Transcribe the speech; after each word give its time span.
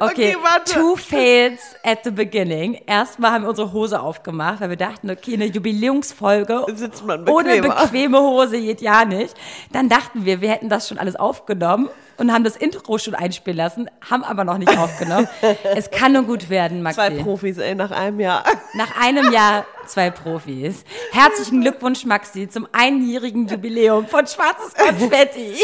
Okay, 0.00 0.34
Okay, 0.34 0.36
warte. 0.42 0.72
two 0.74 0.96
fails 0.96 1.60
at 1.82 2.00
the 2.04 2.10
beginning. 2.10 2.80
Erstmal 2.86 3.32
haben 3.32 3.44
wir 3.44 3.50
unsere 3.50 3.72
Hose 3.72 4.00
aufgemacht, 4.00 4.60
weil 4.60 4.70
wir 4.70 4.76
dachten, 4.76 5.10
okay, 5.10 5.34
eine 5.34 5.46
Jubiläumsfolge 5.46 6.66
Sitzt 6.74 7.04
man 7.04 7.28
ohne 7.28 7.60
bequeme 7.62 8.18
Hose 8.20 8.60
geht 8.60 8.80
ja 8.80 9.04
nicht. 9.04 9.34
Dann 9.72 9.88
dachten 9.88 10.24
wir, 10.24 10.40
wir 10.40 10.50
hätten 10.50 10.68
das 10.68 10.88
schon 10.88 10.98
alles 10.98 11.16
aufgenommen 11.16 11.88
und 12.16 12.32
haben 12.32 12.44
das 12.44 12.56
Intro 12.56 12.98
schon 12.98 13.14
einspielen 13.14 13.56
lassen, 13.56 13.90
haben 14.08 14.24
aber 14.24 14.44
noch 14.44 14.58
nicht 14.58 14.76
aufgenommen. 14.76 15.28
es 15.76 15.90
kann 15.90 16.12
nur 16.12 16.22
gut 16.24 16.48
werden, 16.50 16.82
Maxi. 16.82 16.96
Zwei 16.96 17.10
Profis, 17.10 17.58
ey, 17.58 17.74
nach 17.74 17.90
einem 17.90 18.20
Jahr. 18.20 18.44
Nach 18.74 19.00
einem 19.00 19.32
Jahr 19.32 19.64
zwei 19.86 20.10
Profis. 20.10 20.84
Herzlichen 21.12 21.60
Glückwunsch, 21.60 22.04
Maxi, 22.04 22.48
zum 22.48 22.68
einjährigen 22.72 23.46
Jubiläum 23.48 24.06
von 24.06 24.26
Schwarzes 24.26 24.74
Konfetti. 24.74 25.54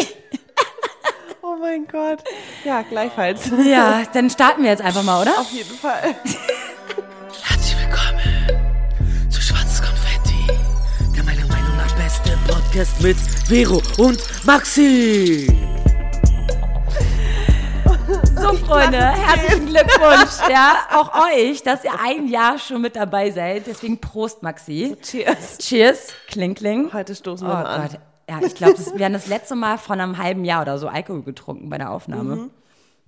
Oh 1.61 1.62
mein 1.62 1.86
Gott. 1.86 2.20
Ja, 2.64 2.80
gleichfalls. 2.80 3.50
Ja, 3.66 4.02
dann 4.14 4.30
starten 4.30 4.62
wir 4.62 4.70
jetzt 4.70 4.80
einfach 4.80 5.03
mal, 5.03 5.21
oder? 5.21 5.39
Auf 5.39 5.50
jeden 5.50 5.76
Fall. 5.76 6.14
Herzlich 7.43 7.76
willkommen 7.79 9.30
zu 9.30 9.43
Schwarzes 9.43 9.82
Konfetti, 9.82 10.46
der 11.14 11.22
meiner 11.22 11.46
Meinung 11.46 11.76
nach 11.76 11.94
beste 11.96 12.38
Podcast 12.49 13.02
mit 13.02 13.18
Vero 13.46 13.82
und 13.99 14.18
Maxi. 14.46 15.54
So, 18.40 18.54
Freunde, 18.54 18.99
herzlichen 18.99 19.66
Glückwunsch, 19.66 20.49
ja, 20.50 20.86
auch 20.94 21.13
euch, 21.30 21.63
dass 21.63 21.85
ihr 21.85 21.93
ein 22.02 22.27
Jahr 22.29 22.58
schon 22.58 22.80
mit 22.80 22.96
dabei 22.96 23.30
seid. 23.30 23.66
Deswegen 23.66 24.00
Prost, 24.00 24.43
Maxi. 24.43 24.96
Cheers. 25.02 25.58
Cheers, 25.58 26.14
kling, 26.27 26.54
kling. 26.54 26.90
Heute 26.94 27.14
stoßen 27.14 27.46
Oh 27.46 27.50
wir 27.50 27.54
mal 27.54 27.66
an. 27.66 27.82
Gott. 27.82 28.00
Ja, 28.30 28.39
ich 28.46 28.54
glaube, 28.54 28.79
wir 28.94 29.04
haben 29.04 29.12
das 29.12 29.26
letzte 29.26 29.57
Mal 29.57 29.76
vor 29.76 29.94
einem 29.94 30.16
halben 30.16 30.44
Jahr 30.44 30.62
oder 30.62 30.79
so 30.79 30.86
Alkohol 30.86 31.22
getrunken 31.22 31.68
bei 31.68 31.79
der 31.79 31.90
Aufnahme. 31.90 32.50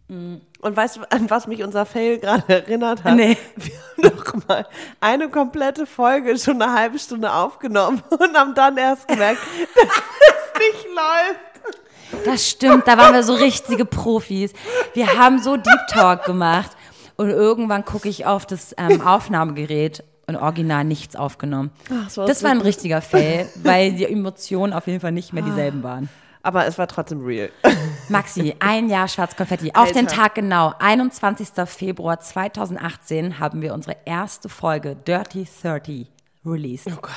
Und 0.08 0.76
weißt 0.76 0.96
du, 0.96 1.00
an 1.10 1.30
was 1.30 1.46
mich 1.46 1.62
unser 1.62 1.86
Fail 1.86 2.18
gerade 2.18 2.42
erinnert 2.48 3.04
hat? 3.04 3.14
Nee. 3.14 3.36
Wir 3.56 4.08
haben 4.10 4.16
doch 4.16 4.48
mal 4.48 4.66
eine 5.00 5.28
komplette 5.28 5.86
Folge 5.86 6.36
schon 6.36 6.60
eine 6.60 6.72
halbe 6.72 6.98
Stunde 6.98 7.32
aufgenommen 7.32 8.02
und 8.10 8.36
haben 8.36 8.54
dann 8.56 8.76
erst 8.76 9.06
gemerkt, 9.06 9.38
dass 9.76 9.84
es 9.84 10.58
nicht 10.58 10.86
läuft. 10.88 12.26
Das 12.26 12.48
stimmt, 12.48 12.88
da 12.88 12.98
waren 12.98 13.14
wir 13.14 13.22
so 13.22 13.34
richtige 13.34 13.84
Profis. 13.84 14.52
Wir 14.92 15.16
haben 15.16 15.38
so 15.38 15.56
Deep 15.56 15.86
Talk 15.88 16.24
gemacht 16.24 16.72
und 17.16 17.30
irgendwann 17.30 17.84
gucke 17.84 18.08
ich 18.08 18.26
auf 18.26 18.44
das 18.44 18.74
ähm, 18.76 19.00
Aufnahmegerät 19.00 20.02
und 20.34 20.42
original 20.42 20.84
nichts 20.84 21.16
aufgenommen. 21.16 21.70
Ach, 21.90 22.10
so 22.10 22.26
das 22.26 22.42
war 22.42 22.50
ein 22.50 22.60
richtiger 22.60 23.00
Fail, 23.00 23.48
weil 23.62 23.92
die 23.92 24.04
Emotionen 24.04 24.72
auf 24.72 24.86
jeden 24.86 25.00
Fall 25.00 25.12
nicht 25.12 25.32
mehr 25.32 25.42
dieselben 25.42 25.82
waren. 25.82 26.08
Aber 26.42 26.66
es 26.66 26.76
war 26.76 26.88
trotzdem 26.88 27.24
real. 27.24 27.50
Maxi, 28.08 28.54
ein 28.58 28.88
Jahr 28.88 29.06
Schwarzkonfetti. 29.06 29.72
Auf 29.74 29.92
den 29.92 30.06
Alter. 30.08 30.22
Tag 30.22 30.34
genau, 30.34 30.74
21. 30.78 31.48
Februar 31.66 32.18
2018, 32.18 33.38
haben 33.38 33.62
wir 33.62 33.74
unsere 33.74 33.96
erste 34.04 34.48
Folge 34.48 34.96
Dirty 34.96 35.46
30 35.62 36.10
released. 36.44 36.88
Oh 36.88 36.98
Gott. 37.00 37.12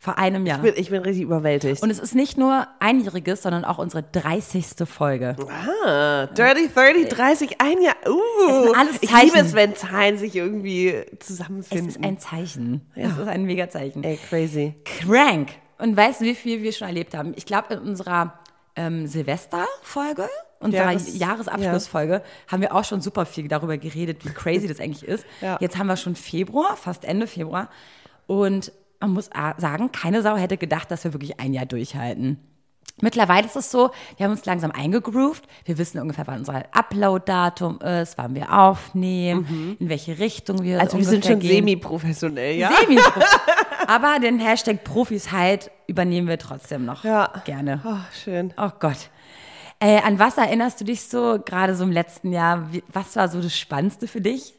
Vor 0.00 0.16
einem 0.16 0.46
Jahr. 0.46 0.58
Ich 0.64 0.74
bin, 0.74 0.82
ich 0.82 0.90
bin 0.90 1.02
richtig 1.02 1.24
überwältigt. 1.24 1.82
Und 1.82 1.90
es 1.90 1.98
ist 1.98 2.14
nicht 2.14 2.38
nur 2.38 2.68
einjähriges, 2.78 3.42
sondern 3.42 3.64
auch 3.64 3.78
unsere 3.78 4.04
30. 4.04 4.66
Folge. 4.88 5.34
ah, 5.84 6.26
Dirty 6.26 6.68
30, 6.72 7.08
30, 7.08 7.60
ein 7.60 7.82
Jahr. 7.82 7.96
Uh, 8.06 8.72
alles 8.74 8.98
ich 9.00 9.10
Zeichen. 9.10 9.26
liebe 9.26 9.38
es, 9.40 9.54
wenn 9.54 9.74
Zahlen 9.74 10.16
sich 10.16 10.36
irgendwie 10.36 10.90
Es 10.90 11.26
zusammenfinden. 11.26 11.88
ist 11.88 12.04
ein 12.04 12.18
Zeichen. 12.18 12.90
Es 12.94 13.10
ist 13.18 13.26
ein 13.26 13.42
Mega-Zeichen. 13.44 14.04
Ey, 14.04 14.18
crazy. 14.28 14.74
Crank. 14.84 15.50
Und 15.78 15.96
weißt 15.96 16.20
du, 16.20 16.26
wie 16.26 16.34
viel 16.36 16.62
wir 16.62 16.72
schon 16.72 16.86
erlebt 16.86 17.14
haben? 17.16 17.32
Ich 17.36 17.44
glaube, 17.46 17.74
in 17.74 17.80
unserer 17.80 18.38
ähm, 18.76 19.08
Silvesterfolge, 19.08 20.28
unserer 20.60 20.92
Jahres- 20.92 21.18
Jahresabschlussfolge, 21.18 22.22
haben 22.46 22.62
wir 22.62 22.74
auch 22.74 22.84
schon 22.84 23.00
super 23.00 23.26
viel 23.26 23.48
darüber 23.48 23.76
geredet, 23.78 24.24
wie 24.24 24.30
crazy 24.30 24.68
das 24.68 24.78
eigentlich 24.80 25.04
ist. 25.04 25.24
Ja. 25.40 25.56
Jetzt 25.60 25.76
haben 25.76 25.86
wir 25.88 25.96
schon 25.96 26.14
Februar, 26.14 26.76
fast 26.76 27.04
Ende 27.04 27.26
Februar. 27.26 27.68
Und 28.26 28.72
man 29.00 29.12
muss 29.12 29.30
a- 29.32 29.54
sagen, 29.58 29.92
keine 29.92 30.22
Sau 30.22 30.36
hätte 30.36 30.56
gedacht, 30.56 30.90
dass 30.90 31.04
wir 31.04 31.12
wirklich 31.12 31.38
ein 31.40 31.52
Jahr 31.54 31.66
durchhalten. 31.66 32.38
Mittlerweile 33.00 33.46
ist 33.46 33.54
es 33.54 33.70
so, 33.70 33.90
wir 34.16 34.24
haben 34.24 34.32
uns 34.32 34.44
langsam 34.44 34.72
eingegroovt. 34.72 35.44
Wir 35.64 35.78
wissen 35.78 36.00
ungefähr, 36.00 36.26
wann 36.26 36.40
unser 36.40 36.64
Upload-Datum 36.72 37.80
ist, 37.80 38.18
wann 38.18 38.34
wir 38.34 38.52
aufnehmen, 38.52 39.76
in 39.78 39.88
welche 39.88 40.18
Richtung 40.18 40.64
wir 40.64 40.74
Mhm. 40.76 40.80
Also 40.80 40.98
wir 40.98 41.04
sind 41.04 41.24
schon 41.24 41.40
semi-professionell, 41.40 42.56
ja? 42.56 42.70
semi 42.80 42.98
Aber 43.86 44.18
den 44.18 44.40
Hashtag 44.40 44.82
Profis 44.82 45.30
halt 45.30 45.70
übernehmen 45.86 46.26
wir 46.26 46.38
trotzdem 46.38 46.84
noch 46.86 47.04
Ja. 47.04 47.32
gerne. 47.44 47.80
Oh, 47.84 47.96
schön. 48.24 48.52
Oh 48.56 48.70
Gott. 48.80 49.10
Äh, 49.78 50.00
an 50.02 50.18
was 50.18 50.36
erinnerst 50.36 50.80
du 50.80 50.84
dich 50.84 51.02
so, 51.04 51.38
gerade 51.44 51.76
so 51.76 51.84
im 51.84 51.92
letzten 51.92 52.32
Jahr? 52.32 52.72
Wie, 52.72 52.82
was 52.92 53.14
war 53.14 53.28
so 53.28 53.40
das 53.40 53.56
Spannendste 53.56 54.08
für 54.08 54.20
dich? 54.20 54.54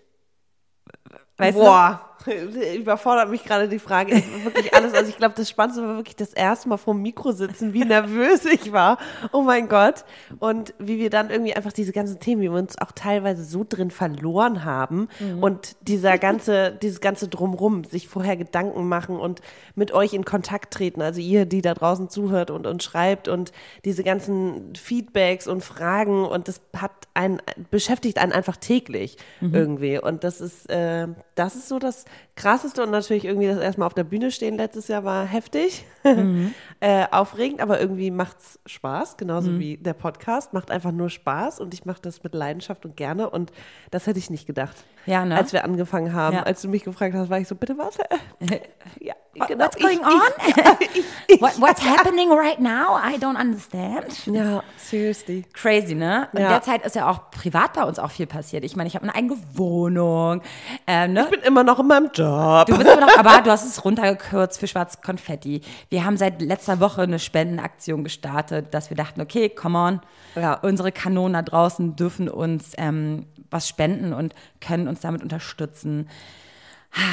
Weißt 1.35 1.57
Boah, 1.57 2.08
überfordert 2.77 3.29
mich 3.29 3.43
gerade 3.43 3.67
die 3.67 3.79
Frage. 3.79 4.15
Ich, 4.15 4.43
wirklich 4.43 4.73
alles. 4.73 4.93
Also 4.93 5.09
ich 5.09 5.17
glaube, 5.17 5.35
das 5.37 5.49
Spannendste 5.49 5.83
war 5.83 5.95
wirklich 5.95 6.15
das 6.15 6.33
erste 6.33 6.69
Mal 6.69 6.77
vor 6.77 6.93
dem 6.93 7.01
Mikro 7.01 7.31
sitzen, 7.31 7.73
wie 7.73 7.85
nervös 7.85 8.45
ich 8.45 8.71
war. 8.71 8.97
Oh 9.31 9.41
mein 9.41 9.69
Gott. 9.69 10.03
Und 10.39 10.73
wie 10.79 10.97
wir 10.97 11.09
dann 11.09 11.29
irgendwie 11.29 11.53
einfach 11.53 11.71
diese 11.71 11.91
ganzen 11.91 12.19
Themen, 12.19 12.41
wie 12.41 12.51
wir 12.51 12.57
uns 12.57 12.77
auch 12.77 12.91
teilweise 12.91 13.43
so 13.43 13.65
drin 13.67 13.91
verloren 13.91 14.65
haben. 14.65 15.07
Und 15.41 15.75
dieser 15.81 16.17
ganze, 16.17 16.71
dieses 16.81 17.01
ganze 17.01 17.27
Drumrum, 17.27 17.83
sich 17.83 18.07
vorher 18.07 18.37
Gedanken 18.37 18.87
machen 18.87 19.17
und 19.17 19.41
mit 19.75 19.91
euch 19.91 20.13
in 20.13 20.25
Kontakt 20.25 20.73
treten. 20.73 21.01
Also 21.01 21.21
ihr, 21.21 21.45
die 21.45 21.61
da 21.61 21.73
draußen 21.73 22.09
zuhört 22.09 22.51
und, 22.51 22.67
und 22.67 22.83
schreibt 22.83 23.27
und 23.27 23.51
diese 23.85 24.03
ganzen 24.03 24.75
Feedbacks 24.75 25.47
und 25.47 25.63
Fragen. 25.63 26.25
Und 26.25 26.47
das 26.47 26.61
hat 26.75 26.91
einen, 27.13 27.41
beschäftigt 27.71 28.17
einen 28.17 28.31
einfach 28.31 28.57
täglich 28.57 29.17
irgendwie. 29.41 29.99
Und 29.99 30.23
das 30.23 30.41
ist, 30.41 30.69
äh, 30.69 31.07
das 31.35 31.55
ist 31.55 31.69
so 31.69 31.79
das 31.79 32.05
Krasseste 32.35 32.83
und 32.83 32.91
natürlich 32.91 33.25
irgendwie 33.25 33.47
das 33.47 33.59
erstmal 33.59 33.87
auf 33.87 33.93
der 33.93 34.05
Bühne 34.05 34.31
stehen 34.31 34.55
letztes 34.55 34.87
Jahr 34.87 35.03
war 35.03 35.25
heftig, 35.25 35.85
äh, 36.79 37.05
aufregend, 37.11 37.59
aber 37.61 37.81
irgendwie 37.81 38.11
macht's 38.11 38.59
Spaß, 38.65 39.17
genauso 39.17 39.59
wie 39.59 39.77
der 39.77 39.93
Podcast, 39.93 40.53
macht 40.53 40.71
einfach 40.71 40.91
nur 40.91 41.09
Spaß 41.09 41.59
und 41.59 41.73
ich 41.73 41.85
mache 41.85 42.01
das 42.01 42.23
mit 42.23 42.33
Leidenschaft 42.33 42.85
und 42.85 42.95
gerne 42.95 43.29
und 43.29 43.51
das 43.91 44.07
hätte 44.07 44.19
ich 44.19 44.29
nicht 44.29 44.47
gedacht. 44.47 44.85
Ja, 45.09 45.25
ne? 45.25 45.35
Als 45.35 45.53
wir 45.53 45.63
angefangen 45.63 46.13
haben, 46.13 46.35
Ja. 46.35 46.43
als 46.43 46.61
du 46.61 46.67
mich 46.67 46.83
gefragt 46.83 47.15
hast, 47.15 47.31
war 47.31 47.39
ich 47.39 47.47
so, 47.47 47.55
bitte 47.55 47.75
was? 47.79 47.97
ja, 48.99 49.15
genau, 49.47 49.65
What's 49.65 49.77
going 49.77 49.99
ich, 49.99 50.05
on? 50.05 50.75
Ich, 50.93 51.03
ich, 51.27 51.41
What, 51.41 51.59
what's 51.59 51.81
happening 51.83 52.31
right 52.31 52.59
now? 52.59 52.95
I 52.99 53.17
don't 53.17 53.35
understand. 53.39 54.27
ja, 54.27 54.61
seriously. 54.77 55.45
Crazy, 55.53 55.95
ne? 55.95 56.27
In 56.33 56.41
Ja. 56.41 56.49
der 56.49 56.61
Zeit 56.61 56.85
ist 56.85 56.95
ja 56.95 57.09
auch 57.09 57.31
privat 57.31 57.73
bei 57.73 57.83
uns 57.85 57.97
auch 57.97 58.11
viel 58.11 58.27
passiert. 58.27 58.63
Ich 58.63 58.75
meine, 58.75 58.87
ich 58.87 58.93
habe 58.95 59.03
eine 59.03 59.15
eigene 59.15 59.35
Wohnung. 59.53 60.41
Ähm, 60.85 61.13
ne? 61.13 61.23
Ich 61.23 61.29
bin 61.31 61.41
immer 61.41 61.63
noch 61.63 61.79
in 61.79 61.87
meinem 61.87 62.11
Job. 62.13 62.67
Du 62.67 62.77
bist 62.77 62.87
aber 62.89 63.01
noch, 63.01 63.17
aber 63.17 63.41
du 63.41 63.49
hast 63.49 63.65
es 63.65 63.83
runtergekürzt 63.83 64.59
für 64.59 64.67
Schwarz 64.67 65.01
Konfetti. 65.01 65.61
Wir 65.89 66.05
haben 66.05 66.17
seit 66.17 66.39
letzter 66.41 66.79
Woche 66.79 67.01
eine 67.01 67.17
Spendenaktion 67.17 68.03
gestartet, 68.03 68.73
dass 68.75 68.91
wir 68.91 68.97
dachten, 68.97 69.21
okay, 69.21 69.49
come 69.49 69.77
on, 69.77 70.01
Ja. 70.35 70.53
unsere 70.61 70.91
Kanonen 70.91 71.33
da 71.33 71.41
draußen 71.41 71.95
dürfen 71.95 72.29
uns 72.29 72.73
ähm, 72.77 73.25
was 73.51 73.67
spenden 73.67 74.13
und 74.13 74.35
können 74.61 74.87
uns 74.87 74.98
damit 75.01 75.23
unterstützen. 75.23 76.09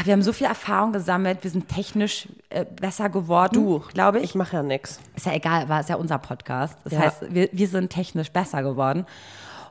Wir 0.04 0.14
haben 0.14 0.22
so 0.22 0.32
viel 0.32 0.46
Erfahrung 0.46 0.92
gesammelt, 0.94 1.38
wir 1.42 1.50
sind 1.50 1.68
technisch 1.68 2.28
äh, 2.48 2.64
besser 2.64 3.10
geworden, 3.10 3.52
Du, 3.52 3.80
glaube 3.92 4.18
ich. 4.18 4.24
Ich 4.24 4.34
mache 4.34 4.56
ja 4.56 4.62
nix. 4.62 4.98
Ist 5.14 5.26
ja 5.26 5.32
egal, 5.34 5.62
aber 5.62 5.80
ist 5.80 5.90
ja 5.90 5.96
unser 5.96 6.16
Podcast. 6.18 6.78
Das 6.84 6.94
Ja. 6.94 7.00
heißt, 7.00 7.34
wir, 7.34 7.50
wir 7.52 7.68
sind 7.68 7.90
technisch 7.90 8.30
besser 8.30 8.62
geworden. 8.62 9.04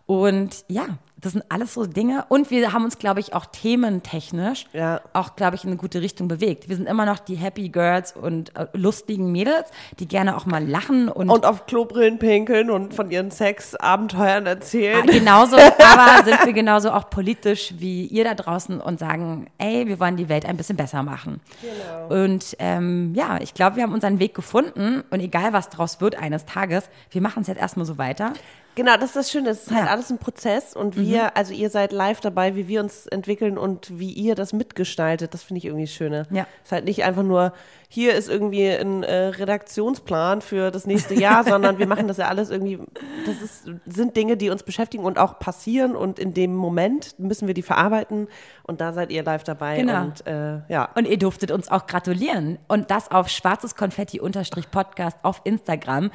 Und 0.06 0.66
ja, 0.68 0.86
das 1.20 1.32
sind 1.32 1.44
alles 1.50 1.74
so 1.74 1.88
Dinge. 1.88 2.26
Und 2.30 2.52
wir 2.52 2.72
haben 2.74 2.84
uns, 2.86 3.00
glaube 3.00 3.20
ich, 3.20 3.34
auch 3.34 3.48
thementechnisch 3.48 4.68
Ja. 4.74 5.02
auch, 5.14 5.36
glaube 5.36 5.56
ich, 5.56 5.64
in 5.64 5.72
eine 5.72 5.78
gute 5.78 6.02
Richtung 6.02 6.28
bewegt. 6.28 6.70
Wir 6.70 6.76
sind 6.76 6.88
immer 6.88 7.06
noch 7.08 7.18
die 7.18 7.34
Happy 7.36 7.70
Girls 7.70 8.12
und 8.12 8.56
äh, 8.56 8.68
lustigen 8.74 9.32
Mädels, 9.32 9.72
die 9.98 10.08
gerne 10.08 10.38
auch 10.38 10.46
mal 10.46 10.64
lachen 10.64 11.10
und, 11.10 11.32
Und 11.32 11.46
auf 11.48 11.66
Klobrillen 11.66 12.20
pinkeln 12.20 12.70
und 12.70 12.94
von 12.94 13.10
ihren 13.10 13.32
Sexabenteuern 13.32 14.46
erzählen. 14.46 15.06
genauso, 15.08 15.56
aber 15.58 16.24
sind 16.24 16.46
wir 16.46 16.54
genauso 16.54 16.92
auch 16.92 17.10
politisch 17.10 17.74
wie 17.80 18.06
ihr 18.06 18.24
da 18.26 18.36
draußen 18.36 18.80
und 18.80 19.00
sagen, 19.00 19.48
ey, 19.58 19.88
wir 19.88 20.00
wollen 20.00 20.18
die 20.18 20.30
Welt 20.30 20.46
ein 20.46 20.58
bisschen 20.58 20.78
besser 20.78 21.02
machen. 21.02 21.40
Genau. 21.62 22.24
Und 22.24 22.56
ähm, 22.60 23.14
ja, 23.16 23.40
ich 23.42 23.56
glaube, 23.56 23.78
wir 23.78 23.84
haben 23.84 23.94
unseren 23.94 24.20
Weg 24.20 24.36
gefunden 24.36 25.04
und 25.10 25.20
egal 25.20 25.54
was 25.54 25.70
draus 25.70 26.02
wird 26.02 26.16
eines 26.18 26.46
Tages, 26.46 26.84
wir 27.10 27.22
machen 27.22 27.42
es 27.42 27.48
jetzt 27.48 27.60
erstmal 27.60 27.88
so 27.88 27.98
weiter. 27.98 28.34
Genau, 28.76 28.96
das 28.96 29.06
ist 29.06 29.16
das 29.16 29.32
Schöne. 29.32 29.50
Es 29.50 29.64
ist 29.64 29.72
halt 29.72 29.80
Ja. 29.80 29.84
Mhm. 29.86 29.92
alles 29.92 30.10
ein 30.12 30.18
Prozess 30.18 30.76
und 30.76 30.98
wir, 30.98 31.36
also 31.38 31.54
ihr 31.54 31.70
seid 31.70 31.92
live 31.92 32.20
dabei, 32.20 32.56
wie 32.56 32.68
wir 32.68 32.82
uns 32.82 33.08
entwickeln 33.08 33.58
und 33.58 33.98
wie 34.00 34.12
ihr 34.12 34.36
das 34.36 34.54
mitgestaltet. 34.54 35.34
Das 35.34 35.44
finde 35.44 35.60
ich 35.60 35.66
irgendwie 35.66 35.86
das 35.86 35.94
Schöne. 35.94 36.28
Ja. 36.30 36.46
Es 36.62 36.68
ist 36.68 36.72
halt 36.74 36.86
nicht 36.86 37.04
einfach 37.04 37.24
nur, 37.24 37.54
hier 37.88 38.16
ist 38.16 38.28
irgendwie 38.30 38.68
ein 38.68 39.04
äh, 39.04 39.28
Redaktionsplan 39.28 40.42
für 40.42 40.72
das 40.72 40.86
nächste 40.86 41.14
Jahr, 41.14 41.44
sondern 41.48 41.78
wir 41.80 41.88
machen 41.88 42.08
das 42.08 42.18
ja 42.18 42.28
alles 42.28 42.50
irgendwie, 42.50 42.80
das 43.26 43.42
ist, 43.42 43.70
sind 43.86 44.18
Dinge, 44.18 44.36
die 44.38 44.50
uns 44.50 44.64
beschäftigen 44.64 45.04
und 45.06 45.18
auch 45.18 45.40
passieren 45.40 45.96
und 45.96 46.20
in 46.20 46.34
dem 46.34 46.54
Moment 46.56 47.18
müssen 47.18 47.48
wir 47.48 47.54
die 47.54 47.62
verarbeiten 47.62 48.28
und 48.64 48.82
da 48.82 48.92
seid 48.92 49.12
ihr 49.12 49.24
live 49.24 49.44
dabei. 49.44 49.78
Genau. 49.78 50.04
Und 50.04 50.28
äh, 50.28 50.60
ja. 50.68 50.90
Und 50.96 51.08
ihr 51.08 51.18
durftet 51.18 51.52
uns 51.52 51.70
auch 51.70 51.88
gratulieren. 51.88 52.58
Und 52.68 52.92
das 52.92 53.10
auf 53.12 53.30
schwarzes 53.30 53.76
Konfetti-Podcast 53.76 55.18
auf 55.24 55.42
Instagram. 55.44 56.12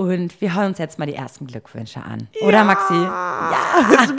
Und 0.00 0.40
wir 0.40 0.54
hören 0.54 0.66
uns 0.66 0.78
jetzt 0.78 1.00
mal 1.00 1.06
die 1.06 1.16
ersten 1.16 1.48
Glückwünsche 1.48 2.00
an. 2.00 2.28
Oder 2.40 2.62
Maxi? 2.62 2.94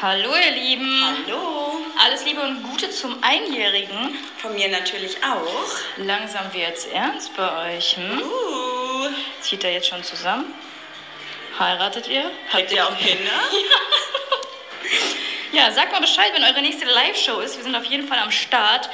Hallo 0.00 0.30
ihr 0.34 0.52
Lieben. 0.58 1.04
Hallo. 1.04 1.76
Alles 2.02 2.24
Liebe 2.24 2.40
und 2.40 2.62
Gute 2.62 2.88
zum 2.88 3.14
Einjährigen. 3.22 4.16
Von 4.38 4.54
mir 4.54 4.70
natürlich 4.70 5.18
auch. 5.18 5.66
Langsam 5.98 6.44
wird's 6.54 6.86
ernst 6.86 7.36
bei 7.36 7.76
euch, 7.76 7.98
hm? 7.98 8.18
Uh, 8.18 9.10
Zieht 9.42 9.62
ihr 9.62 9.74
jetzt 9.74 9.88
schon 9.88 10.02
zusammen? 10.02 10.46
Heiratet 11.58 12.08
ihr? 12.08 12.30
habt 12.50 12.72
ihr 12.72 12.86
auch 12.86 12.96
Kinder? 12.96 13.30
Ja, 13.30 13.58
sagt 15.70 15.92
mal 15.92 16.00
Bescheid, 16.00 16.32
wenn 16.34 16.42
eure 16.44 16.62
nächste 16.62 16.84
Live-Show 16.84 17.40
ist. 17.40 17.56
Wir 17.56 17.64
sind 17.64 17.76
auf 17.76 17.84
jeden 17.84 18.06
Fall 18.08 18.18
am 18.18 18.30
Start. 18.30 18.90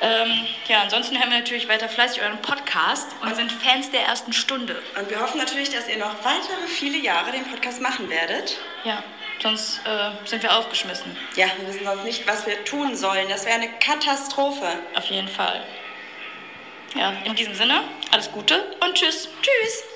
Ähm, 0.00 0.46
ja, 0.68 0.82
ansonsten 0.82 1.18
hören 1.18 1.30
wir 1.30 1.38
natürlich 1.38 1.68
weiter 1.68 1.88
fleißig 1.88 2.22
euren 2.22 2.40
Podcast 2.42 3.08
und 3.22 3.34
sind 3.34 3.50
Fans 3.50 3.90
der 3.90 4.02
ersten 4.02 4.32
Stunde. 4.32 4.82
Und 4.98 5.08
wir 5.08 5.20
hoffen 5.20 5.38
natürlich, 5.38 5.70
dass 5.70 5.88
ihr 5.88 5.96
noch 5.96 6.14
weitere 6.22 6.66
viele 6.66 6.98
Jahre 6.98 7.32
den 7.32 7.44
Podcast 7.44 7.80
machen 7.80 8.10
werdet. 8.10 8.58
Ja, 8.84 9.02
sonst 9.42 9.80
äh, 9.86 10.10
sind 10.26 10.42
wir 10.42 10.56
aufgeschmissen. 10.56 11.16
Ja, 11.34 11.46
wir 11.58 11.68
wissen 11.68 11.84
sonst 11.84 12.04
nicht, 12.04 12.26
was 12.26 12.46
wir 12.46 12.62
tun 12.64 12.94
sollen. 12.94 13.28
Das 13.28 13.46
wäre 13.46 13.56
eine 13.56 13.70
Katastrophe. 13.78 14.66
Auf 14.94 15.06
jeden 15.06 15.28
Fall. 15.28 15.64
Ja, 16.94 17.12
in 17.24 17.34
diesem 17.34 17.54
Sinne, 17.54 17.82
alles 18.10 18.30
Gute 18.30 18.76
und 18.80 18.94
tschüss. 18.94 19.28
Tschüss. 19.42 19.95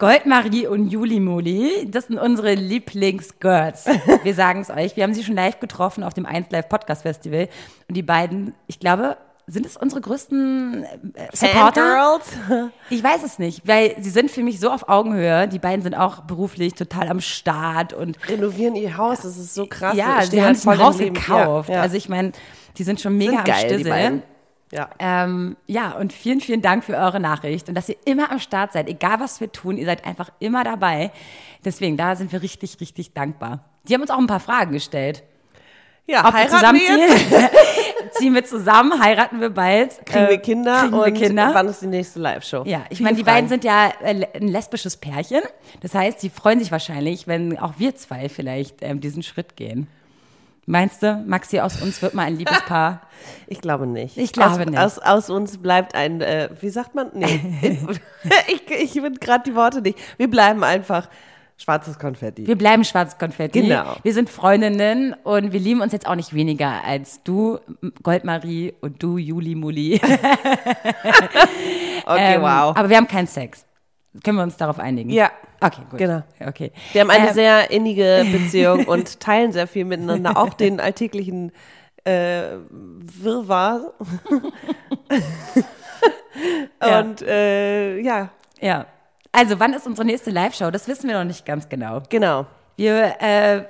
Goldmarie 0.00 0.66
und 0.66 0.88
Juli 0.88 1.20
Moli, 1.20 1.86
das 1.90 2.06
sind 2.06 2.18
unsere 2.18 2.54
Lieblingsgirls. 2.54 3.84
Wir 4.22 4.34
sagen 4.34 4.62
es 4.62 4.70
euch. 4.70 4.96
Wir 4.96 5.04
haben 5.04 5.12
sie 5.12 5.22
schon 5.22 5.34
live 5.34 5.60
getroffen 5.60 6.02
auf 6.04 6.14
dem 6.14 6.24
1 6.24 6.46
Live 6.50 6.70
Podcast 6.70 7.02
Festival. 7.02 7.50
Und 7.86 7.96
die 7.98 8.02
beiden, 8.02 8.54
ich 8.66 8.80
glaube, 8.80 9.18
sind 9.46 9.66
es 9.66 9.76
unsere 9.76 10.00
größten 10.00 10.84
äh, 10.84 11.28
Supporter? 11.34 11.82
Fangirls. 11.82 12.72
Ich 12.88 13.04
weiß 13.04 13.22
es 13.24 13.38
nicht, 13.38 13.68
weil 13.68 13.94
sie 14.00 14.08
sind 14.08 14.30
für 14.30 14.42
mich 14.42 14.58
so 14.58 14.70
auf 14.70 14.88
Augenhöhe. 14.88 15.46
Die 15.48 15.58
beiden 15.58 15.82
sind 15.82 15.94
auch 15.94 16.20
beruflich 16.20 16.72
total 16.72 17.08
am 17.08 17.20
Start 17.20 17.92
und 17.92 18.16
Renovieren 18.26 18.76
ihr 18.76 18.96
Haus, 18.96 19.20
das 19.20 19.36
ist 19.36 19.54
so 19.54 19.66
krass. 19.66 19.94
ja, 19.96 20.22
sie 20.22 20.28
stehen 20.28 20.40
haben 20.40 20.46
halt 20.46 20.56
sich 20.56 20.70
ein 20.70 20.78
Haus 20.78 20.96
gekauft. 20.96 21.68
Ja, 21.68 21.74
ja. 21.74 21.82
Also 21.82 21.98
ich 21.98 22.08
meine, 22.08 22.32
die 22.78 22.84
sind 22.84 23.02
schon 23.02 23.18
mega 23.18 23.32
Sind 23.32 23.44
geil, 23.44 23.62
am 23.64 23.68
die 23.68 23.74
Stissel. 23.74 24.22
Ja. 24.72 24.88
Ähm, 25.00 25.56
ja, 25.66 25.92
und 25.92 26.12
vielen, 26.12 26.40
vielen 26.40 26.62
Dank 26.62 26.84
für 26.84 26.96
eure 26.96 27.18
Nachricht 27.18 27.68
und 27.68 27.74
dass 27.74 27.88
ihr 27.88 27.96
immer 28.04 28.30
am 28.30 28.38
Start 28.38 28.72
seid, 28.72 28.88
egal 28.88 29.18
was 29.18 29.40
wir 29.40 29.50
tun, 29.50 29.76
ihr 29.76 29.86
seid 29.86 30.06
einfach 30.06 30.30
immer 30.38 30.62
dabei. 30.62 31.10
Deswegen, 31.64 31.96
da 31.96 32.14
sind 32.14 32.30
wir 32.32 32.40
richtig, 32.42 32.80
richtig 32.80 33.12
dankbar. 33.12 33.64
Die 33.88 33.94
haben 33.94 34.00
uns 34.02 34.10
auch 34.10 34.18
ein 34.18 34.28
paar 34.28 34.38
Fragen 34.40 34.72
gestellt. 34.72 35.24
ja, 36.06 36.20
Ob 36.26 36.34
wir 36.34 36.40
heiraten 36.40 36.76
wir 36.76 36.98
jetzt? 36.98 37.28
zusammenziehen? 37.28 37.48
Ziehen 38.12 38.34
wir 38.34 38.44
zusammen, 38.44 39.00
heiraten 39.02 39.40
wir 39.40 39.50
bald. 39.50 40.04
Kriegen 40.06 40.28
wir 40.28 40.38
Kinder 40.38 40.80
kriegen 40.82 40.92
wir 40.96 41.04
und 41.04 41.14
Kinder. 41.14 41.50
wann 41.52 41.68
ist 41.68 41.80
die 41.82 41.86
nächste 41.86 42.18
Live-Show? 42.20 42.64
Ja, 42.66 42.84
ich 42.90 43.00
meine, 43.00 43.16
die 43.16 43.22
Fragen. 43.24 43.36
beiden 43.36 43.48
sind 43.48 43.64
ja 43.64 43.90
äh, 44.02 44.26
ein 44.34 44.48
lesbisches 44.48 44.96
Pärchen. 44.96 45.42
Das 45.80 45.94
heißt, 45.94 46.22
die 46.22 46.30
freuen 46.30 46.58
sich 46.58 46.70
wahrscheinlich, 46.72 47.26
wenn 47.28 47.58
auch 47.58 47.74
wir 47.78 47.94
zwei 47.96 48.28
vielleicht 48.28 48.82
ähm, 48.82 49.00
diesen 49.00 49.22
Schritt 49.22 49.56
gehen. 49.56 49.86
Meinst 50.70 51.02
du, 51.02 51.24
Maxi, 51.26 51.58
aus 51.58 51.82
uns 51.82 52.00
wird 52.00 52.14
mal 52.14 52.22
ein 52.22 52.36
Liebespaar? 52.36 53.02
Ich 53.46 53.60
glaube 53.60 53.86
nicht. 53.86 54.16
Ich 54.16 54.32
glaube 54.32 54.62
aus, 54.62 54.66
nicht. 54.66 54.78
Aus, 54.78 54.98
aus 54.98 55.28
uns 55.28 55.58
bleibt 55.58 55.94
ein, 55.94 56.22
äh, 56.22 56.48
wie 56.58 56.70
sagt 56.70 56.94
man? 56.94 57.10
Nee. 57.12 57.38
ich 58.48 58.70
ich 58.70 58.92
finde 58.92 59.20
gerade 59.20 59.44
die 59.44 59.54
Worte 59.54 59.82
nicht. 59.82 59.98
Wir 60.16 60.30
bleiben 60.30 60.64
einfach 60.64 61.06
schwarzes 61.58 61.98
Konfetti. 61.98 62.46
Wir 62.46 62.56
bleiben 62.56 62.82
schwarzes 62.82 63.18
Konfetti. 63.18 63.60
Genau. 63.60 63.96
Wir 64.02 64.14
sind 64.14 64.30
Freundinnen 64.30 65.14
und 65.22 65.52
wir 65.52 65.60
lieben 65.60 65.82
uns 65.82 65.92
jetzt 65.92 66.06
auch 66.06 66.14
nicht 66.14 66.32
weniger 66.32 66.82
als 66.82 67.22
du, 67.22 67.58
Goldmarie, 68.02 68.72
und 68.80 69.02
du, 69.02 69.18
Juli 69.18 69.54
Muli. 69.54 70.00
okay, 72.06 72.36
Ähm, 72.36 72.40
wow. 72.40 72.74
Aber 72.74 72.88
wir 72.88 72.96
haben 72.96 73.08
keinen 73.08 73.26
Sex. 73.26 73.66
Können 74.24 74.38
wir 74.38 74.44
uns 74.44 74.56
darauf 74.56 74.78
einigen? 74.78 75.10
Ja. 75.10 75.30
Okay, 75.60 75.82
gut. 75.90 75.98
Genau. 75.98 76.22
Okay. 76.40 76.72
Wir 76.92 77.02
haben 77.02 77.10
eine 77.10 77.28
Ähm, 77.28 77.34
sehr 77.34 77.70
innige 77.70 78.26
Beziehung 78.32 78.84
und 78.86 79.20
teilen 79.20 79.52
sehr 79.52 79.66
viel 79.66 79.84
miteinander, 79.84 80.36
auch 80.36 80.54
den 80.54 80.80
alltäglichen 80.80 81.52
äh, 82.04 82.42
Wirrwarr. 82.70 83.92
Ja. 86.82 87.00
und 87.00 87.20
äh, 87.22 87.98
ja, 88.00 88.30
Ja. 88.60 88.86
Also, 89.32 89.60
wann 89.60 89.74
ist 89.74 89.86
unsere 89.86 90.06
nächste 90.06 90.30
Live-Show? 90.30 90.70
Das 90.72 90.88
wissen 90.88 91.08
wir 91.08 91.16
noch 91.18 91.24
nicht 91.24 91.44
ganz 91.46 91.68
genau. 91.68 92.02
genau. 92.08 92.46
Wir, 92.76 93.14
äh, 93.20 93.64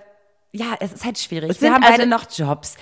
ja, 0.52 0.66
es 0.80 0.92
ist 0.92 1.04
halt 1.04 1.18
schwierig. 1.18 1.50
Es 1.50 1.60
wir 1.60 1.72
haben 1.72 1.82
also- 1.82 1.96
beide 1.98 2.08
noch 2.08 2.24
Jobs. 2.30 2.76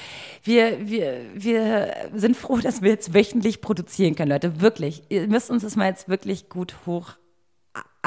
Wir, 0.44 0.86
wir, 0.86 1.22
wir 1.34 1.92
sind 2.14 2.36
froh, 2.36 2.58
dass 2.58 2.80
wir 2.82 2.90
jetzt 2.90 3.14
wöchentlich 3.14 3.60
produzieren 3.62 4.14
können, 4.14 4.30
Leute. 4.30 4.60
Wirklich. 4.60 5.02
Ihr 5.08 5.26
müsst 5.26 5.50
uns 5.50 5.62
das 5.64 5.74
mal 5.74 5.88
jetzt 5.88 6.08
wirklich 6.08 6.48
gut 6.50 6.74
hoch 6.86 7.14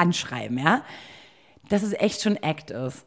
anschreiben, 0.02 0.58
ja? 0.58 0.82
Dass 1.68 1.82
es 1.82 1.92
echt 1.92 2.22
schon 2.22 2.36
Act 2.36 2.70
ist. 2.70 3.06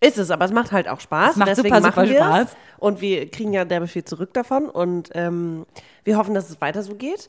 Ist 0.00 0.18
es, 0.18 0.30
aber 0.30 0.44
es 0.44 0.52
macht 0.52 0.72
halt 0.72 0.88
auch 0.88 1.00
Spaß. 1.00 1.32
Es 1.32 1.36
macht 1.36 1.48
Deswegen 1.48 1.74
super, 1.74 1.80
machen 1.88 2.06
super. 2.06 2.24
Spaß. 2.24 2.56
Und 2.78 3.00
wir 3.00 3.30
kriegen 3.30 3.52
ja 3.52 3.64
derbe 3.64 3.88
viel 3.88 4.04
zurück 4.04 4.34
davon. 4.34 4.68
Und 4.68 5.10
ähm, 5.14 5.64
wir 6.04 6.18
hoffen, 6.18 6.34
dass 6.34 6.50
es 6.50 6.60
weiter 6.60 6.82
so 6.82 6.94
geht. 6.94 7.28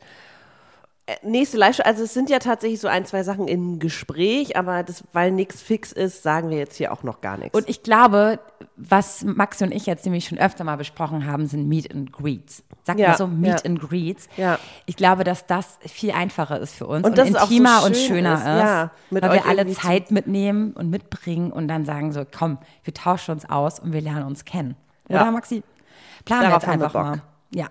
Äh, 1.08 1.16
Nächste 1.26 1.58
Live-Show, 1.58 1.84
also 1.84 2.04
es 2.04 2.14
sind 2.14 2.30
ja 2.30 2.40
tatsächlich 2.40 2.80
so 2.82 2.88
ein, 2.90 3.06
zwei 3.06 3.24
Sachen 3.24 3.48
im 3.48 3.80
Gespräch, 3.80 4.58
aber 4.58 4.84
das, 4.84 5.04
weil 5.14 5.32
nichts 5.32 5.62
fix 5.62 5.92
ist, 5.94 6.22
sagen 6.22 6.50
wir 6.50 6.58
jetzt 6.58 6.76
hier 6.76 6.92
auch 6.92 7.02
noch 7.04 7.22
gar 7.22 7.38
nichts. 7.38 7.58
Und 7.58 7.68
ich 7.70 7.82
glaube, 7.82 8.40
was 8.76 9.24
Maxi 9.24 9.64
und 9.64 9.72
ich 9.74 9.86
jetzt 9.86 10.04
nämlich 10.06 10.26
schon 10.26 10.38
öfter 10.38 10.64
mal 10.66 10.76
besprochen 10.76 11.26
haben, 11.26 11.48
sind 11.48 11.68
Meet 11.68 11.94
and 11.96 12.12
Greets. 12.12 12.62
Sag 12.84 13.00
Ja, 13.00 13.10
mal 13.10 13.18
so, 13.18 13.26
Meet 13.28 13.64
ja. 13.64 13.66
and 13.66 13.80
Greets. 13.80 14.28
Ja. 14.36 14.60
Ich 14.86 14.98
glaube, 14.98 15.24
dass 15.24 15.46
das 15.46 15.80
viel 15.88 16.12
einfacher 16.12 16.60
ist 16.60 16.76
für 16.76 16.88
uns 16.88 17.08
Und 17.08 17.18
und, 17.18 17.26
es 17.28 17.36
auch 17.36 17.48
so 17.48 17.54
intimer 17.54 17.84
und 17.86 17.96
schön 17.96 18.08
schöner 18.18 18.34
ist, 18.34 18.40
ist, 18.42 18.46
ja, 18.46 18.92
weil 19.12 19.32
wir 19.34 19.46
alle 19.46 19.66
Zeit 19.68 20.12
mitnehmen 20.12 20.74
und 20.74 20.90
mitbringen 20.90 21.52
und 21.54 21.70
dann 21.70 21.86
sagen 21.86 22.12
so, 22.12 22.26
komm, 22.30 22.58
wir 22.84 22.94
tauschen 22.94 23.32
uns 23.32 23.50
aus 23.50 23.80
und 23.80 23.94
wir 23.94 24.02
lernen 24.02 24.24
uns 24.26 24.44
kennen. 24.44 24.76
Oder 25.08 25.20
Ja. 25.22 25.32
Maxi? 25.32 25.64
Planen 26.26 26.42
wir 26.44 26.48
Darauf 26.50 26.64
jetzt 26.64 26.68
wir 26.68 26.74
einfach 26.74 26.92
Bock. 26.94 27.02
mal. 27.04 27.22
Ja, 27.54 27.68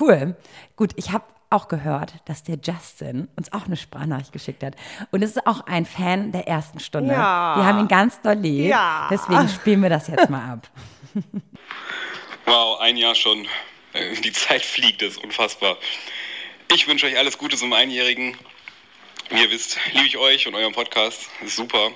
cool. 0.00 0.36
Gut, 0.76 0.92
ich 0.94 1.10
habe 1.12 1.24
auch 1.50 1.68
gehört, 1.68 2.14
dass 2.26 2.42
der 2.42 2.58
Justin 2.62 3.28
uns 3.36 3.52
auch 3.52 3.66
eine 3.66 3.76
Sprachnachricht 3.76 4.32
geschickt 4.32 4.62
hat. 4.62 4.74
Und 5.10 5.22
es 5.22 5.30
ist 5.36 5.46
auch 5.46 5.66
ein 5.66 5.86
Fan 5.86 6.32
der 6.32 6.46
ersten 6.46 6.80
Stunde. 6.80 7.14
Ja. 7.14 7.56
Wir 7.56 7.64
haben 7.64 7.80
ihn 7.80 7.88
ganz 7.88 8.20
doll 8.20 8.34
lieb. 8.34 8.66
Ja. 8.70 9.08
Deswegen 9.10 9.48
spielen 9.48 9.82
wir 9.82 9.90
das 9.90 10.08
jetzt 10.08 10.30
mal 10.30 10.52
ab. 10.52 10.68
Wow, 12.46 12.80
ein 12.80 12.96
Jahr 12.96 13.14
schon. 13.14 13.46
Äh, 13.92 14.14
Die 14.22 14.32
Zeit 14.32 14.62
fliegt, 14.62 15.02
das 15.02 15.10
ist 15.16 15.24
unfassbar. 15.24 15.76
Ich 16.72 16.88
wünsche 16.88 17.04
euch 17.06 17.18
alles 17.18 17.36
Gute 17.36 17.58
zum 17.58 17.74
Einjährigen. 17.74 18.38
Wie 19.28 19.42
ihr 19.42 19.50
wisst, 19.50 19.78
liebe 19.92 20.06
ich 20.06 20.16
euch 20.16 20.46
und 20.48 20.54
euren 20.54 20.72
Podcast. 20.72 21.28
Ist 21.44 21.56
super. 21.56 21.90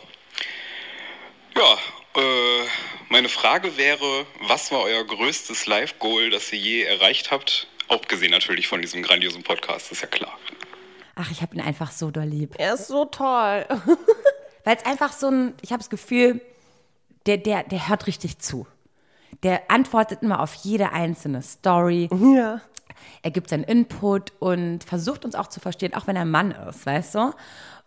Ja, 1.56 2.20
äh, 2.20 2.66
meine 3.08 3.30
Frage 3.30 3.78
wäre, 3.78 4.26
was 4.40 4.70
war 4.72 4.80
euer 4.82 5.04
größtes 5.04 5.64
Live-Goal, 5.66 6.28
das 6.28 6.52
ihr 6.52 6.58
je 6.58 6.82
erreicht 6.82 7.30
habt? 7.30 7.66
Abgesehen 7.88 8.30
natürlich 8.30 8.68
von 8.68 8.80
diesem 8.80 9.02
grandiosen 9.02 9.42
Podcast, 9.42 9.92
ist 9.92 10.02
ja 10.02 10.08
klar. 10.08 10.38
Ach, 11.14 11.30
ich 11.30 11.42
habe 11.42 11.54
ihn 11.54 11.60
einfach 11.60 11.90
so 11.90 12.10
doll 12.10 12.24
lieb. 12.24 12.54
er 12.58 12.74
ist 12.74 12.88
so 12.88 13.04
toll. 13.04 13.66
Weil 14.64 14.76
es 14.76 14.86
einfach 14.86 15.12
so 15.12 15.28
ein, 15.28 15.54
ich 15.60 15.70
habe 15.72 15.80
das 15.80 15.90
Gefühl, 15.90 16.40
der, 17.26 17.36
der, 17.36 17.64
der 17.64 17.88
hört 17.88 18.06
richtig 18.06 18.38
zu. 18.38 18.66
Der 19.42 19.70
antwortet 19.70 20.22
immer 20.22 20.40
auf 20.40 20.54
jede 20.54 20.92
einzelne 20.92 21.42
Story. 21.42 22.08
ja. 22.34 22.60
Er 23.22 23.30
gibt 23.30 23.50
seinen 23.50 23.64
Input 23.64 24.32
und 24.38 24.84
versucht 24.84 25.24
uns 25.24 25.34
auch 25.34 25.48
zu 25.48 25.58
verstehen, 25.60 25.94
auch 25.94 26.06
wenn 26.06 26.16
er 26.16 26.22
ein 26.22 26.30
Mann 26.30 26.52
ist, 26.52 26.86
weißt 26.86 27.16
du? 27.16 27.32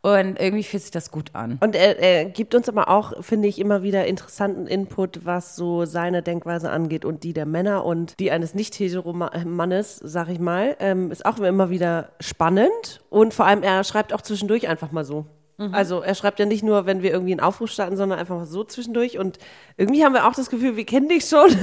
Und 0.05 0.39
irgendwie 0.39 0.61
fühlt 0.61 0.83
sich 0.83 0.91
das 0.91 1.09
gut 1.09 1.31
an. 1.33 1.57
Und 1.61 1.75
er, 1.75 1.97
er 1.97 2.25
gibt 2.25 2.53
uns 2.53 2.69
aber 2.69 2.89
auch, 2.89 3.23
finde 3.23 3.47
ich, 3.47 3.57
immer 3.57 3.81
wieder 3.81 4.05
interessanten 4.05 4.67
Input, 4.67 5.25
was 5.25 5.55
so 5.55 5.85
seine 5.85 6.21
Denkweise 6.21 6.69
angeht 6.69 7.05
und 7.05 7.23
die 7.23 7.33
der 7.33 7.47
Männer 7.47 7.83
und 7.83 8.19
die 8.19 8.29
eines 8.29 8.53
nicht-hetero-Mannes, 8.53 10.01
sag 10.03 10.29
ich 10.29 10.37
mal, 10.37 10.75
ähm, 10.79 11.09
ist 11.09 11.25
auch 11.25 11.39
immer 11.39 11.71
wieder 11.71 12.09
spannend. 12.19 13.01
Und 13.09 13.33
vor 13.33 13.47
allem, 13.47 13.63
er 13.63 13.83
schreibt 13.83 14.13
auch 14.13 14.21
zwischendurch 14.21 14.67
einfach 14.67 14.91
mal 14.91 15.05
so. 15.05 15.25
Also 15.71 16.01
er 16.01 16.15
schreibt 16.15 16.39
ja 16.39 16.45
nicht 16.45 16.63
nur, 16.63 16.85
wenn 16.85 17.01
wir 17.01 17.11
irgendwie 17.11 17.31
einen 17.31 17.39
Aufruf 17.39 17.71
starten, 17.71 17.95
sondern 17.95 18.19
einfach 18.19 18.35
mal 18.35 18.45
so 18.45 18.65
zwischendurch. 18.65 19.17
Und 19.17 19.39
irgendwie 19.77 20.03
haben 20.03 20.13
wir 20.13 20.27
auch 20.27 20.35
das 20.35 20.49
Gefühl, 20.49 20.75
wir 20.75 20.85
kennen 20.85 21.07
dich 21.07 21.25
schon. 21.25 21.49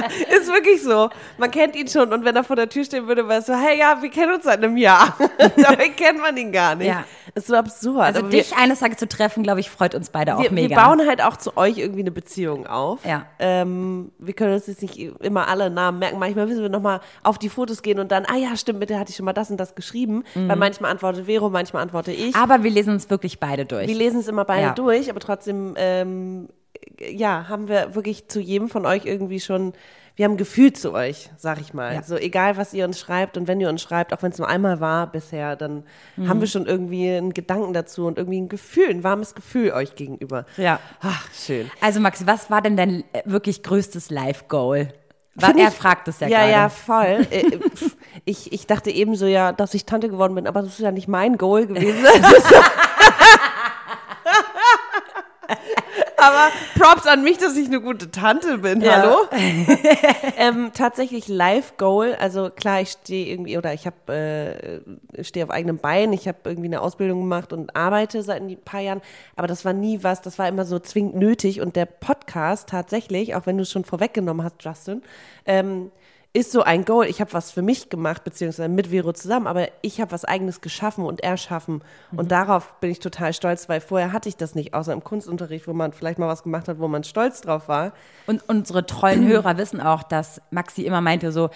ist 0.36 0.48
wirklich 0.52 0.82
so. 0.82 1.08
Man 1.38 1.50
kennt 1.50 1.76
ihn 1.76 1.88
schon. 1.88 2.12
Und 2.12 2.24
wenn 2.24 2.34
er 2.36 2.44
vor 2.44 2.56
der 2.56 2.68
Tür 2.68 2.84
stehen 2.84 3.06
würde, 3.06 3.28
wäre 3.28 3.40
es 3.40 3.46
so, 3.46 3.54
hey, 3.54 3.78
ja, 3.78 3.98
wir 4.00 4.10
kennen 4.10 4.32
uns 4.34 4.44
seit 4.44 4.58
einem 4.62 4.76
Jahr. 4.76 5.16
Dabei 5.56 5.88
kennt 5.90 6.20
man 6.20 6.36
ihn 6.36 6.52
gar 6.52 6.74
nicht. 6.74 6.88
Ja. 6.88 7.04
Ist 7.34 7.46
so 7.46 7.54
absurd. 7.56 8.00
Also 8.00 8.20
Aber 8.20 8.32
wir- 8.32 8.42
dich 8.42 8.56
eines 8.56 8.80
Tages 8.80 8.98
zu 8.98 9.06
treffen, 9.08 9.42
glaube 9.42 9.60
ich, 9.60 9.70
freut 9.70 9.94
uns 9.94 10.10
beide 10.10 10.36
auch 10.36 10.42
wir, 10.42 10.50
mega. 10.50 10.70
wir 10.70 10.76
bauen 10.82 11.06
halt 11.06 11.22
auch 11.22 11.36
zu 11.36 11.56
euch 11.56 11.78
irgendwie 11.78 12.00
eine 12.00 12.10
Beziehung 12.10 12.66
auf. 12.66 13.04
Ja. 13.04 13.26
Ähm, 13.38 14.10
wir 14.18 14.34
können 14.34 14.54
uns 14.54 14.66
jetzt 14.66 14.82
nicht 14.82 14.98
immer 14.98 15.46
alle 15.48 15.70
Namen 15.70 15.98
merken. 15.98 16.18
Manchmal 16.18 16.46
müssen 16.46 16.62
wir 16.62 16.68
nochmal 16.68 17.00
auf 17.22 17.38
die 17.38 17.48
Fotos 17.48 17.82
gehen 17.82 17.98
und 17.98 18.10
dann, 18.10 18.24
ah 18.26 18.36
ja, 18.36 18.56
stimmt, 18.56 18.78
mit 18.80 18.90
der 18.90 18.98
hatte 18.98 19.10
ich 19.10 19.16
schon 19.16 19.24
mal 19.26 19.32
das 19.32 19.50
und 19.50 19.58
das 19.58 19.74
geschrieben. 19.74 20.24
Weil 20.34 20.56
manchmal 20.56 20.90
antwortet 20.90 21.26
Vero, 21.26 21.50
manchmal 21.50 21.82
antworte 21.82 22.12
ich. 22.12 22.34
Mhm. 22.34 22.40
Aber 22.40 22.62
wir 22.64 22.70
lesen 22.70 22.94
uns 22.94 23.10
wirklich 23.10 23.38
beide 23.40 23.66
durch. 23.66 23.86
wir 23.86 23.94
lesen 23.94 24.20
es 24.20 24.28
immer 24.28 24.44
beide 24.44 24.62
Ja. 24.68 24.72
durch, 24.72 25.10
aber 25.10 25.20
trotzdem, 25.20 25.74
ähm, 25.76 26.48
ja, 27.00 27.46
haben 27.48 27.68
wir 27.68 27.94
wirklich 27.94 28.28
zu 28.28 28.40
jedem 28.40 28.68
von 28.68 28.86
euch 28.86 29.04
irgendwie 29.06 29.40
schon, 29.40 29.72
wir 30.16 30.24
haben 30.24 30.36
Gefühl 30.36 30.72
zu 30.72 30.92
euch, 30.94 31.30
sag 31.36 31.60
ich 31.60 31.74
mal. 31.74 31.94
Ja. 31.94 32.02
So 32.02 32.16
egal, 32.16 32.56
was 32.56 32.74
ihr 32.74 32.84
uns 32.84 32.98
schreibt 32.98 33.36
und 33.36 33.46
wenn 33.46 33.60
ihr 33.60 33.68
uns 33.68 33.80
schreibt, 33.82 34.12
auch 34.12 34.20
wenn 34.22 34.32
es 34.32 34.38
nur 34.38 34.48
einmal 34.48 34.80
war 34.80 35.06
bisher, 35.12 35.54
dann 35.54 35.84
Mhm. 36.16 36.28
haben 36.28 36.40
wir 36.40 36.48
schon 36.48 36.66
irgendwie 36.66 37.08
einen 37.10 37.32
Gedanken 37.34 37.72
dazu 37.72 38.06
und 38.06 38.18
irgendwie 38.18 38.40
ein 38.40 38.48
Gefühl, 38.48 38.90
ein 38.90 39.04
warmes 39.04 39.34
Gefühl 39.36 39.70
euch 39.72 39.94
gegenüber. 39.94 40.44
Ja. 40.56 40.80
Ach, 41.00 41.28
schön. 41.32 41.70
Also 41.80 42.00
Maxi, 42.00 42.26
was 42.26 42.50
war 42.50 42.62
denn 42.62 42.76
dein 42.76 43.04
äh, 43.12 43.22
wirklich 43.26 43.62
größtes 43.62 44.10
Life-Goal? 44.10 44.88
War- 45.36 45.56
Er 45.56 45.70
fragt 45.70 46.08
es 46.08 46.18
ja, 46.18 46.26
Ja, 46.26 46.38
gerade. 46.40 46.50
ja, 46.52 46.68
voll. 46.68 47.26
Äh, 47.30 47.40
äh, 47.46 47.60
ich, 48.24 48.52
ich 48.52 48.66
dachte 48.66 48.90
ebenso 48.90 49.26
ja, 49.26 49.52
dass 49.52 49.72
ich 49.72 49.84
Tante 49.86 50.08
geworden 50.08 50.34
bin, 50.34 50.48
aber 50.48 50.62
das 50.62 50.70
ist 50.70 50.80
ja 50.80 50.90
nicht 50.90 51.06
mein 51.06 51.36
Goal 51.38 51.68
gewesen. 51.68 52.04
aber 56.18 56.50
Props 56.74 57.06
an 57.06 57.22
mich, 57.22 57.38
dass 57.38 57.56
ich 57.56 57.66
eine 57.66 57.80
gute 57.80 58.10
Tante 58.10 58.58
bin. 58.58 58.80
Ja. 58.80 59.02
Hallo? 59.02 59.16
ähm, 60.36 60.70
tatsächlich 60.74 61.28
Life 61.28 61.74
Goal. 61.76 62.16
Also 62.18 62.50
klar, 62.50 62.80
ich 62.80 62.90
stehe 62.90 63.26
irgendwie 63.26 63.56
oder 63.56 63.72
ich 63.72 63.86
habe 63.86 64.82
äh, 65.16 65.24
stehe 65.24 65.44
auf 65.44 65.50
eigenem 65.50 65.78
Bein. 65.78 66.12
Ich 66.12 66.28
habe 66.28 66.38
irgendwie 66.44 66.68
eine 66.68 66.80
Ausbildung 66.80 67.20
gemacht 67.20 67.52
und 67.52 67.74
arbeite 67.76 68.22
seit 68.22 68.42
ein 68.42 68.56
paar 68.64 68.80
Jahren. 68.80 69.00
Aber 69.36 69.46
das 69.46 69.64
war 69.64 69.72
nie 69.72 70.02
was. 70.02 70.20
Das 70.20 70.38
war 70.38 70.48
immer 70.48 70.64
so 70.64 70.78
zwingend 70.78 71.16
nötig. 71.16 71.60
Und 71.60 71.76
der 71.76 71.86
Podcast 71.86 72.68
tatsächlich, 72.68 73.34
auch 73.34 73.46
wenn 73.46 73.56
du 73.56 73.62
es 73.62 73.70
schon 73.70 73.84
vorweggenommen 73.84 74.44
hast, 74.44 74.56
Justin, 74.60 75.02
ähm, 75.46 75.90
ist 76.32 76.52
so 76.52 76.62
ein 76.62 76.84
Goal. 76.84 77.06
Ich 77.06 77.20
habe 77.20 77.32
was 77.32 77.50
für 77.50 77.62
mich 77.62 77.88
gemacht, 77.88 78.22
beziehungsweise 78.22 78.68
mit 78.68 78.88
Vero 78.88 79.12
zusammen, 79.12 79.46
aber 79.46 79.68
ich 79.82 80.00
habe 80.00 80.12
was 80.12 80.24
eigenes 80.24 80.60
geschaffen 80.60 81.04
und 81.04 81.20
erschaffen. 81.20 81.82
Und 82.12 82.30
darauf 82.30 82.74
bin 82.80 82.90
ich 82.90 83.00
total 83.00 83.32
stolz, 83.32 83.68
weil 83.68 83.80
vorher 83.80 84.12
hatte 84.12 84.28
ich 84.28 84.36
das 84.36 84.54
nicht, 84.54 84.74
außer 84.74 84.92
im 84.92 85.02
Kunstunterricht, 85.02 85.66
wo 85.66 85.72
man 85.72 85.92
vielleicht 85.92 86.18
mal 86.18 86.28
was 86.28 86.42
gemacht 86.42 86.68
hat, 86.68 86.78
wo 86.78 86.88
man 86.88 87.02
stolz 87.04 87.40
drauf 87.40 87.68
war. 87.68 87.92
Und 88.26 88.46
unsere 88.48 88.84
treuen 88.84 89.26
Hörer 89.26 89.56
wissen 89.56 89.80
auch, 89.80 90.02
dass 90.02 90.40
Maxi 90.50 90.82
immer 90.82 91.00
meinte 91.00 91.32
so, 91.32 91.50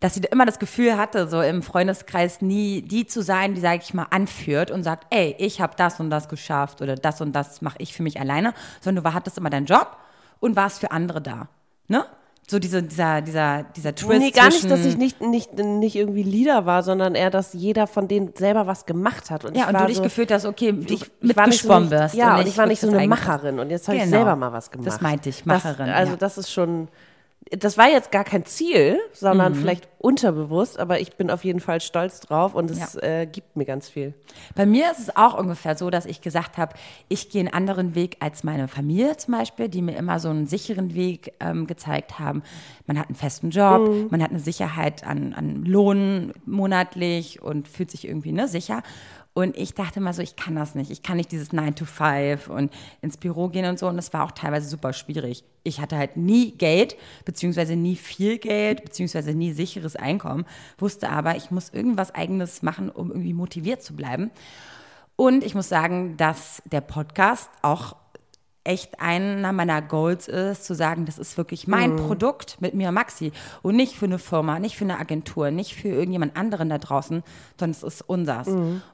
dass 0.00 0.14
sie 0.14 0.22
immer 0.32 0.46
das 0.46 0.58
Gefühl 0.58 0.96
hatte, 0.96 1.28
so 1.28 1.40
im 1.40 1.62
Freundeskreis 1.62 2.42
nie 2.42 2.82
die 2.82 3.06
zu 3.06 3.22
sein, 3.22 3.54
die, 3.54 3.60
sage 3.60 3.82
ich 3.84 3.94
mal, 3.94 4.08
anführt 4.10 4.72
und 4.72 4.82
sagt, 4.82 5.06
ey, 5.10 5.36
ich 5.38 5.60
habe 5.60 5.74
das 5.76 6.00
und 6.00 6.10
das 6.10 6.28
geschafft 6.28 6.82
oder 6.82 6.96
das 6.96 7.20
und 7.20 7.32
das 7.32 7.62
mache 7.62 7.76
ich 7.78 7.94
für 7.94 8.02
mich 8.02 8.18
alleine, 8.18 8.52
sondern 8.80 9.04
du 9.04 9.14
hattest 9.14 9.38
immer 9.38 9.50
deinen 9.50 9.66
Job 9.66 9.96
und 10.40 10.56
warst 10.56 10.80
für 10.80 10.90
andere 10.90 11.20
da. 11.20 11.46
Ne? 11.86 12.04
So 12.52 12.58
diese, 12.58 12.82
dieser, 12.82 13.22
dieser, 13.22 13.62
dieser 13.62 13.94
Twist 13.94 14.20
Nee, 14.20 14.30
gar 14.30 14.48
nicht, 14.50 14.70
dass 14.70 14.84
ich 14.84 14.98
nicht, 14.98 15.22
nicht, 15.22 15.54
nicht 15.54 15.96
irgendwie 15.96 16.22
Leader 16.22 16.66
war, 16.66 16.82
sondern 16.82 17.14
eher, 17.14 17.30
dass 17.30 17.54
jeder 17.54 17.86
von 17.86 18.08
denen 18.08 18.34
selber 18.36 18.66
was 18.66 18.84
gemacht 18.84 19.30
hat. 19.30 19.46
Und 19.46 19.56
Ja, 19.56 19.62
ich 19.62 19.68
und 19.74 19.80
du 19.80 19.86
dich 19.86 19.96
so, 19.96 20.02
gefühlt 20.02 20.30
hast, 20.30 20.44
okay, 20.44 20.74
ich, 20.86 21.00
ich 21.22 21.34
war 21.34 21.46
nicht 21.46 21.62
so 21.62 21.68
mitgeschwommen 21.68 21.88
nicht, 21.88 21.90
wirst. 21.92 22.14
Ja, 22.14 22.36
und 22.38 22.46
ich 22.46 22.58
war 22.58 22.66
nicht 22.66 22.80
so 22.82 22.90
eine 22.90 23.08
Macherin. 23.08 23.58
Und 23.58 23.70
jetzt 23.70 23.88
habe 23.88 23.96
ich 23.96 24.04
Genau. 24.04 24.16
selber 24.18 24.36
mal 24.36 24.52
was 24.52 24.70
gemacht. 24.70 24.86
Das 24.86 25.00
meinte 25.00 25.30
ich, 25.30 25.46
Macherin, 25.46 25.86
Das, 25.86 25.96
also 25.96 26.12
ja. 26.12 26.18
das 26.18 26.36
ist 26.36 26.52
schon, 26.52 26.88
das 27.50 27.76
war 27.76 27.88
jetzt 27.90 28.10
gar 28.12 28.24
kein 28.24 28.44
Ziel, 28.46 28.94
Mhm. 28.94 28.98
sondern 29.12 29.54
vielleicht 29.54 29.88
unterbewusst, 29.98 30.78
aber 30.78 31.00
ich 31.00 31.16
bin 31.16 31.30
auf 31.30 31.44
jeden 31.44 31.60
Fall 31.60 31.80
stolz 31.80 32.20
drauf 32.20 32.54
und 32.54 32.70
es 32.70 32.94
Ja. 32.94 33.00
äh, 33.02 33.26
gibt 33.26 33.56
mir 33.56 33.64
ganz 33.64 33.88
viel. 33.88 34.14
Bei 34.54 34.64
mir 34.66 34.90
ist 34.90 34.98
es 35.00 35.16
auch 35.16 35.38
ungefähr 35.38 35.76
so, 35.76 35.90
dass 35.90 36.06
ich 36.06 36.20
gesagt 36.22 36.56
habe, 36.58 36.74
ich 37.08 37.30
gehe 37.30 37.40
einen 37.40 37.52
anderen 37.52 37.94
Weg 37.94 38.16
als 38.20 38.42
meine 38.42 38.68
Familie 38.68 39.16
zum 39.16 39.34
Beispiel, 39.34 39.68
die 39.68 39.82
mir 39.82 39.96
immer 39.96 40.18
so 40.18 40.28
einen 40.28 40.46
sicheren 40.46 40.94
Weg 40.94 41.32
ähm, 41.40 41.66
gezeigt 41.66 42.18
haben. 42.18 42.42
Man 42.86 42.98
hat 42.98 43.08
einen 43.08 43.16
festen 43.16 43.50
Job, 43.50 43.88
man 44.10 44.22
hat 44.22 44.30
eine 44.30 44.40
Sicherheit 44.40 45.04
an, 45.06 45.32
an 45.34 45.64
Lohn 45.64 46.32
monatlich 46.46 47.42
und 47.42 47.68
fühlt 47.68 47.90
sich 47.90 48.06
irgendwie 48.08 48.32
ne, 48.32 48.48
sicher. 48.48 48.82
Und 49.34 49.56
ich 49.56 49.74
dachte 49.74 50.00
mal 50.00 50.12
so, 50.12 50.20
ich 50.20 50.36
kann 50.36 50.54
das 50.54 50.74
nicht. 50.74 50.90
Ich 50.90 51.02
kann 51.02 51.16
nicht 51.16 51.32
dieses 51.32 51.52
9 51.54 51.74
to 51.74 51.86
5 51.86 52.48
und 52.48 52.70
ins 53.00 53.16
Büro 53.16 53.48
gehen 53.48 53.64
und 53.64 53.78
so. 53.78 53.88
Und 53.88 53.96
das 53.96 54.12
war 54.12 54.24
auch 54.24 54.32
teilweise 54.32 54.68
super 54.68 54.92
schwierig. 54.92 55.42
Ich 55.62 55.80
hatte 55.80 55.96
halt 55.96 56.18
nie 56.18 56.52
Geld, 56.52 56.96
beziehungsweise 57.24 57.74
nie 57.74 57.96
viel 57.96 58.38
Geld, 58.38 58.84
beziehungsweise 58.84 59.32
nie 59.32 59.52
sicheres 59.52 59.96
Einkommen, 59.96 60.44
wusste 60.76 61.08
aber, 61.08 61.36
ich 61.36 61.50
muss 61.50 61.70
irgendwas 61.70 62.14
Eigenes 62.14 62.62
machen, 62.62 62.90
um 62.90 63.10
irgendwie 63.10 63.32
motiviert 63.32 63.82
zu 63.82 63.96
bleiben. 63.96 64.30
Und 65.16 65.44
ich 65.44 65.54
muss 65.54 65.68
sagen, 65.68 66.16
dass 66.18 66.62
der 66.66 66.80
Podcast 66.82 67.48
auch 67.62 67.96
echt 68.64 69.00
einer 69.00 69.52
meiner 69.52 69.82
Goals 69.82 70.28
ist, 70.28 70.64
zu 70.64 70.74
sagen, 70.74 71.04
das 71.04 71.18
ist 71.18 71.36
wirklich 71.36 71.66
mein 71.66 71.96
Produkt 71.96 72.60
mit 72.60 72.74
mir 72.74 72.88
und 72.88 72.94
Maxi 72.94 73.32
und 73.62 73.74
nicht 73.74 73.96
für 73.96 74.06
eine 74.06 74.18
Firma, 74.20 74.58
nicht 74.60 74.76
für 74.76 74.84
eine 74.84 75.00
Agentur, 75.00 75.50
nicht 75.50 75.74
für 75.74 75.88
irgendjemand 75.88 76.36
anderen 76.36 76.68
da 76.68 76.78
draußen, 76.78 77.24
sondern 77.58 77.70
es 77.72 77.82
ist 77.82 78.02
unsers 78.02 78.48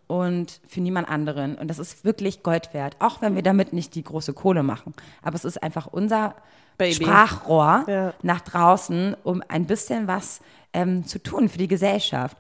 und 0.06 0.60
für 0.66 0.80
niemand 0.80 1.08
anderen. 1.08 1.56
Und 1.56 1.68
das 1.68 1.78
ist 1.78 2.04
wirklich 2.04 2.42
Gold 2.42 2.72
wert, 2.72 2.96
auch 2.98 3.20
wenn 3.20 3.34
wir 3.34 3.42
damit 3.42 3.72
nicht 3.75 3.94
die 3.94 4.02
große 4.02 4.32
Kohle 4.32 4.62
machen. 4.62 4.94
Aber 5.22 5.37
es 5.37 5.44
ist 5.44 5.62
einfach 5.62 5.87
unser 5.87 6.34
Baby. 6.78 6.94
Sprachrohr 6.94 7.84
Ja. 7.88 8.14
nach 8.22 8.40
draußen, 8.40 9.16
um 9.22 9.42
ein 9.48 9.66
bisschen 9.66 10.06
was 10.06 10.40
ähm, 10.72 11.04
zu 11.04 11.22
tun 11.22 11.48
für 11.48 11.58
die 11.58 11.68
Gesellschaft. 11.68 12.37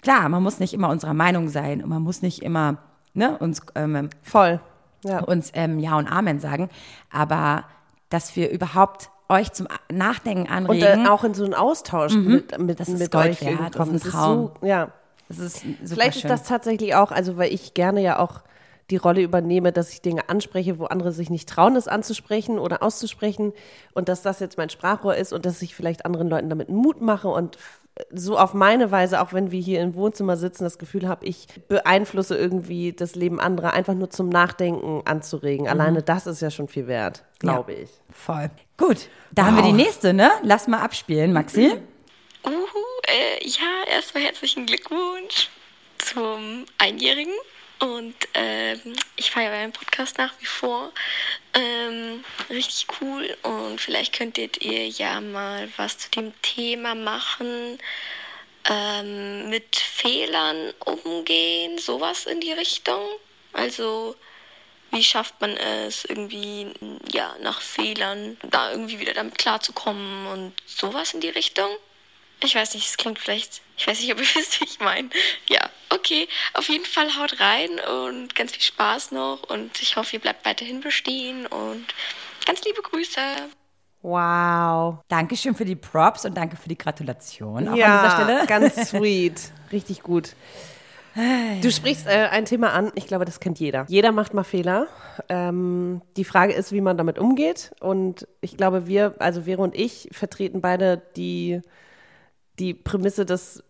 Klar, 0.00 0.28
man 0.28 0.42
muss 0.42 0.60
nicht 0.60 0.72
immer 0.72 0.88
unserer 0.88 1.12
Meinung 1.12 1.48
sein 1.48 1.82
und 1.82 1.90
man 1.90 2.00
muss 2.00 2.22
nicht 2.22 2.40
immer 2.42 2.78
ne, 3.12 3.36
uns 3.38 3.60
ähm, 3.74 4.08
Voll. 4.22 4.60
Ja. 5.04 5.20
uns 5.24 5.50
ähm, 5.54 5.78
Ja 5.78 5.96
und 5.96 6.06
Amen 6.06 6.40
sagen, 6.40 6.68
aber 7.10 7.64
dass 8.08 8.36
wir 8.36 8.50
überhaupt 8.50 9.10
euch 9.28 9.52
zum 9.52 9.68
Nachdenken 9.90 10.42
Und 10.42 10.50
anregen, 10.50 11.06
äh, 11.06 11.08
auch 11.08 11.24
in 11.24 11.34
so 11.34 11.44
einen 11.44 11.54
Austausch 11.54 12.14
mit, 12.14 12.58
mit, 12.58 12.58
Mhm. 12.58 12.76
Das 12.76 12.88
ist 12.88 12.98
mit 12.98 13.10
Gold 13.12 13.30
euch 13.30 13.40
wert, 13.42 13.76
das 13.76 13.88
ist 13.88 14.06
ein 14.06 14.10
Traum. 14.10 14.50
so, 14.60 14.66
ja. 14.66 14.90
das 15.28 15.38
ist 15.38 15.64
Vielleicht 15.84 16.16
ist 16.16 16.22
schön. 16.22 16.30
das 16.30 16.42
tatsächlich 16.42 16.94
auch, 16.96 17.12
also 17.12 17.36
weil 17.36 17.52
ich 17.52 17.74
gerne 17.74 18.02
ja 18.02 18.18
auch 18.18 18.40
die 18.90 18.96
Rolle 18.96 19.22
übernehme, 19.22 19.72
dass 19.72 19.92
ich 19.92 20.02
Dinge 20.02 20.28
anspreche, 20.28 20.80
wo 20.80 20.86
andere 20.86 21.12
sich 21.12 21.30
nicht 21.30 21.48
trauen, 21.48 21.76
es 21.76 21.86
anzusprechen 21.86 22.58
oder 22.58 22.82
auszusprechen 22.82 23.52
und 23.94 24.08
dass 24.08 24.22
das 24.22 24.40
jetzt 24.40 24.58
mein 24.58 24.68
Sprachrohr 24.68 25.14
ist 25.14 25.32
und 25.32 25.46
dass 25.46 25.62
ich 25.62 25.76
vielleicht 25.76 26.04
anderen 26.04 26.28
Leuten 26.28 26.48
damit 26.50 26.68
Mut 26.68 27.00
mache 27.00 27.28
und 27.28 27.56
so 28.10 28.38
auf 28.38 28.54
meine 28.54 28.90
Weise, 28.90 29.20
auch 29.20 29.32
wenn 29.32 29.50
wir 29.50 29.60
hier 29.60 29.80
im 29.80 29.94
Wohnzimmer 29.94 30.36
sitzen, 30.36 30.64
das 30.64 30.78
Gefühl 30.78 31.08
habe, 31.08 31.26
ich 31.26 31.46
beeinflusse 31.68 32.36
irgendwie 32.36 32.92
das 32.92 33.14
Leben 33.14 33.40
anderer, 33.40 33.72
einfach 33.72 33.94
nur 33.94 34.10
zum 34.10 34.28
Nachdenken 34.28 35.02
anzuregen. 35.04 35.68
Alleine 35.68 36.02
das 36.02 36.26
ist 36.26 36.40
ja 36.40 36.50
schon 36.50 36.68
viel 36.68 36.86
wert, 36.86 37.24
glaube 37.38 37.72
ich. 37.72 37.90
Voll. 38.12 38.50
Gut, 38.76 39.08
da 39.32 39.46
haben 39.46 39.56
wir 39.56 39.62
die 39.62 39.72
nächste, 39.72 40.12
ne? 40.12 40.30
Lass 40.42 40.66
mal 40.66 40.80
abspielen, 40.80 41.32
Maxi. 41.32 41.72
Uhu, 42.44 42.52
äh, 43.06 43.46
ja, 43.46 43.94
erstmal 43.94 44.24
herzlichen 44.24 44.66
Glückwunsch 44.66 45.50
zum 45.98 46.64
Einjährigen. 46.78 47.34
Und 47.80 48.14
ähm, 48.34 48.94
ich 49.16 49.30
feiere 49.30 49.58
euren 49.58 49.72
Podcast 49.72 50.18
nach 50.18 50.32
wie 50.38 50.46
vor. 50.46 50.92
Ähm, 51.54 52.24
richtig 52.50 52.86
cool. 53.00 53.36
Und 53.42 53.80
vielleicht 53.80 54.14
könntet 54.14 54.62
ihr 54.62 54.86
ja 54.88 55.20
mal 55.20 55.68
was 55.76 55.98
zu 55.98 56.10
dem 56.10 56.32
Thema 56.42 56.94
machen. 56.94 57.78
Ähm, 58.68 59.48
mit 59.48 59.76
Fehlern 59.76 60.74
umgehen, 60.84 61.78
sowas 61.78 62.26
in 62.26 62.40
die 62.40 62.52
Richtung. 62.52 63.02
Also, 63.54 64.14
wie 64.90 65.02
schafft 65.02 65.40
man 65.40 65.56
es, 65.56 66.04
irgendwie, 66.04 66.68
ja, 67.10 67.34
nach 67.40 67.60
Fehlern 67.62 68.36
da 68.42 68.70
irgendwie 68.70 68.98
wieder 68.98 69.14
damit 69.14 69.38
klarzukommen 69.38 70.26
und 70.26 70.52
sowas 70.66 71.14
in 71.14 71.20
die 71.20 71.30
Richtung? 71.30 71.70
Ich 72.42 72.54
weiß 72.54 72.74
nicht, 72.74 72.86
es 72.86 72.96
klingt 72.96 73.18
vielleicht, 73.18 73.62
ich 73.80 73.86
weiß 73.86 74.00
nicht, 74.00 74.12
ob 74.12 74.18
ihr 74.18 74.24
wisst, 74.34 74.60
wie 74.60 74.64
ich 74.64 74.78
meine. 74.80 75.08
Ja, 75.48 75.68
okay. 75.88 76.28
Auf 76.54 76.68
jeden 76.68 76.84
Fall 76.84 77.16
haut 77.16 77.40
rein 77.40 77.70
und 78.10 78.34
ganz 78.34 78.52
viel 78.52 78.62
Spaß 78.62 79.12
noch 79.12 79.42
und 79.44 79.80
ich 79.80 79.96
hoffe, 79.96 80.16
ihr 80.16 80.20
bleibt 80.20 80.44
weiterhin 80.44 80.80
bestehen 80.80 81.46
und 81.46 81.86
ganz 82.46 82.62
liebe 82.64 82.82
Grüße. 82.82 83.20
Wow. 84.02 84.98
Dankeschön 85.08 85.54
für 85.54 85.64
die 85.64 85.76
Props 85.76 86.24
und 86.24 86.34
danke 86.36 86.56
für 86.56 86.68
die 86.68 86.78
Gratulation 86.78 87.68
auch 87.68 87.76
ja, 87.76 88.00
an 88.00 88.04
dieser 88.04 88.24
Stelle. 88.24 88.46
ganz 88.46 88.88
sweet. 88.90 89.52
Richtig 89.72 90.02
gut. 90.02 90.34
Du 91.60 91.70
sprichst 91.72 92.06
äh, 92.06 92.28
ein 92.30 92.44
Thema 92.44 92.72
an, 92.72 92.92
ich 92.94 93.06
glaube, 93.06 93.24
das 93.24 93.40
kennt 93.40 93.58
jeder. 93.58 93.84
Jeder 93.88 94.12
macht 94.12 94.32
mal 94.32 94.44
Fehler. 94.44 94.86
Ähm, 95.28 96.02
die 96.16 96.24
Frage 96.24 96.52
ist, 96.52 96.70
wie 96.70 96.80
man 96.80 96.96
damit 96.96 97.18
umgeht. 97.18 97.72
Und 97.80 98.28
ich 98.40 98.56
glaube, 98.56 98.86
wir, 98.86 99.16
also 99.18 99.42
Vero 99.42 99.64
und 99.64 99.74
ich, 99.74 100.08
vertreten 100.12 100.60
beide 100.60 101.02
die, 101.16 101.60
die 102.60 102.74
Prämisse, 102.74 103.26
dass 103.26 103.64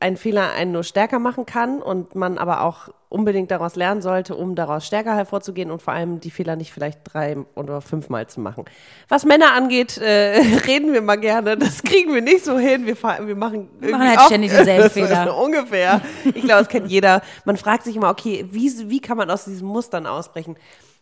ein 0.00 0.16
Fehler 0.16 0.52
einen 0.52 0.72
nur 0.72 0.84
stärker 0.84 1.18
machen 1.18 1.46
kann 1.46 1.80
und 1.82 2.14
man 2.14 2.38
aber 2.38 2.62
auch 2.62 2.90
unbedingt 3.08 3.50
daraus 3.50 3.74
lernen 3.74 4.02
sollte, 4.02 4.36
um 4.36 4.54
daraus 4.54 4.86
stärker 4.86 5.14
hervorzugehen 5.16 5.70
und 5.70 5.80
vor 5.80 5.94
allem 5.94 6.20
die 6.20 6.30
Fehler 6.30 6.54
nicht 6.56 6.72
vielleicht 6.72 7.00
drei 7.04 7.38
oder 7.54 7.80
fünfmal 7.80 8.26
zu 8.26 8.40
machen. 8.40 8.66
Was 9.08 9.24
Männer 9.24 9.54
angeht, 9.54 9.96
äh, 9.98 10.40
reden 10.66 10.92
wir 10.92 11.00
mal 11.00 11.16
gerne. 11.16 11.56
Das 11.56 11.82
kriegen 11.82 12.12
wir 12.14 12.20
nicht 12.20 12.44
so 12.44 12.58
hin. 12.58 12.84
Wir, 12.86 12.96
wir 13.02 13.36
machen, 13.36 13.70
irgendwie 13.80 14.08
halt 14.08 14.18
auch- 14.18 14.26
ständig 14.26 14.50
denselben 14.52 14.90
Fehler. 14.90 15.36
Ungefähr. 15.42 16.02
Ich 16.26 16.34
glaube, 16.42 16.60
das 16.60 16.68
kennt 16.68 16.88
jeder. 16.90 17.22
Man 17.46 17.56
fragt 17.56 17.84
sich 17.84 17.96
immer, 17.96 18.10
okay, 18.10 18.46
wie, 18.50 18.70
wie 18.90 19.00
kann 19.00 19.16
man 19.16 19.30
aus 19.30 19.46
diesen 19.46 19.66
Mustern 19.66 20.06
ausbrechen? 20.06 20.56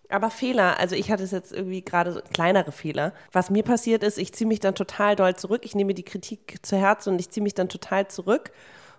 Aber 0.08 0.30
Fehler, 0.30 0.78
also 0.78 0.94
ich 0.94 1.10
hatte 1.10 1.24
es 1.24 1.32
jetzt 1.32 1.52
irgendwie 1.52 1.82
gerade 1.82 2.12
so 2.12 2.20
kleinere 2.32 2.72
Fehler. 2.72 3.12
Was 3.32 3.50
mir 3.50 3.62
passiert 3.62 4.02
ist, 4.02 4.18
ich 4.18 4.32
ziehe 4.32 4.46
mich 4.46 4.60
dann 4.60 4.74
total 4.74 5.16
doll 5.16 5.34
zurück. 5.34 5.62
Ich 5.64 5.74
nehme 5.74 5.94
die 5.94 6.04
Kritik 6.04 6.58
zu 6.62 6.76
Herzen 6.76 7.14
und 7.14 7.20
ich 7.20 7.30
ziehe 7.30 7.42
mich 7.42 7.54
dann 7.54 7.68
total 7.68 8.08
zurück 8.08 8.52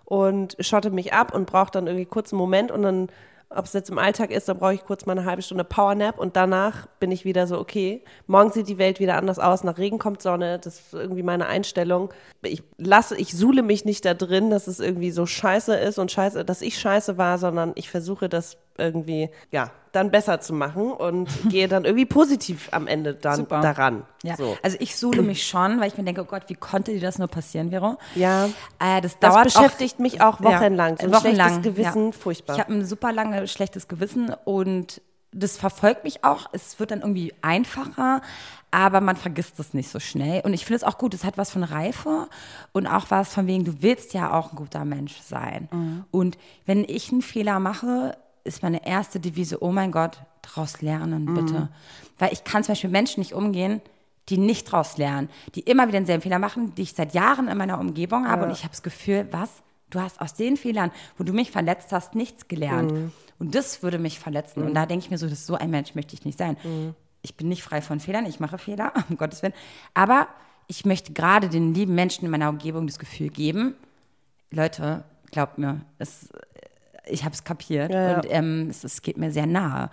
und 0.04 0.56
schotte 0.60 0.90
mich 0.90 1.12
ab 1.12 1.34
und 1.34 1.46
brauche 1.46 1.70
dann 1.70 1.86
irgendwie 1.86 2.06
kurz 2.06 2.32
einen 2.32 2.40
Moment 2.40 2.70
und 2.70 2.82
dann 2.82 3.08
ob 3.50 3.64
es 3.64 3.72
jetzt 3.72 3.88
im 3.88 3.98
Alltag 3.98 4.30
ist, 4.30 4.48
da 4.48 4.54
brauche 4.54 4.74
ich 4.74 4.84
kurz 4.84 5.06
mal 5.06 5.16
eine 5.16 5.24
halbe 5.24 5.40
Stunde 5.40 5.64
Powernap 5.64 6.18
und 6.18 6.36
danach 6.36 6.86
bin 7.00 7.10
ich 7.10 7.24
wieder 7.24 7.46
so, 7.46 7.58
okay, 7.58 8.02
morgen 8.26 8.52
sieht 8.52 8.68
die 8.68 8.76
Welt 8.76 9.00
wieder 9.00 9.16
anders 9.16 9.38
aus, 9.38 9.64
nach 9.64 9.78
Regen 9.78 9.98
kommt 9.98 10.20
Sonne, 10.20 10.58
das 10.58 10.78
ist 10.78 10.94
irgendwie 10.94 11.22
meine 11.22 11.46
Einstellung. 11.46 12.12
Ich 12.42 12.62
lasse, 12.76 13.16
ich 13.16 13.34
suhle 13.34 13.62
mich 13.62 13.84
nicht 13.86 14.04
da 14.04 14.12
drin, 14.12 14.50
dass 14.50 14.66
es 14.66 14.80
irgendwie 14.80 15.10
so 15.10 15.24
scheiße 15.24 15.74
ist 15.76 15.98
und 15.98 16.12
scheiße, 16.12 16.44
dass 16.44 16.60
ich 16.60 16.78
scheiße 16.78 17.16
war, 17.16 17.38
sondern 17.38 17.72
ich 17.74 17.88
versuche 17.88 18.28
das 18.28 18.58
irgendwie, 18.78 19.28
ja, 19.50 19.70
dann 19.92 20.10
besser 20.10 20.40
zu 20.40 20.52
machen 20.52 20.92
und 20.92 21.28
gehe 21.50 21.68
dann 21.68 21.84
irgendwie 21.84 22.06
positiv 22.06 22.68
am 22.72 22.86
Ende 22.86 23.14
dann 23.14 23.36
Super. 23.36 23.60
daran. 23.60 24.04
Ja, 24.22 24.36
So. 24.36 24.56
also 24.62 24.76
ich 24.80 24.96
suhle 24.96 25.22
mich 25.22 25.46
schon, 25.46 25.80
weil 25.80 25.88
ich 25.88 25.98
mir 25.98 26.04
denke, 26.04 26.22
oh 26.22 26.24
Gott, 26.24 26.44
wie 26.48 26.54
konnte 26.54 26.92
dir 26.92 27.00
das 27.00 27.18
nur 27.18 27.28
passieren, 27.28 27.70
Vero? 27.70 27.96
Ja. 28.14 28.46
Äh, 28.78 29.00
das 29.00 29.18
Das 29.18 29.32
dauert 29.32 29.44
beschäftigt 29.44 29.96
auch, 29.96 29.98
mich 30.00 30.20
auch 30.20 30.40
wochenlang. 30.40 30.96
So 30.98 31.06
ein 31.06 31.12
wochenlang, 31.12 31.48
schlechtes 31.50 31.74
Gewissen, 31.74 32.06
ja. 32.06 32.12
furchtbar. 32.12 32.54
Ich 32.54 32.60
habe 32.60 32.72
ein 32.72 32.84
super 32.84 33.12
lange 33.12 33.48
schlechtes 33.48 33.88
Gewissen 33.88 34.32
und 34.44 35.00
das 35.32 35.56
verfolgt 35.58 36.04
mich 36.04 36.24
auch. 36.24 36.46
Es 36.52 36.80
wird 36.80 36.90
dann 36.90 37.00
irgendwie 37.00 37.34
einfacher, 37.42 38.22
aber 38.70 39.00
man 39.00 39.16
vergisst 39.16 39.58
es 39.60 39.74
nicht 39.74 39.90
so 39.90 40.00
schnell. 40.00 40.40
Und 40.42 40.54
ich 40.54 40.64
finde 40.64 40.76
es 40.76 40.84
auch 40.84 40.98
gut, 40.98 41.14
es 41.14 41.24
hat 41.24 41.38
was 41.38 41.50
von 41.50 41.62
Reife 41.62 42.28
und 42.72 42.86
auch 42.86 43.06
was 43.10 43.32
von 43.34 43.46
wegen, 43.46 43.64
du 43.64 43.82
willst 43.82 44.14
ja 44.14 44.32
auch 44.32 44.52
ein 44.52 44.56
guter 44.56 44.84
Mensch 44.84 45.20
sein. 45.20 45.68
Mhm. 45.70 46.04
Und 46.10 46.38
wenn 46.66 46.84
ich 46.84 47.12
einen 47.12 47.22
Fehler 47.22 47.60
mache, 47.60 48.16
ist 48.48 48.62
meine 48.62 48.84
erste 48.86 49.20
Devise, 49.20 49.62
oh 49.62 49.70
mein 49.72 49.92
Gott, 49.92 50.18
daraus 50.42 50.80
lernen, 50.82 51.24
Mhm. 51.24 51.34
bitte. 51.34 51.68
Weil 52.18 52.32
ich 52.32 52.42
kann 52.44 52.64
zum 52.64 52.72
Beispiel 52.72 52.90
Menschen 52.90 53.20
nicht 53.20 53.34
umgehen, 53.34 53.80
die 54.28 54.38
nicht 54.38 54.68
daraus 54.72 54.98
lernen, 54.98 55.28
die 55.54 55.60
immer 55.60 55.84
wieder 55.88 55.98
denselben 55.98 56.22
Fehler 56.22 56.38
machen, 56.38 56.74
die 56.74 56.82
ich 56.82 56.92
seit 56.94 57.14
Jahren 57.14 57.48
in 57.48 57.56
meiner 57.56 57.78
Umgebung 57.78 58.26
habe. 58.28 58.44
Und 58.44 58.50
ich 58.50 58.58
habe 58.60 58.70
das 58.70 58.82
Gefühl, 58.82 59.26
was? 59.30 59.50
Du 59.90 60.00
hast 60.00 60.20
aus 60.20 60.34
den 60.34 60.58
Fehlern, 60.58 60.90
wo 61.16 61.24
du 61.24 61.32
mich 61.32 61.50
verletzt 61.50 61.92
hast, 61.92 62.14
nichts 62.14 62.46
gelernt. 62.48 62.92
Mhm. 62.92 63.12
Und 63.38 63.54
das 63.54 63.82
würde 63.82 63.98
mich 63.98 64.18
verletzen. 64.18 64.62
Und 64.62 64.74
da 64.74 64.84
denke 64.84 65.04
ich 65.06 65.10
mir 65.10 65.16
so, 65.16 65.28
das 65.28 65.46
so 65.46 65.54
ein 65.54 65.70
Mensch 65.70 65.94
möchte 65.94 66.12
ich 66.14 66.26
nicht 66.26 66.38
sein. 66.38 66.58
Mhm. 66.62 66.94
Ich 67.22 67.36
bin 67.36 67.48
nicht 67.48 67.62
frei 67.62 67.80
von 67.80 67.98
Fehlern, 68.00 68.26
ich 68.26 68.38
mache 68.38 68.58
Fehler, 68.58 68.92
um 69.08 69.16
Gottes 69.16 69.42
Willen. 69.42 69.54
Aber 69.94 70.28
ich 70.66 70.84
möchte 70.84 71.14
gerade 71.14 71.48
den 71.48 71.72
lieben 71.72 71.94
Menschen 71.94 72.26
in 72.26 72.30
meiner 72.30 72.50
Umgebung 72.50 72.86
das 72.86 72.98
Gefühl 72.98 73.30
geben, 73.30 73.74
Leute, 74.50 75.04
glaubt 75.30 75.56
mir, 75.58 75.80
es, 75.98 76.28
ich 77.10 77.24
habe 77.24 77.34
es 77.34 77.44
kapiert 77.44 77.92
Ja, 77.92 78.10
ja. 78.10 78.16
und 78.16 78.26
ähm, 78.30 78.66
es, 78.70 78.84
es 78.84 79.02
geht 79.02 79.16
mir 79.16 79.30
sehr 79.30 79.46
nahe. 79.46 79.90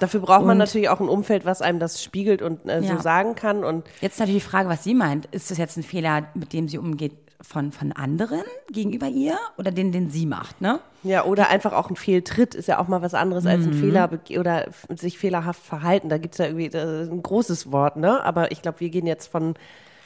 Dafür 0.00 0.20
braucht 0.20 0.40
man 0.42 0.50
Und- 0.52 0.58
natürlich 0.58 0.88
auch 0.90 1.00
ein 1.00 1.08
Umfeld, 1.08 1.44
was 1.46 1.62
einem 1.62 1.78
das 1.78 2.02
spiegelt 2.02 2.42
und 2.42 2.68
äh, 2.68 2.82
so 2.82 2.98
sagen 2.98 3.34
kann. 3.34 3.64
Und 3.64 3.86
Jetzt 4.00 4.14
ist 4.14 4.20
natürlich 4.20 4.42
die 4.44 4.48
Frage, 4.50 4.68
was 4.68 4.84
sie 4.84 4.94
meint. 4.94 5.26
Ist 5.26 5.50
das 5.50 5.56
jetzt 5.58 5.76
ein 5.78 5.82
Fehler, 5.82 6.24
mit 6.34 6.52
dem 6.52 6.68
sie 6.68 6.76
umgeht 6.78 7.12
von, 7.40 7.70
von 7.72 7.92
anderen 7.92 8.42
gegenüber 8.72 9.06
ihr 9.06 9.36
oder 9.58 9.70
den, 9.70 9.92
den 9.92 10.10
sie 10.10 10.24
macht, 10.26 10.60
ne? 10.62 10.80
ja, 11.02 11.24
oder 11.24 11.48
einfach 11.50 11.72
auch 11.74 11.88
ein 11.90 11.94
Fehltritt 11.96 12.54
ist 12.54 12.66
ja 12.66 12.78
auch 12.80 12.88
mal 12.88 13.00
was 13.02 13.14
anderes 13.14 13.46
als 13.46 13.64
ein 13.64 13.70
Mhm. 13.76 13.80
Fehler 13.80 14.10
oder 14.38 14.66
sich 14.88 15.18
fehlerhaft 15.18 15.62
verhalten. 15.62 16.08
Da 16.08 16.18
gibt's 16.18 16.38
ja 16.38 16.46
irgendwie 16.46 16.74
ein 16.76 17.22
großes 17.22 17.70
Wort, 17.72 17.96
ne? 17.96 18.24
Aber 18.24 18.50
ich 18.52 18.62
glaube, 18.62 18.80
wir 18.80 18.88
gehen 18.90 19.06
jetzt 19.06 19.28
von 19.28 19.54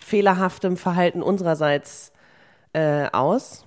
fehlerhaftem 0.04 0.76
Verhalten 0.76 1.22
unsererseits 1.22 2.12
äh, 2.72 3.06
aus. 3.12 3.64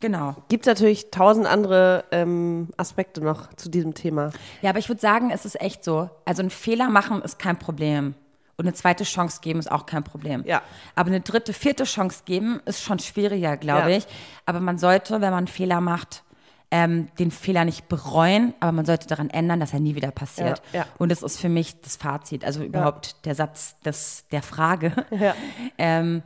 Genau. 0.00 0.34
Gibt 0.48 0.66
es 0.66 0.70
natürlich 0.70 1.10
tausend 1.10 1.46
andere 1.46 2.04
ähm, 2.10 2.68
Aspekte 2.76 3.20
noch 3.22 3.52
zu 3.54 3.68
diesem 3.68 3.94
Thema. 3.94 4.32
Ja, 4.62 4.70
aber 4.70 4.78
ich 4.78 4.88
würde 4.88 5.00
sagen, 5.00 5.30
es 5.30 5.44
ist 5.44 5.60
echt 5.60 5.84
so. 5.84 6.08
Also 6.24 6.42
ein 6.42 6.50
Fehler 6.50 6.88
machen 6.88 7.20
ist 7.22 7.38
kein 7.38 7.58
Problem. 7.58 8.14
Und 8.56 8.66
eine 8.66 8.74
zweite 8.74 9.04
Chance 9.04 9.40
geben 9.42 9.58
ist 9.58 9.70
auch 9.70 9.86
kein 9.86 10.04
Problem. 10.04 10.42
Ja. 10.46 10.62
Aber 10.94 11.08
eine 11.08 11.20
dritte, 11.20 11.52
vierte 11.52 11.84
Chance 11.84 12.22
geben 12.24 12.60
ist 12.66 12.82
schon 12.82 12.98
schwieriger, 12.98 13.56
glaube 13.56 13.90
Ja. 13.90 13.96
ich. 13.98 14.06
Aber 14.46 14.60
man 14.60 14.78
sollte, 14.78 15.14
wenn 15.14 15.30
man 15.30 15.34
einen 15.34 15.46
Fehler 15.48 15.80
macht, 15.80 16.24
ähm, 16.70 17.08
den 17.18 17.30
Fehler 17.30 17.64
nicht 17.64 17.88
bereuen, 17.88 18.54
aber 18.60 18.72
man 18.72 18.84
sollte 18.84 19.06
daran 19.06 19.28
ändern, 19.30 19.60
dass 19.60 19.72
er 19.72 19.80
nie 19.80 19.96
wieder 19.96 20.10
passiert. 20.10 20.62
Ja, 20.72 20.80
ja. 20.80 20.86
Und 20.98 21.10
das 21.10 21.22
ist 21.22 21.40
für 21.40 21.48
mich 21.48 21.80
das 21.80 21.96
Fazit, 21.96 22.44
also 22.44 22.62
überhaupt 22.62 23.24
der 23.24 23.34
Satz 23.34 23.78
des, 23.80 24.24
der 24.30 24.42
Frage. 24.42 24.92
Ja. 25.10 25.34
ähm, 25.78 26.22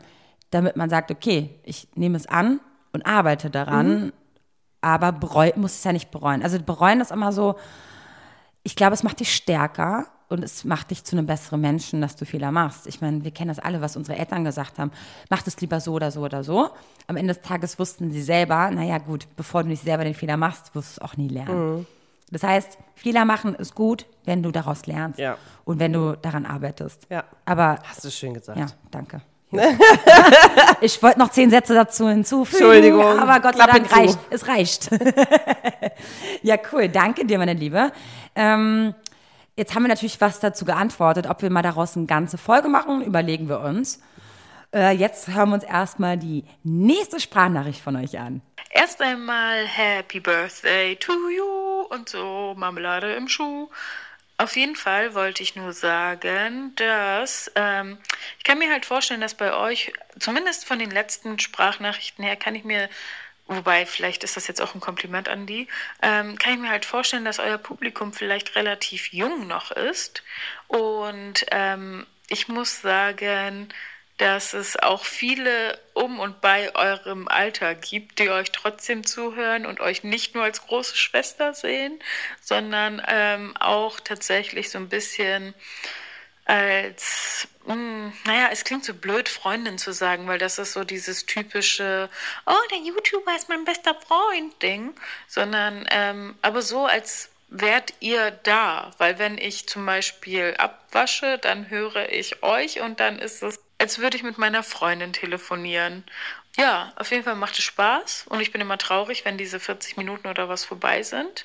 damit 0.51 0.77
man 0.77 0.91
sagt, 0.91 1.11
okay, 1.11 1.59
ich 1.65 1.89
nehme 1.95 2.17
es 2.17 2.27
an 2.27 2.61
und 2.95 3.05
arbeite 3.05 3.51
daran, 3.51 4.05
Mhm. 4.07 4.13
aber 4.81 5.13
bereu, 5.13 5.51
muss 5.57 5.75
es 5.75 5.85
ja 5.85 5.93
nicht 5.93 6.11
bereuen. 6.11 6.43
Also 6.43 6.59
bereuen 6.63 7.01
ist 7.03 7.11
immer 7.13 7.33
so, 7.33 7.57
ich 8.63 8.77
glaube, 8.77 8.95
es 8.95 9.03
macht 9.03 9.21
dich 9.21 9.35
stärker 9.35 10.07
und 10.31 10.43
es 10.43 10.65
macht 10.65 10.91
dich 10.91 11.05
zu 11.05 11.17
einem 11.17 11.27
besseren 11.27 11.61
Menschen, 11.61 12.01
dass 12.01 12.17
du 12.17 12.25
Fehler 12.25 12.51
machst. 12.51 12.87
Ich 12.87 13.01
meine, 13.03 13.23
wir 13.25 13.31
kennen 13.31 13.49
das 13.49 13.59
alle, 13.59 13.83
was 13.83 13.95
unsere 13.97 14.19
Eltern 14.19 14.43
gesagt 14.45 14.79
haben. 14.79 14.91
Mach 15.29 15.47
es 15.47 15.61
lieber 15.61 15.81
so 15.81 15.93
oder 15.93 16.11
so 16.11 16.23
oder 16.23 16.43
so. 16.45 16.71
Am 17.07 17.17
Ende 17.17 17.35
des 17.35 17.43
Tages 17.43 17.79
wussten 17.79 18.11
sie 18.11 18.23
selber, 18.23 18.71
naja 18.71 18.99
gut, 18.99 19.27
bevor 19.37 19.63
du 19.65 19.69
nicht 19.69 19.83
selber 19.85 20.05
den 20.05 20.15
Fehler 20.15 20.39
machst, 20.39 20.75
wirst 20.75 20.97
du 20.97 21.03
es 21.03 21.11
auch 21.11 21.17
nie 21.19 21.29
lernen. 21.29 21.77
Mhm. 21.81 21.87
Das 22.31 22.43
heißt, 22.43 22.79
Fehler 22.95 23.27
machen 23.27 23.55
ist 23.55 23.75
gut, 23.75 24.07
wenn 24.25 24.43
du 24.43 24.51
daraus 24.51 24.87
lernst 24.87 25.19
Ja. 25.19 25.37
und 25.67 25.79
wenn 25.79 25.93
du 25.93 26.17
daran 26.17 26.47
arbeitest. 26.47 27.07
Ja. 27.11 27.25
Aber 27.45 27.79
Hast 27.85 28.03
du 28.05 28.11
schön 28.11 28.33
gesagt. 28.33 28.59
ja, 28.59 28.67
danke. 28.91 29.21
ich 30.81 31.03
wollte 31.03 31.19
noch 31.19 31.31
zehn 31.31 31.51
Sätze 31.51 31.75
dazu 31.75 32.09
hinzufügen. 32.09 32.63
Entschuldigung, 32.63 33.19
Aber 33.19 33.41
Gott 33.41 33.57
sei 33.57 33.67
Dank 33.67 33.97
reicht. 33.97 34.19
Es 34.31 34.47
reicht. 34.49 34.91
ja, 36.43 36.57
cool. 36.73 36.89
Danke 36.89 37.25
dir, 37.25 37.39
meine 37.39 37.55
Liebe. 37.55 37.93
Ähm, 38.35 38.95
jetzt 39.57 39.75
haben 39.75 39.83
wir 39.83 39.89
natürlich 39.89 40.21
was 40.21 40.41
dazu 40.41 40.65
geantwortet. 40.65 41.27
Ob 41.29 41.43
wir 41.43 41.51
mal 41.51 41.63
daraus 41.63 41.97
eine 41.97 42.07
ganze 42.07 42.39
Folge 42.39 42.69
machen, 42.69 43.03
überlegen 43.03 43.49
wir 43.49 43.61
uns. 43.61 44.01
Äh, 44.75 44.97
jetzt 44.97 45.29
hören 45.29 45.51
wir 45.51 45.55
uns 45.55 45.65
erstmal 45.65 46.19
die 46.19 46.45
nächste 46.65 47.21
Sprachnachricht 47.21 47.81
von 47.81 47.97
euch 47.97 48.19
an. 48.19 48.43
Erst 48.71 49.01
einmal 49.01 49.65
Happy 49.67 50.19
Birthday 50.19 50.97
to 50.97 51.13
you 51.13 51.87
und 51.91 52.09
so 52.09 52.55
Marmelade 52.57 53.15
im 53.15 53.29
Schuh. 53.29 53.69
Auf 54.37 54.57
jeden 54.57 54.75
Fall 54.75 55.15
wollte 55.15 55.45
ich 55.45 55.55
nur 55.55 55.73
sagen, 55.73 56.75
dass 56.75 57.53
ähm, 57.55 57.99
ich 58.39 58.45
kann 58.45 58.59
mir 58.59 58.71
halt 58.71 58.85
vorstellen, 58.85 59.21
dass 59.21 59.35
bei 59.35 59.55
euch, 59.55 59.93
zumindest 60.19 60.65
von 60.67 60.81
den 60.81 60.91
letzten 60.91 61.39
Sprachnachrichten 61.39 62.25
her, 62.25 62.35
kann 62.35 62.57
ich 62.57 62.65
mir, 62.65 62.89
wobei 63.47 63.87
vielleicht 63.87 64.25
ist 64.25 64.37
das 64.37 64.49
jetzt 64.49 64.61
auch 64.61 64.75
ein 64.75 64.81
Kompliment 64.81 65.29
an 65.29 65.47
die, 65.47 65.69
ähm, 66.03 66.37
kann 66.37 66.55
ich 66.55 66.59
mir 66.59 66.71
halt 66.71 66.85
vorstellen, 66.85 67.25
dass 67.25 67.39
euer 67.39 67.59
Publikum 67.59 68.13
vielleicht 68.13 68.57
relativ 68.57 69.13
jung 69.13 69.47
noch 69.47 69.71
ist. 69.71 70.25
Und 70.67 71.47
ähm, 71.53 72.05
ich 72.29 72.49
muss 72.49 72.81
sagen, 72.81 73.69
dass 74.19 74.55
es 74.55 74.77
auch 74.77 75.05
viele 75.05 75.79
um 75.93 76.21
und 76.21 76.41
bei 76.41 76.75
eurem 76.75 77.27
Alter 77.27 77.75
gibt, 77.75 78.21
die 78.21 78.31
euch 78.31 78.53
trotzdem 78.53 79.05
zuhören 79.05 79.67
und 79.67 79.81
euch 79.81 80.05
nicht 80.05 80.35
nur 80.35 80.45
als 80.45 80.63
große 80.67 80.97
Schwester 80.97 81.53
sehen, 81.53 81.99
sondern 82.41 83.03
ähm, 83.09 83.57
auch 83.59 83.99
tatsächlich 84.01 84.71
so 84.71 84.79
ein 84.79 84.89
bisschen 84.89 85.55
als, 86.45 87.49
mh, 87.67 88.13
naja, 88.25 88.49
es 88.53 88.65
klingt 88.65 88.85
so 88.85 88.95
blöd, 88.95 89.29
Freundin 89.29 89.79
zu 89.79 89.93
sagen, 89.93 90.29
weil 90.29 90.39
das 90.39 90.59
ist 90.59 90.75
so 90.75 90.85
dieses 90.85 91.27
typische, 91.27 92.11
oh, 92.47 92.53
der 92.71 92.79
YouTuber 92.79 93.35
ist 93.35 93.49
mein 93.49 93.65
bester 93.65 93.95
Freund 93.95 94.63
Ding, 94.63 94.95
sondern 95.27 95.87
ähm, 95.91 96.37
aber 96.43 96.63
so 96.63 96.85
als 96.85 97.31
wärt 97.49 97.95
ihr 98.01 98.31
da, 98.31 98.91
weil 98.99 99.19
wenn 99.19 99.39
ich 99.39 99.69
zum 99.69 99.87
Beispiel 99.87 100.55
abwasche, 100.59 101.39
dann 101.39 101.71
höre 101.71 102.11
ich 102.11 102.43
euch 102.43 102.81
und 102.81 103.01
dann 103.01 103.19
ist 103.19 103.43
es, 103.43 103.61
als 103.79 103.99
würde 103.99 104.17
ich 104.17 104.23
mit 104.23 104.39
meiner 104.39 104.63
Freundin 104.63 105.13
telefonieren. 105.13 106.05
Ja, 106.57 106.93
auf 106.97 107.11
jeden 107.11 107.25
Fall 107.25 107.35
macht 107.35 107.59
es 107.59 107.65
Spaß 107.65 108.27
und 108.29 108.41
ich 108.41 108.53
bin 108.53 108.61
immer 108.61 108.79
traurig, 108.79 109.25
wenn 109.25 109.39
diese 109.39 109.59
40 109.59 109.97
Minuten 109.97 110.29
oder 110.29 110.49
was 110.49 110.65
vorbei 110.65 111.03
sind. 111.03 111.45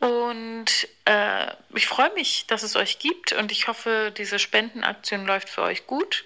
Und 0.00 0.88
äh, 1.06 1.48
ich 1.74 1.88
freue 1.88 2.12
mich, 2.14 2.46
dass 2.46 2.62
es 2.62 2.76
euch 2.76 3.00
gibt 3.00 3.32
und 3.32 3.50
ich 3.50 3.66
hoffe, 3.66 4.12
diese 4.16 4.38
Spendenaktion 4.38 5.26
läuft 5.26 5.48
für 5.48 5.62
euch 5.62 5.86
gut. 5.86 6.24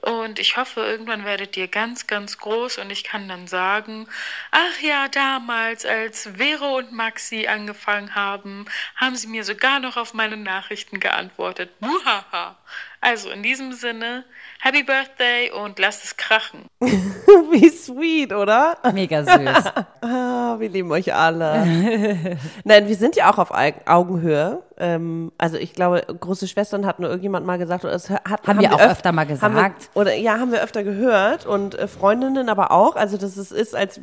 Und 0.00 0.38
ich 0.38 0.56
hoffe, 0.56 0.80
irgendwann 0.80 1.24
werdet 1.24 1.56
ihr 1.56 1.66
ganz, 1.66 2.06
ganz 2.06 2.38
groß 2.38 2.78
und 2.78 2.90
ich 2.90 3.02
kann 3.02 3.28
dann 3.28 3.48
sagen, 3.48 4.08
ach 4.52 4.80
ja, 4.80 5.08
damals, 5.08 5.84
als 5.84 6.30
Vero 6.36 6.78
und 6.78 6.92
Maxi 6.92 7.48
angefangen 7.48 8.14
haben, 8.14 8.66
haben 8.94 9.16
sie 9.16 9.26
mir 9.26 9.42
sogar 9.42 9.80
noch 9.80 9.96
auf 9.96 10.14
meine 10.14 10.36
Nachrichten 10.36 11.00
geantwortet. 11.00 11.70
Muhaha. 11.80 12.56
Also 13.00 13.30
in 13.30 13.42
diesem 13.42 13.72
Sinne, 13.72 14.24
Happy 14.60 14.82
Birthday 14.82 15.50
und 15.52 15.78
lasst 15.78 16.04
es 16.04 16.16
krachen. 16.16 16.66
Wie 16.80 17.68
sweet, 17.68 18.32
oder? 18.32 18.76
Mega 18.92 19.22
süß. 19.24 19.64
Ah, 20.00 20.56
wir 20.58 20.68
lieben 20.68 20.90
euch 20.92 21.12
alle. 21.14 22.36
Nein, 22.64 22.88
wir 22.88 22.96
sind 22.96 23.14
ja 23.16 23.30
auch 23.30 23.38
auf 23.38 23.50
Au- 23.50 23.72
Augenhöhe. 23.84 24.62
Ähm, 24.80 25.32
also 25.38 25.56
ich 25.56 25.72
glaube, 25.72 26.02
große 26.20 26.46
Schwestern 26.48 26.86
hat 26.86 27.00
nur 27.00 27.08
irgendjemand 27.10 27.44
mal 27.44 27.58
gesagt. 27.58 27.84
Oder 27.84 27.94
es 27.94 28.08
hat, 28.10 28.46
Haben 28.46 28.60
wir 28.60 28.72
auch 28.74 28.80
öf- 28.80 28.90
öfter 28.92 29.12
mal 29.12 29.22
Haben 29.22 29.54
wir, 29.54 29.62
gesagt. 29.64 29.90
oder 29.94 30.14
ja, 30.14 30.38
haben 30.38 30.52
wir 30.52 30.62
öfter 30.62 30.84
gehört 30.84 31.46
und 31.46 31.74
äh, 31.76 31.88
Freundinnen 31.88 32.48
aber 32.48 32.70
auch. 32.70 32.96
Also 32.96 33.16
dass 33.16 33.36
es 33.36 33.50
ist, 33.52 33.74
als 33.74 34.00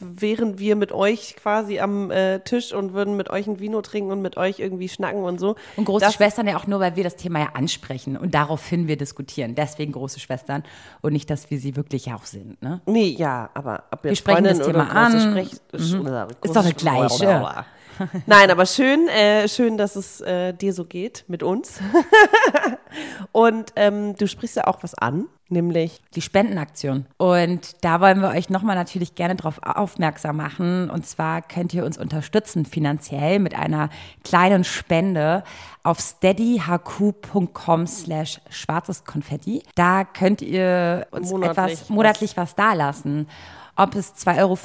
wären 0.00 0.58
wir 0.58 0.76
mit 0.76 0.92
euch 0.92 1.36
quasi 1.36 1.78
am 1.80 2.10
äh, 2.10 2.40
Tisch 2.40 2.72
und 2.72 2.92
würden 2.94 3.16
mit 3.16 3.30
euch 3.30 3.46
ein 3.46 3.60
Vino 3.60 3.80
trinken 3.82 4.10
und 4.10 4.22
mit 4.22 4.36
euch 4.36 4.58
irgendwie 4.58 4.88
schnacken 4.88 5.22
und 5.22 5.38
so. 5.38 5.56
Und 5.76 5.84
große 5.84 6.04
Das- 6.06 6.14
Schwestern 6.14 6.46
ja 6.48 6.56
auch 6.56 6.66
nur, 6.66 6.80
weil 6.80 6.96
wir 6.96 7.04
das 7.04 7.16
Thema 7.16 7.40
ja 7.40 7.48
ansprechen 7.54 8.16
und 8.16 8.34
daraufhin 8.34 8.88
wir 8.88 8.96
diskutieren. 8.96 9.54
Deswegen 9.54 9.92
große 9.92 10.20
Schwestern 10.20 10.64
und 11.00 11.12
nicht, 11.12 11.30
dass 11.30 11.50
wir 11.50 11.58
sie 11.58 11.76
wirklich 11.76 12.12
auch 12.12 12.24
sind. 12.24 12.60
Ne? 12.62 12.80
Nee, 12.86 13.14
ja, 13.18 13.50
aber 13.54 13.84
ob 13.90 14.04
Wir 14.04 14.16
sprechen 14.16 14.44
das 14.44 14.60
Thema 14.60 14.90
an. 14.90 15.18
Sprech, 15.20 15.50
Mhm. 15.72 16.06
Ist 16.42 16.56
doch 16.56 16.64
das 16.64 16.76
Gleiche. 16.76 17.54
Nein, 18.26 18.50
aber 18.50 18.66
schön, 18.66 19.08
äh, 19.08 19.48
schön, 19.48 19.76
dass 19.76 19.96
es 19.96 20.20
äh, 20.20 20.52
dir 20.52 20.72
so 20.72 20.84
geht 20.84 21.24
mit 21.28 21.42
uns. 21.42 21.80
Und 23.32 23.72
ähm, 23.76 24.16
du 24.16 24.26
sprichst 24.26 24.56
ja 24.56 24.66
auch 24.66 24.82
was 24.82 24.94
an, 24.94 25.26
nämlich 25.48 26.00
die 26.14 26.22
Spendenaktion. 26.22 27.06
Und 27.16 27.76
da 27.82 28.00
wollen 28.00 28.20
wir 28.20 28.28
euch 28.30 28.50
nochmal 28.50 28.76
natürlich 28.76 29.14
gerne 29.14 29.36
darauf 29.36 29.60
aufmerksam 29.62 30.36
machen. 30.36 30.90
Und 30.90 31.06
zwar 31.06 31.42
könnt 31.42 31.74
ihr 31.74 31.84
uns 31.84 31.98
unterstützen 31.98 32.64
finanziell 32.64 33.38
mit 33.38 33.54
einer 33.54 33.90
kleinen 34.24 34.64
Spende 34.64 35.44
auf 35.82 36.00
steadyhq.com 36.00 37.86
slash 37.86 38.40
schwarzes 38.50 39.04
Konfetti. 39.04 39.62
Da 39.74 40.04
könnt 40.04 40.42
ihr 40.42 41.06
uns 41.10 41.30
Monatlich 41.30 41.72
etwas 41.72 41.88
monatlich 41.88 42.36
was 42.36 42.54
dalassen. 42.54 43.26
Ob 43.78 43.94
es 43.94 44.12
2,50 44.14 44.38
Euro 44.40 44.56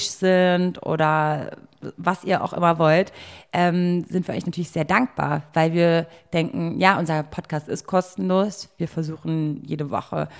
sind 0.00 0.86
oder 0.86 1.50
was 1.98 2.24
ihr 2.24 2.42
auch 2.42 2.54
immer 2.54 2.78
wollt, 2.78 3.12
ähm, 3.52 4.06
sind 4.08 4.26
wir 4.26 4.34
euch 4.34 4.46
natürlich 4.46 4.70
sehr 4.70 4.86
dankbar, 4.86 5.42
weil 5.52 5.74
wir 5.74 6.06
denken, 6.32 6.80
ja, 6.80 6.98
unser 6.98 7.24
Podcast 7.24 7.68
ist 7.68 7.86
kostenlos. 7.86 8.70
Wir 8.78 8.88
versuchen 8.88 9.62
jede 9.66 9.90
Woche 9.90 10.30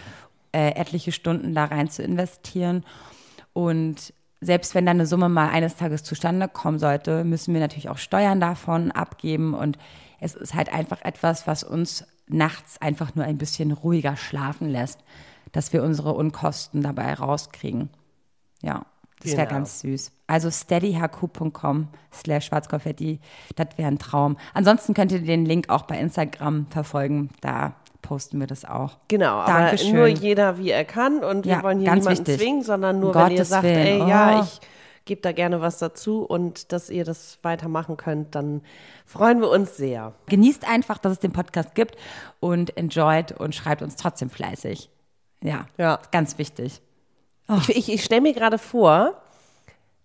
äh, 0.53 0.71
etliche 0.71 1.13
Stunden 1.13 1.55
da 1.55 1.67
rein 1.67 1.91
zu 1.91 2.03
investieren. 2.03 2.87
Und 3.53 4.15
selbst 4.41 4.75
wenn 4.75 4.87
dann 4.87 4.97
eine 4.97 5.07
Summe 5.07 5.29
mal 5.29 5.51
eines 5.51 5.77
Tages 5.77 6.03
zustande 6.03 6.49
kommen 6.49 6.79
sollte, 6.79 7.25
müssen 7.25 7.53
wir 7.53 7.61
natürlich 7.61 7.91
auch 7.91 7.99
Steuern 7.99 8.41
davon 8.41 8.91
abgeben. 8.91 9.53
Und 9.53 9.77
es 10.19 10.35
ist 10.35 10.55
halt 10.55 10.73
einfach 10.73 11.03
etwas, 11.05 11.47
was 11.47 11.63
uns 11.63 12.07
nachts 12.27 12.81
einfach 12.81 13.15
nur 13.17 13.27
ein 13.27 13.37
bisschen 13.37 13.71
ruhiger 13.71 14.17
schlafen 14.17 14.71
lässt, 14.71 15.01
dass 15.53 15.75
wir 15.75 15.83
unsere 15.83 16.15
Unkosten 16.15 16.81
dabei 16.81 17.13
rauskriegen. 17.13 17.91
Ja, 18.65 18.87
das 19.21 19.33
wäre 19.33 19.43
Genau. 19.47 19.51
ganz 19.59 19.81
süß. 19.81 20.13
Also 20.27 20.51
steadyhq.com 20.51 21.89
slash 22.13 22.47
schwarzkonfetti, 22.47 23.21
das 23.57 23.67
wäre 23.77 23.89
ein 23.89 23.99
Traum. 23.99 24.37
Ansonsten 24.55 24.95
könnt 24.95 25.13
ihr 25.13 25.21
den 25.21 25.45
Link 25.45 25.69
auch 25.69 25.83
bei 25.83 25.99
Instagram 25.99 26.67
verfolgen, 26.71 27.31
da 27.41 27.75
posten 28.03 28.39
wir 28.41 28.47
das 28.47 28.65
auch. 28.65 28.99
Genau, 29.09 29.37
aber 29.39 29.53
Dankeschön. 29.53 29.95
nur 29.97 30.07
jeder, 30.07 30.59
wie 30.59 30.71
er 30.71 30.85
kann. 30.85 31.25
Und 31.25 31.45
wir 31.47 31.53
Ja, 31.53 31.63
wollen 31.63 31.79
hier 31.81 31.95
niemanden 31.95 32.27
wichtig. 32.27 32.39
zwingen, 32.39 32.63
sondern 32.63 33.01
nur, 33.01 33.11
Um 33.11 33.15
wenn 33.15 33.31
ihr 33.33 33.37
Gottes 33.37 33.49
sagt, 33.49 33.65
Willen. 33.65 33.77
ey, 34.03 34.09
ja, 34.09 34.41
Oh. 34.41 34.43
ich 34.45 34.61
gebe 35.07 35.21
da 35.23 35.33
gerne 35.33 35.61
was 35.61 35.79
dazu 35.79 36.23
und 36.23 36.73
dass 36.73 36.89
ihr 36.91 37.05
das 37.05 37.39
weitermachen 37.43 37.97
könnt, 37.97 38.35
dann 38.35 38.63
freuen 39.07 39.41
wir 39.41 39.51
uns 39.51 39.77
sehr. 39.77 40.13
Genießt 40.27 40.67
einfach, 40.69 40.99
dass 40.99 41.13
es 41.13 41.19
den 41.19 41.33
Podcast 41.33 41.75
gibt 41.75 41.97
und 42.41 42.77
enjoyt 42.77 43.33
und 43.33 43.55
schreibt 43.55 43.83
uns 43.83 43.97
trotzdem 43.97 44.29
fleißig. 44.31 44.91
Ja, 45.43 45.67
Ja. 45.79 45.99
ganz 46.11 46.39
wichtig. 46.39 46.81
Ich, 47.49 47.77
ich, 47.77 47.93
ich 47.93 48.05
stelle 48.05 48.23
mir 48.23 48.33
gerade 48.33 48.59
vor, 48.59 49.21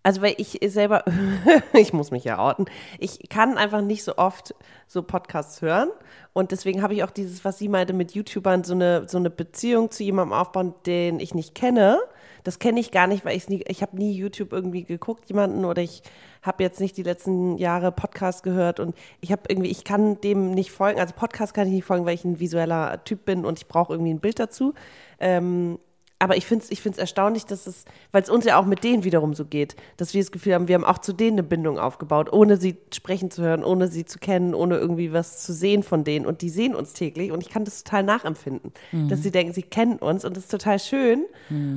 also 0.04 0.22
weil 0.22 0.36
ich 0.38 0.60
selber, 0.68 1.04
ich 1.74 1.94
muss 1.94 2.12
mich 2.12 2.24
ja 2.24 2.38
outen, 2.40 2.66
ich 3.00 3.30
kann 3.30 3.58
einfach 3.58 3.82
nicht 3.82 4.04
so 4.04 4.18
oft 4.18 4.54
so 4.88 5.04
Podcasts 5.04 5.62
hören 5.62 5.90
und 6.34 6.52
deswegen 6.52 6.82
habe 6.82 6.94
ich 6.94 7.04
auch 7.04 7.12
dieses, 7.12 7.46
was 7.46 7.58
sie 7.58 7.70
meinte 7.70 7.94
mit 7.94 8.14
YouTubern, 8.14 8.64
so 8.64 8.74
eine, 8.74 9.08
so 9.08 9.18
eine 9.18 9.30
Beziehung 9.30 9.92
zu 9.92 10.04
jemandem 10.04 10.34
aufbauen, 10.34 10.74
den 10.86 11.20
ich 11.20 11.34
nicht 11.34 11.56
kenne. 11.56 12.00
Das 12.44 12.60
kenne 12.60 12.80
ich 12.80 12.92
gar 12.92 13.08
nicht, 13.08 13.26
weil 13.26 13.40
nie, 13.50 13.64
ich 13.68 13.82
habe 13.82 13.98
nie 13.98 14.14
YouTube 14.14 14.54
irgendwie 14.54 14.84
geguckt, 14.84 15.28
jemanden 15.28 15.66
oder 15.66 15.82
ich 15.82 16.02
habe 16.42 16.64
jetzt 16.64 16.80
nicht 16.80 16.96
die 16.96 17.04
letzten 17.04 17.58
Jahre 17.58 17.92
Podcast 17.92 18.44
gehört 18.44 18.80
und 18.80 18.96
ich 19.20 19.32
habe 19.32 19.44
irgendwie, 19.50 19.70
ich 19.70 19.84
kann 19.84 20.22
dem 20.22 20.52
nicht 20.52 20.72
folgen, 20.72 21.00
also 21.00 21.14
Podcast 21.14 21.54
kann 21.54 21.68
ich 21.68 21.74
nicht 21.74 21.86
folgen, 21.86 22.06
weil 22.06 22.16
ich 22.16 22.24
ein 22.24 22.40
visueller 22.40 23.04
Typ 23.04 23.26
bin 23.26 23.46
und 23.46 23.60
ich 23.60 23.68
brauche 23.68 23.94
irgendwie 23.94 24.14
ein 24.14 24.22
Bild 24.22 24.40
dazu. 24.40 24.74
Ähm, 25.20 25.80
aber 26.22 26.36
ich 26.36 26.46
finde 26.46 26.66
es 26.66 26.72
ich 26.72 26.82
find's 26.82 26.98
erstaunlich, 26.98 27.46
dass 27.46 27.66
es, 27.66 27.86
weil 28.12 28.22
es 28.22 28.30
uns 28.30 28.44
ja 28.44 28.60
auch 28.60 28.66
mit 28.66 28.84
denen 28.84 29.06
wiederum 29.06 29.34
so 29.34 29.46
geht, 29.46 29.76
dass 29.96 30.14
wir 30.14 30.22
das 30.22 30.32
Gefühl 30.32 30.54
haben, 30.54 30.68
wir 30.68 30.76
haben 30.76 30.84
auch 30.84 30.98
zu 30.98 31.14
denen 31.14 31.40
eine 31.40 31.44
Bindung 31.44 31.80
aufgebaut, 31.80 32.32
ohne 32.34 32.58
sie 32.58 32.76
sprechen 32.94 33.32
zu 33.32 33.42
hören, 33.42 33.64
ohne 33.64 33.88
sie 33.88 34.04
zu 34.04 34.20
kennen, 34.20 34.54
ohne 34.54 34.78
irgendwie 34.78 35.14
was 35.14 35.44
zu 35.44 35.54
sehen 35.54 35.82
von 35.82 36.04
denen. 36.04 36.26
Und 36.26 36.42
die 36.42 36.50
sehen 36.50 36.76
uns 36.76 36.92
täglich 36.94 37.32
und 37.32 37.42
ich 37.42 37.50
kann 37.50 37.64
das 37.64 37.84
total 37.84 38.04
nachempfinden, 38.04 38.74
dass 39.08 39.24
sie 39.24 39.32
denken, 39.32 39.54
sie 39.54 39.64
kennen 39.64 39.98
uns 39.98 40.26
und 40.26 40.36
das 40.36 40.44
ist 40.44 40.52
total 40.52 40.78
schön. 40.80 41.26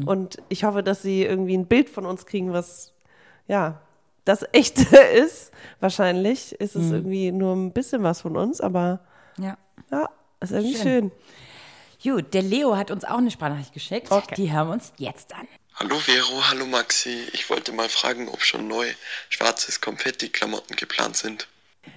Und 0.07 0.38
ich 0.48 0.64
hoffe, 0.64 0.83
dass 0.83 1.02
sie 1.02 1.22
irgendwie 1.22 1.57
ein 1.57 1.66
Bild 1.66 1.88
von 1.88 2.05
uns 2.05 2.26
kriegen, 2.26 2.52
was, 2.52 2.92
ja, 3.46 3.81
das 4.24 4.44
echt 4.52 4.78
ist. 5.16 5.52
Wahrscheinlich 5.81 6.52
ist 6.61 6.74
es 6.76 6.90
irgendwie 6.90 7.31
nur 7.33 7.55
ein 7.55 7.72
bisschen 7.72 8.02
was 8.02 8.20
von 8.20 8.37
uns, 8.37 8.61
aber 8.61 9.00
Ja. 9.38 9.57
ja, 9.90 10.09
ist 10.40 10.52
irgendwie 10.52 10.76
schön. 10.76 11.12
Gut, 12.03 12.35
der 12.35 12.43
Leo 12.43 12.77
hat 12.77 12.91
uns 12.91 13.05
auch 13.05 13.19
eine 13.19 13.31
Sprachnachricht 13.31 13.73
geschickt. 13.73 14.11
Okay. 14.11 14.35
Die 14.37 14.53
hören 14.53 14.69
wir 14.69 14.73
uns 14.75 14.93
jetzt 14.99 15.33
an. 15.35 15.47
Hallo 15.77 15.97
Vero, 15.99 16.43
hallo 16.51 16.67
Maxi. 16.67 17.27
Ich 17.33 17.49
wollte 17.49 17.73
mal 17.73 17.88
fragen, 17.88 18.29
ob 18.29 18.43
schon 18.43 18.67
neu 18.69 18.87
schwarzes 19.29 19.81
Konfetti-Klamotten 19.81 20.77
geplant 20.77 21.17
sind. 21.17 21.49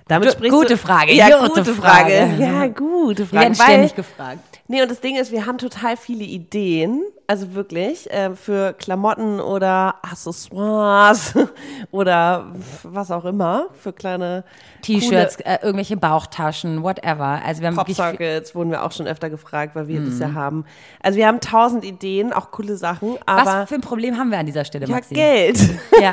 Damit 0.08 0.28
Du- 0.30 0.32
sprichst 0.34 0.52
gute 0.56 0.68
du, 0.70 0.78
Frage, 0.78 1.13
Ja, 1.13 1.38
gute 1.39 1.50
gute 1.62 1.76
Frage. 1.76 2.13
Frage. 2.28 2.41
Ja, 2.44 2.68
gute 2.68 3.20
Wir 3.20 3.26
Frage. 3.28 3.41
werden 3.41 3.56
ständig 3.56 3.96
gefragt. 3.96 4.55
Nee, 4.67 4.82
und 4.82 4.89
das 4.89 4.99
Ding 4.99 5.15
ist, 5.15 5.32
wir 5.32 5.45
haben 5.45 5.60
total 5.60 5.95
viele 5.95 6.23
Ideen, 6.23 7.04
also 7.28 7.54
wirklich, 7.54 8.10
äh, 8.12 8.36
für 8.36 8.73
Klamotten 8.73 9.39
oder 9.39 9.95
Accessoires 10.01 11.34
oder 11.91 12.47
was 12.84 13.12
auch 13.12 13.25
immer, 13.25 13.67
für 13.80 13.93
kleine 13.93 14.43
T-Shirts, 14.82 15.38
äh, 15.41 15.60
irgendwelche 15.62 15.97
Bauchtaschen, 15.97 16.82
whatever. 16.82 17.41
Also 17.45 17.62
wir 17.62 17.67
haben 17.67 17.75
viel- 17.86 17.95
Popsockets 17.95 18.56
wurden 18.56 18.71
wir 18.71 18.84
auch 18.84 18.91
schon 18.91 19.06
öfter 19.08 19.30
gefragt, 19.30 19.75
weil 19.75 19.88
wir 19.88 20.01
das 20.01 20.17
ja 20.19 20.34
haben. 20.34 20.65
Also 21.01 21.17
wir 21.17 21.28
haben 21.28 21.41
tausend 21.41 21.86
Ideen, 21.86 22.34
auch 22.34 22.49
coole 22.51 22.75
Sachen, 22.78 23.17
aber 23.28 23.45
Was 23.62 23.69
für 23.69 23.75
ein 23.75 23.82
Problem 23.82 24.17
haben 24.17 24.32
wir 24.32 24.39
an 24.39 24.45
dieser 24.47 24.65
Stelle, 24.65 24.88
ja, 24.88 24.95
Maxi? 24.95 25.13
Geld. 25.13 25.60
Ja, 26.01 26.12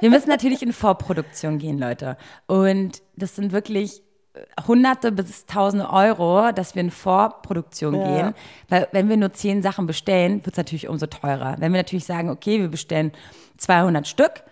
wir 0.00 0.08
müssen 0.10 0.30
natürlich 0.30 0.62
in 0.62 0.72
Vorproduktion 0.72 1.58
gehen, 1.58 1.78
Leute. 1.78 2.16
Und 2.46 3.02
das 3.16 3.36
sind 3.36 3.52
wirklich 3.52 4.02
Hunderte 4.66 5.10
bis 5.10 5.46
Tausende 5.46 5.90
Euro, 5.90 6.52
dass 6.52 6.74
wir 6.74 6.80
in 6.80 6.90
Vorproduktion 6.90 7.92
gehen. 7.92 8.34
Weil 8.68 8.88
wenn 8.92 9.08
wir 9.08 9.16
nur 9.16 9.32
zehn 9.32 9.62
Sachen 9.62 9.86
bestellen, 9.86 10.44
wird 10.44 10.54
es 10.54 10.56
natürlich 10.56 10.88
umso 10.88 11.06
teurer. 11.06 11.56
Wenn 11.58 11.72
wir 11.72 11.80
natürlich 11.80 12.04
sagen, 12.04 12.30
okay, 12.30 12.60
wir 12.60 12.68
bestellen 12.68 13.12
200 13.58 14.06
Stück, 14.06 14.44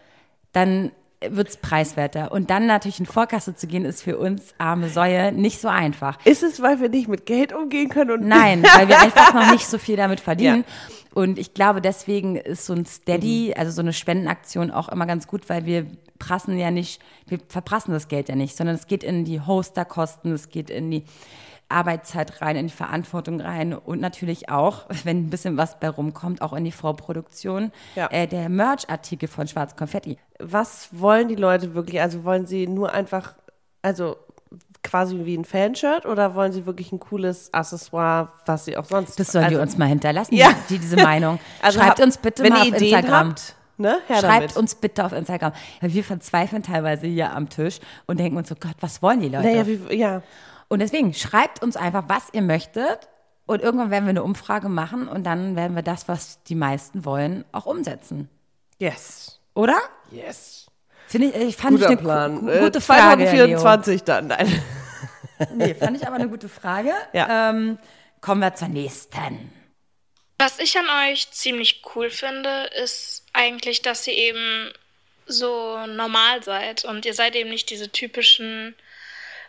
dann 0.53 0.91
wird 1.21 1.49
es 1.49 1.57
preiswerter. 1.57 2.33
Und 2.33 2.51
dann 2.51 2.67
natürlich 2.67 3.01
in 3.01 3.07
Vorkasse 3.07 3.55
zu 3.55 3.67
gehen, 3.67 3.85
ist 3.85 4.03
für 4.03 4.19
uns 4.19 4.55
arme 4.59 4.89
Säue 4.89 5.33
nicht 5.33 5.61
so 5.61 5.69
einfach. 5.69 6.19
Ist 6.25 6.43
es, 6.43 6.63
weil 6.63 6.81
wir 6.81 6.89
nicht 6.89 7.09
mit 7.09 7.27
Geld 7.27 7.53
umgehen 7.53 7.89
können 7.89 8.11
und 8.11 8.27
Nein, 8.27 8.63
weil 8.63 8.89
wir 8.89 8.99
einfach 9.01 9.35
noch 9.35 9.51
nicht 9.53 9.67
so 9.67 9.79
viel 9.79 9.97
damit 9.97 10.21
verdienen. 10.21 10.65
Und 11.15 11.39
ich 11.39 11.55
glaube, 11.55 11.81
deswegen 11.81 12.37
ist 12.37 12.67
so 12.67 12.75
ein 12.75 12.87
Steady, 12.87 13.55
also 13.57 13.73
so 13.73 13.81
eine 13.81 13.93
Spendenaktion 13.93 14.71
auch 14.71 14.89
immer 14.89 15.07
ganz 15.07 15.27
gut, 15.27 15.49
weil 15.49 15.67
wir 15.67 15.87
prassen 16.19 16.59
ja 16.59 16.71
nicht, 16.71 17.01
wir 17.27 17.39
verprassen 17.49 17.93
das 17.93 18.09
Geld 18.09 18.29
ja 18.29 18.35
nicht, 18.37 18.57
sondern 18.57 18.77
es 18.77 18.87
geht 18.87 19.05
in 19.05 19.25
die 19.25 19.41
Hosterkosten, 19.41 20.33
es 20.33 20.49
geht 20.49 20.71
in 20.71 20.91
die 20.91 21.05
Arbeitszeit 21.71 22.41
rein, 22.41 22.57
in 22.57 22.69
die 22.69 22.73
Verantwortung 22.73 23.41
rein 23.41 23.75
und 23.75 24.01
natürlich 24.01 24.49
auch, 24.49 24.87
wenn 25.05 25.27
ein 25.27 25.31
bisschen 25.31 25.57
was 25.57 25.79
bei 25.79 25.89
rumkommt, 25.89 26.41
auch 26.43 26.53
in 26.55 26.65
die 26.65 26.73
Vorproduktion 26.73 27.73
Ja. 27.95 28.07
äh, 28.11 28.27
der 28.27 28.49
Merch-Artikel 28.49 29.29
von 29.29 29.47
Schwarz 29.49 29.77
Konfetti. 29.77 30.19
was 30.39 30.89
wollen 30.93 31.29
die 31.29 31.35
Leute 31.35 31.75
wirklich? 31.75 32.01
Also 32.01 32.25
wollen 32.25 32.47
sie 32.47 32.67
nur 32.67 32.93
einfach, 32.93 33.35
also 33.83 34.17
quasi 34.83 35.25
wie 35.27 35.37
ein 35.37 35.45
Fanshirt 35.45 36.07
oder 36.07 36.35
wollen 36.35 36.53
sie 36.53 36.65
wirklich 36.65 36.91
ein 36.93 37.01
cooles 37.01 37.53
Accessoire, 37.53 38.33
was 38.47 38.65
sie 38.65 38.77
auch 38.79 38.85
sonst 38.87 39.19
Das 39.21 39.33
sollen 39.33 39.45
also, 39.45 39.57
die 39.57 39.63
uns 39.63 39.77
mal 39.77 39.87
hinterlassen, 39.89 40.35
Ja. 40.37 40.53
die, 40.71 40.79
diese 40.79 40.97
Meinung. 40.97 41.39
Also 41.61 41.81
Schreibt 41.81 41.99
hab- 41.99 42.07
uns 42.07 42.17
bitte 42.17 42.45
wenn 42.45 42.53
mal 42.55 42.63
auf 42.63 42.69
Ideen 42.69 42.83
Instagram. 42.95 43.29
Habt, 43.31 43.55
ne? 43.79 43.99
Her 44.07 44.19
Schreibt 44.21 44.41
damit. 44.51 44.57
uns 44.57 44.75
bitte 44.75 45.05
auf 45.05 45.13
Instagram. 45.13 45.53
Weil 45.81 45.93
wir 45.95 46.05
verzweifeln 46.05 46.63
teilweise 46.63 47.07
hier 47.07 47.33
am 47.33 47.49
Tisch 47.49 47.79
und 48.07 48.19
denken 48.21 48.37
uns 48.37 48.49
so, 48.49 48.55
Gott, 48.55 48.77
was 48.81 49.03
wollen 49.03 49.21
die 49.21 49.29
Leute? 49.29 49.47
Naja, 49.47 49.67
wie, 49.67 49.95
ja. 49.97 50.23
und 50.69 50.81
deswegen 50.81 51.15
schreibt 51.15 51.63
uns 51.63 51.77
einfach, 51.77 52.05
was 52.09 52.29
ihr 52.33 52.43
möchtet. 52.43 53.09
Und 53.47 53.63
irgendwann 53.63 53.91
werden 53.91 54.05
wir 54.05 54.11
eine 54.11 54.23
Umfrage 54.23 54.69
machen 54.69 55.09
und 55.09 55.25
dann 55.25 55.57
werden 55.57 55.75
wir 55.75 55.83
das, 55.83 56.07
was 56.07 56.43
die 56.45 56.55
meisten 56.55 57.07
wollen, 57.07 57.47
auch 57.51 57.65
umsetzen. 57.65 58.29
Yes. 58.79 59.41
Oder? 59.55 59.77
Yes. 60.11 60.67
Finde 61.07 61.29
ich, 61.29 61.35
ich 61.37 61.57
fand 61.57 61.71
Guter 61.79 61.85
ich 61.87 61.91
eine 61.93 61.97
Plan. 62.03 62.41
gu- 62.41 62.49
Äh, 62.51 62.61
gute 62.61 62.81
Frage. 62.83 63.25
2024 63.25 64.05
dann. 64.05 64.27
Nein. 64.27 64.63
Nee, 65.55 65.73
fand 65.73 65.97
ich 65.97 66.07
aber 66.07 66.17
eine 66.17 66.29
gute 66.29 66.49
Frage. 66.51 66.91
Ja. 67.15 67.51
Ähm, 67.51 67.79
kommen 68.21 68.41
wir 68.43 68.55
zur 68.55 68.69
nächsten. 68.69 69.51
Was 70.39 70.61
ich 70.61 70.79
an 70.79 70.89
euch 71.11 71.31
ziemlich 71.33 71.83
cool 71.95 72.11
finde, 72.11 72.71
ist 72.81 73.25
eigentlich, 73.33 73.83
dass 73.83 74.07
ihr 74.07 74.15
eben 74.15 74.73
so 75.27 75.85
normal 75.87 76.43
seid 76.43 76.85
und 76.85 77.05
ihr 77.05 77.15
seid 77.15 77.35
eben 77.35 77.51
nicht 77.51 77.71
diese 77.71 77.91
typischen 77.91 78.75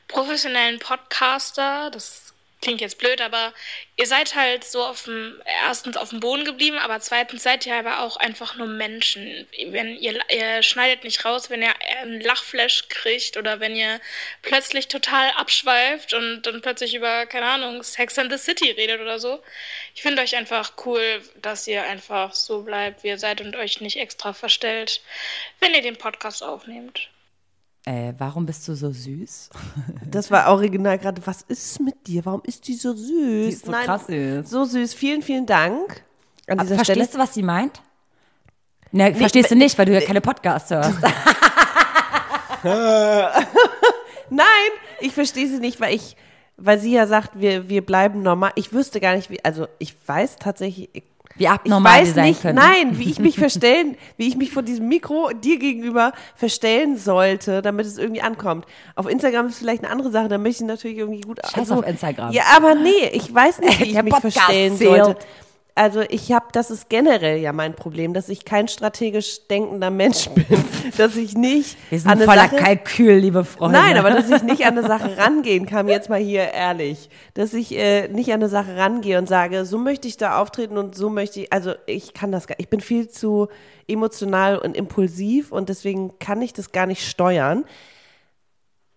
professionellen 0.07 0.79
Podcaster. 0.79 1.91
Das 1.91 2.28
klingt 2.61 2.81
jetzt 2.81 2.97
blöd, 2.97 3.21
aber 3.21 3.53
ihr 3.95 4.05
seid 4.05 4.35
halt 4.35 4.63
so 4.63 4.83
auf 4.83 5.03
dem, 5.03 5.41
erstens 5.63 5.95
auf 5.95 6.09
dem 6.09 6.19
Boden 6.19 6.43
geblieben, 6.43 6.77
aber 6.77 6.99
zweitens 6.99 7.43
seid 7.43 7.65
ihr 7.65 7.75
aber 7.75 8.01
auch 8.01 8.17
einfach 8.17 8.55
nur 8.55 8.67
Menschen. 8.67 9.47
Wenn 9.67 9.95
ihr, 9.95 10.19
ihr 10.29 10.61
schneidet 10.61 11.03
nicht 11.03 11.23
raus, 11.23 11.49
wenn 11.49 11.61
ihr 11.61 11.73
einen 12.01 12.19
Lachflash 12.19 12.89
kriegt 12.89 13.37
oder 13.37 13.59
wenn 13.59 13.75
ihr 13.75 14.01
plötzlich 14.41 14.87
total 14.87 15.31
abschweift 15.31 16.13
und 16.13 16.41
dann 16.43 16.61
plötzlich 16.61 16.95
über, 16.95 17.25
keine 17.25 17.45
Ahnung, 17.45 17.81
Sex 17.83 18.19
and 18.19 18.31
the 18.31 18.37
City 18.37 18.71
redet 18.71 18.99
oder 18.99 19.19
so. 19.19 19.41
Ich 19.95 20.01
finde 20.01 20.21
euch 20.21 20.35
einfach 20.35 20.73
cool, 20.85 21.21
dass 21.41 21.67
ihr 21.67 21.83
einfach 21.83 22.33
so 22.33 22.63
bleibt, 22.63 23.03
wie 23.03 23.09
ihr 23.09 23.17
seid 23.17 23.41
und 23.41 23.55
euch 23.55 23.79
nicht 23.81 23.97
extra 23.97 24.33
verstellt, 24.33 25.01
wenn 25.59 25.73
ihr 25.73 25.81
den 25.81 25.97
Podcast 25.97 26.43
aufnehmt. 26.43 27.09
Äh, 27.89 28.13
warum 28.19 28.45
bist 28.45 28.67
du 28.67 28.75
so 28.75 28.91
süß? 28.91 29.49
Das 30.11 30.29
war 30.29 30.51
original 30.51 30.99
gerade. 30.99 31.25
Was 31.25 31.41
ist 31.41 31.79
mit 31.79 32.05
dir? 32.05 32.23
Warum 32.23 32.41
ist 32.43 32.67
die 32.67 32.75
so 32.75 32.93
süß? 32.93 33.07
Die 33.07 33.49
ist 33.49 33.65
so 33.65 33.71
krass 33.71 34.05
süß. 34.05 34.47
So 34.47 34.63
süß. 34.63 34.93
Vielen, 34.93 35.23
vielen 35.23 35.47
Dank. 35.47 36.03
An 36.47 36.59
Aber 36.59 36.67
dieser 36.67 36.83
Stelle. 36.83 36.97
verstehst 36.97 37.15
du, 37.15 37.17
was 37.19 37.33
sie 37.33 37.41
meint? 37.41 37.81
Ne, 38.91 39.15
verstehst 39.15 39.49
du 39.49 39.55
nicht, 39.55 39.75
weil 39.77 39.87
du 39.87 39.93
ja 39.93 40.01
keine 40.01 40.21
Podcasts 40.21 40.69
hörst. 40.69 40.93
Nein, 44.29 44.45
ich 44.99 45.13
verstehe 45.13 45.47
sie 45.47 45.59
nicht, 45.59 45.79
weil 45.81 45.95
ich, 45.95 46.15
weil 46.57 46.79
sie 46.79 46.93
ja 46.93 47.07
sagt, 47.07 47.39
wir, 47.39 47.69
wir 47.69 47.83
bleiben 47.83 48.21
normal. 48.21 48.51
Ich 48.53 48.71
wüsste 48.71 48.99
gar 48.99 49.15
nicht, 49.15 49.31
wie, 49.31 49.43
also 49.43 49.67
ich 49.79 49.95
weiß 50.05 50.35
tatsächlich, 50.37 50.89
ich, 51.39 51.39
Wie 51.39 51.43
ich 51.45 51.49
abnormal 51.49 52.01
weiß 52.01 52.07
sie 52.09 52.13
sein 52.13 52.25
nicht, 52.29 52.41
können. 52.41 52.55
nein, 52.55 52.99
wie 52.99 53.09
ich 53.09 53.19
mich 53.19 53.37
verstellen, 53.39 53.95
wie 54.17 54.27
ich 54.27 54.35
mich 54.35 54.51
vor 54.51 54.61
diesem 54.63 54.87
Mikro 54.87 55.31
dir 55.33 55.57
gegenüber 55.57 56.11
verstellen 56.35 56.97
sollte, 56.97 57.61
damit 57.61 57.85
es 57.85 57.97
irgendwie 57.97 58.21
ankommt. 58.21 58.65
Auf 58.95 59.09
Instagram 59.09 59.47
ist 59.47 59.59
vielleicht 59.59 59.83
eine 59.83 59.91
andere 59.91 60.11
Sache, 60.11 60.27
da 60.27 60.37
möchte 60.37 60.63
ich 60.63 60.67
natürlich 60.67 60.97
irgendwie 60.97 61.21
gut. 61.21 61.39
Scheiß 61.53 61.71
auf 61.71 61.85
Instagram. 61.87 62.31
Ja, 62.31 62.43
aber 62.55 62.75
nee, 62.75 63.07
ich 63.13 63.33
weiß 63.33 63.59
nicht, 63.59 63.79
wie 63.79 63.83
ich 63.91 64.03
mich 64.03 64.13
Podcast 64.13 64.35
verstellen 64.35 64.77
zählt. 64.77 65.05
sollte. 65.05 65.19
Also 65.79 66.01
ich 66.01 66.33
habe, 66.33 66.47
das 66.51 66.71
ist 66.71 66.89
generell 66.89 67.37
ja 67.37 67.53
mein 67.53 67.73
Problem, 67.73 68.13
dass 68.13 68.27
ich 68.27 68.43
kein 68.43 68.67
strategisch 68.67 69.47
denkender 69.47 69.89
Mensch 69.89 70.27
bin, 70.35 70.45
dass 70.97 71.15
ich 71.15 71.37
nicht 71.37 71.77
Wir 71.89 72.01
sind 72.01 72.11
an 72.11 72.17
eine 72.17 72.25
voller 72.25 72.49
Sache, 72.49 72.57
Kalkül, 72.57 73.13
liebe 73.13 73.45
Freunde. 73.45 73.79
Nein, 73.79 73.97
aber 73.97 74.09
dass 74.09 74.29
ich 74.29 74.43
nicht 74.43 74.65
an 74.65 74.77
eine 74.77 74.85
Sache 74.89 75.17
rangehen 75.17 75.65
kann, 75.65 75.87
jetzt 75.87 76.09
mal 76.09 76.19
hier 76.19 76.51
ehrlich, 76.51 77.09
dass 77.33 77.53
ich 77.53 77.77
äh, 77.77 78.09
nicht 78.09 78.27
an 78.27 78.41
eine 78.41 78.49
Sache 78.49 78.75
rangehe 78.75 79.17
und 79.17 79.29
sage, 79.29 79.63
so 79.63 79.77
möchte 79.77 80.09
ich 80.09 80.17
da 80.17 80.41
auftreten 80.41 80.77
und 80.77 80.95
so 80.95 81.09
möchte 81.09 81.39
ich, 81.39 81.53
also 81.53 81.71
ich 81.85 82.13
kann 82.13 82.33
das 82.33 82.47
gar, 82.47 82.59
ich 82.59 82.67
bin 82.67 82.81
viel 82.81 83.07
zu 83.07 83.47
emotional 83.87 84.57
und 84.57 84.75
impulsiv 84.75 85.53
und 85.53 85.69
deswegen 85.69 86.19
kann 86.19 86.41
ich 86.41 86.51
das 86.51 86.73
gar 86.73 86.87
nicht 86.87 87.07
steuern. 87.07 87.63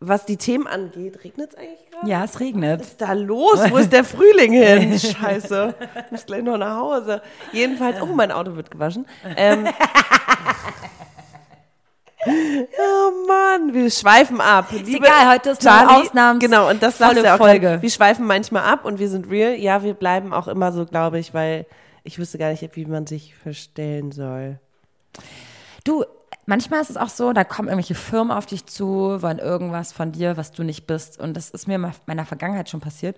Was 0.04 0.26
die 0.26 0.36
Themen 0.36 0.66
angeht, 0.66 1.22
regnet 1.22 1.50
es 1.50 1.56
eigentlich 1.56 1.90
gerade? 1.90 2.10
Ja, 2.10 2.24
es 2.24 2.40
regnet. 2.40 2.80
Was 2.80 2.88
ist 2.88 3.00
da 3.00 3.12
los? 3.12 3.70
Wo 3.70 3.76
ist 3.76 3.92
der 3.92 4.02
Frühling 4.02 4.52
hin? 4.52 4.98
Scheiße. 4.98 5.74
Ich 6.06 6.10
muss 6.10 6.26
gleich 6.26 6.42
noch 6.42 6.58
nach 6.58 6.76
Hause. 6.76 7.22
Jedenfalls, 7.52 8.02
oh, 8.02 8.06
mein 8.06 8.32
Auto 8.32 8.56
wird 8.56 8.68
gewaschen. 8.68 9.06
Ähm, 9.36 9.68
oh 12.26 13.26
Mann, 13.28 13.72
wir 13.72 13.88
schweifen 13.90 14.40
ab. 14.40 14.72
Liebe 14.72 15.06
egal, 15.06 15.34
heute 15.34 15.50
ist 15.50 15.64
eine 15.64 15.90
ausnahmsvolle 15.90 16.38
Genau, 16.38 16.68
und 16.68 16.82
das 16.82 16.98
sagst 16.98 17.18
du 17.18 17.22
ja 17.22 17.34
auch 17.34 17.38
Folge. 17.38 17.78
Wir 17.80 17.90
schweifen 17.90 18.26
manchmal 18.26 18.64
ab 18.64 18.84
und 18.84 18.98
wir 18.98 19.08
sind 19.08 19.30
real. 19.30 19.54
Ja, 19.54 19.84
wir 19.84 19.94
bleiben 19.94 20.32
auch 20.32 20.48
immer 20.48 20.72
so, 20.72 20.84
glaube 20.84 21.20
ich, 21.20 21.32
weil 21.32 21.64
ich 22.02 22.18
wüsste 22.18 22.38
gar 22.38 22.50
nicht, 22.50 22.68
wie 22.74 22.86
man 22.86 23.06
sich 23.06 23.36
verstellen 23.36 24.10
soll. 24.10 24.58
Du, 25.84 26.04
manchmal 26.46 26.81
ist 26.81 26.90
es 26.90 26.96
auch 26.96 27.09
so, 27.09 27.33
da 27.33 27.44
kommen 27.44 27.68
irgendwelche 27.68 27.94
Firmen 27.94 28.37
auf 28.37 28.46
dich 28.46 28.66
zu, 28.66 29.22
wollen 29.22 29.38
irgendwas 29.38 29.92
von 29.92 30.12
dir, 30.12 30.37
was 30.37 30.52
du 30.52 30.62
nicht 30.62 30.87
bist. 30.87 31.18
Und 31.18 31.37
das 31.37 31.50
ist 31.50 31.68
mir 31.68 31.76
in 31.76 31.92
meiner 32.07 32.24
Vergangenheit 32.24 32.68
schon 32.68 32.81
passiert, 32.81 33.16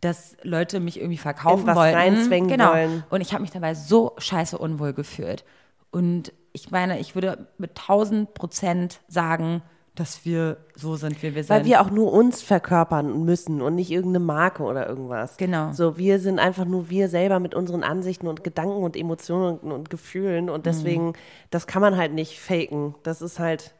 dass 0.00 0.36
Leute 0.42 0.80
mich 0.80 0.98
irgendwie 0.98 1.18
verkaufen 1.18 1.62
In 1.62 1.66
was 1.66 1.76
wollten. 1.76 1.96
reinzwängen 1.96 2.48
genau. 2.48 2.72
wollen. 2.72 3.04
Und 3.10 3.20
ich 3.20 3.32
habe 3.32 3.42
mich 3.42 3.50
dabei 3.50 3.74
so 3.74 4.14
scheiße 4.18 4.58
unwohl 4.58 4.92
gefühlt. 4.92 5.44
Und 5.90 6.32
ich 6.52 6.70
meine, 6.70 6.98
ich 6.98 7.14
würde 7.14 7.46
mit 7.58 7.70
1000 7.78 8.34
Prozent 8.34 9.00
sagen, 9.08 9.62
dass 9.94 10.24
wir 10.24 10.56
so 10.74 10.96
sind, 10.96 11.22
wie 11.22 11.34
wir 11.34 11.44
sind. 11.44 11.50
Weil 11.50 11.64
wir 11.66 11.80
auch 11.82 11.90
nur 11.90 12.12
uns 12.12 12.40
verkörpern 12.40 13.24
müssen 13.24 13.60
und 13.60 13.74
nicht 13.74 13.90
irgendeine 13.90 14.24
Marke 14.24 14.62
oder 14.62 14.88
irgendwas. 14.88 15.36
Genau. 15.36 15.72
So, 15.72 15.98
wir 15.98 16.18
sind 16.18 16.38
einfach 16.38 16.64
nur 16.64 16.88
wir 16.88 17.08
selber 17.10 17.40
mit 17.40 17.54
unseren 17.54 17.82
Ansichten 17.84 18.26
und 18.26 18.42
Gedanken 18.42 18.82
und 18.82 18.96
Emotionen 18.96 19.58
und, 19.58 19.70
und 19.72 19.90
Gefühlen 19.90 20.48
und 20.48 20.64
deswegen, 20.64 21.08
Mhm. 21.08 21.12
das 21.50 21.66
kann 21.66 21.82
man 21.82 21.96
halt 21.98 22.12
nicht 22.14 22.40
faken. 22.40 22.94
Das 23.02 23.20
ist 23.20 23.38
halt, 23.38 23.74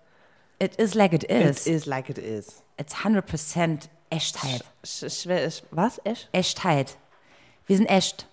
It 0.62 0.76
is 0.76 0.94
like 0.94 1.12
it 1.14 1.24
is. 1.24 1.66
it 1.66 1.72
is 1.74 1.86
like 1.86 2.10
it 2.10 2.18
is. 2.18 2.62
It's 2.78 2.94
100% 2.94 3.88
Echtheit. 4.10 4.64
Sch 4.84 5.02
ist, 5.04 5.64
was? 5.70 6.00
Echt? 6.04 6.28
Echtheit. 6.32 6.96
Wir 7.66 7.76
sind 7.78 7.86
echt. 7.86 8.26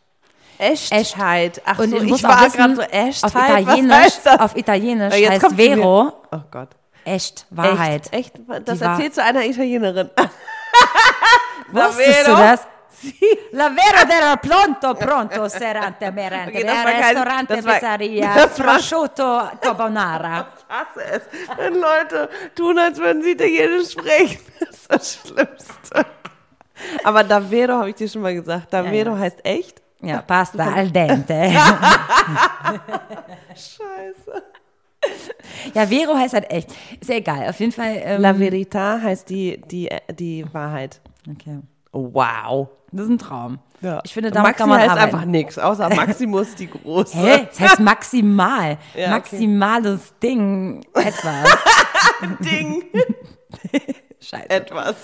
Echtheit. 0.58 1.62
Ach 1.66 1.80
Und 1.80 1.92
so, 1.92 1.98
ich 1.98 2.24
war 2.24 2.50
gerade 2.50 2.76
so 2.76 2.82
Echtheit. 2.82 3.24
auf 3.24 3.36
Italienisch, 3.36 4.14
auf 4.40 4.58
Italienisch 4.58 5.14
heißt 5.14 5.56
Vero 5.56 6.12
Oh 6.32 6.40
Gott. 6.52 6.70
Echt, 7.10 7.46
Wahrheit. 7.50 8.08
Echt? 8.12 8.36
Echt? 8.38 8.66
Das 8.66 8.80
Die 8.80 8.86
erzählst 8.86 9.18
du 9.18 9.24
einer 9.24 9.44
Italienerin. 9.46 10.10
Wusstest 11.72 12.28
du 12.28 12.32
das? 12.32 12.68
La 13.54 13.70
Vero 13.70 14.06
della 14.06 14.36
pronto, 14.36 14.94
pronto, 14.94 15.48
serante, 15.48 16.12
merente, 16.12 16.50
Okay, 16.50 16.64
das 16.66 16.84
kein- 16.84 16.98
Restaurante, 17.02 17.56
das 17.56 17.66
war- 17.66 17.74
Pizzeria, 17.76 18.34
das 18.36 18.56
prosciutto, 18.58 19.42
carbonara. 19.62 20.48
Ich 20.58 20.66
hasse 20.76 21.06
es, 21.10 21.22
wenn 21.58 21.76
Leute 21.76 22.30
tun, 22.56 22.78
als 22.78 22.98
würden 23.00 23.24
sie 23.24 23.32
Italienisch 23.32 23.92
sprechen. 23.92 24.40
Das 24.60 24.70
ist 24.72 24.92
das 24.92 25.20
Schlimmste. 25.34 26.06
Aber 27.06 27.24
Davvero 27.24 27.74
habe 27.76 27.90
ich 27.90 27.96
dir 27.96 28.10
schon 28.10 28.22
mal 28.22 28.34
gesagt. 28.34 28.74
Davvero 28.74 29.12
Ja, 29.12 29.16
ja. 29.16 29.22
heißt 29.22 29.38
echt? 29.46 29.82
Ja, 30.02 30.22
pasta 30.22 30.64
al 30.74 30.90
dente. 30.92 31.52
Scheiße. 33.56 34.44
Ja, 35.74 35.88
Vero 35.88 36.16
heißt 36.16 36.34
halt 36.34 36.50
echt. 36.52 36.70
Ist 37.00 37.10
ja 37.10 37.16
egal, 37.18 37.50
auf 37.50 37.60
jeden 37.60 37.72
Fall. 37.72 38.02
Ähm, 38.04 38.22
La 38.22 38.32
Verità 38.32 39.02
heißt 39.02 39.30
die, 39.30 39.60
die, 39.70 39.90
die 40.12 40.46
Wahrheit. 40.54 41.02
Okay. 41.30 41.60
Wow. 41.92 42.70
Das 42.92 43.06
ist 43.06 43.10
ein 43.12 43.18
Traum. 43.18 43.60
Ja. 43.82 44.02
Ich 44.04 44.14
finde, 44.14 44.32
damit 44.32 44.48
Maxi 44.50 44.60
kann 44.60 44.70
man 44.70 44.80
heißt 44.80 44.90
arbeiten. 44.92 45.16
einfach 45.16 45.26
nichts, 45.26 45.60
außer 45.60 45.90
Maximus 45.90 46.56
die 46.56 46.68
Große. 46.70 47.18
Hä? 47.18 47.48
Das 47.50 47.60
heißt 47.60 47.80
maximal. 47.80 48.78
Ja, 48.96 49.06
okay. 49.06 49.10
Maximales 49.10 50.14
Ding. 50.22 50.86
Etwas. 50.94 51.58
Ding. 52.40 52.84
Scheiße. 54.22 54.50
Etwas. 54.50 54.96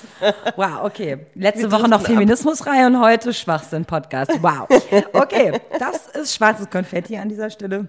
Wow, 0.56 0.84
okay. 0.84 1.26
Letzte 1.36 1.64
Wir 1.64 1.72
Woche 1.72 1.88
noch. 1.88 2.02
Feminismusreihe 2.02 2.88
und 2.88 3.00
heute 3.00 3.34
Schwachsinn-Podcast. 3.34 4.32
Wow. 4.42 4.68
Okay, 5.14 5.54
das 5.80 6.08
ist 6.08 6.36
schwarzes 6.36 6.70
Konfetti 6.70 7.18
an 7.18 7.30
dieser 7.30 7.50
Stelle. 7.50 7.86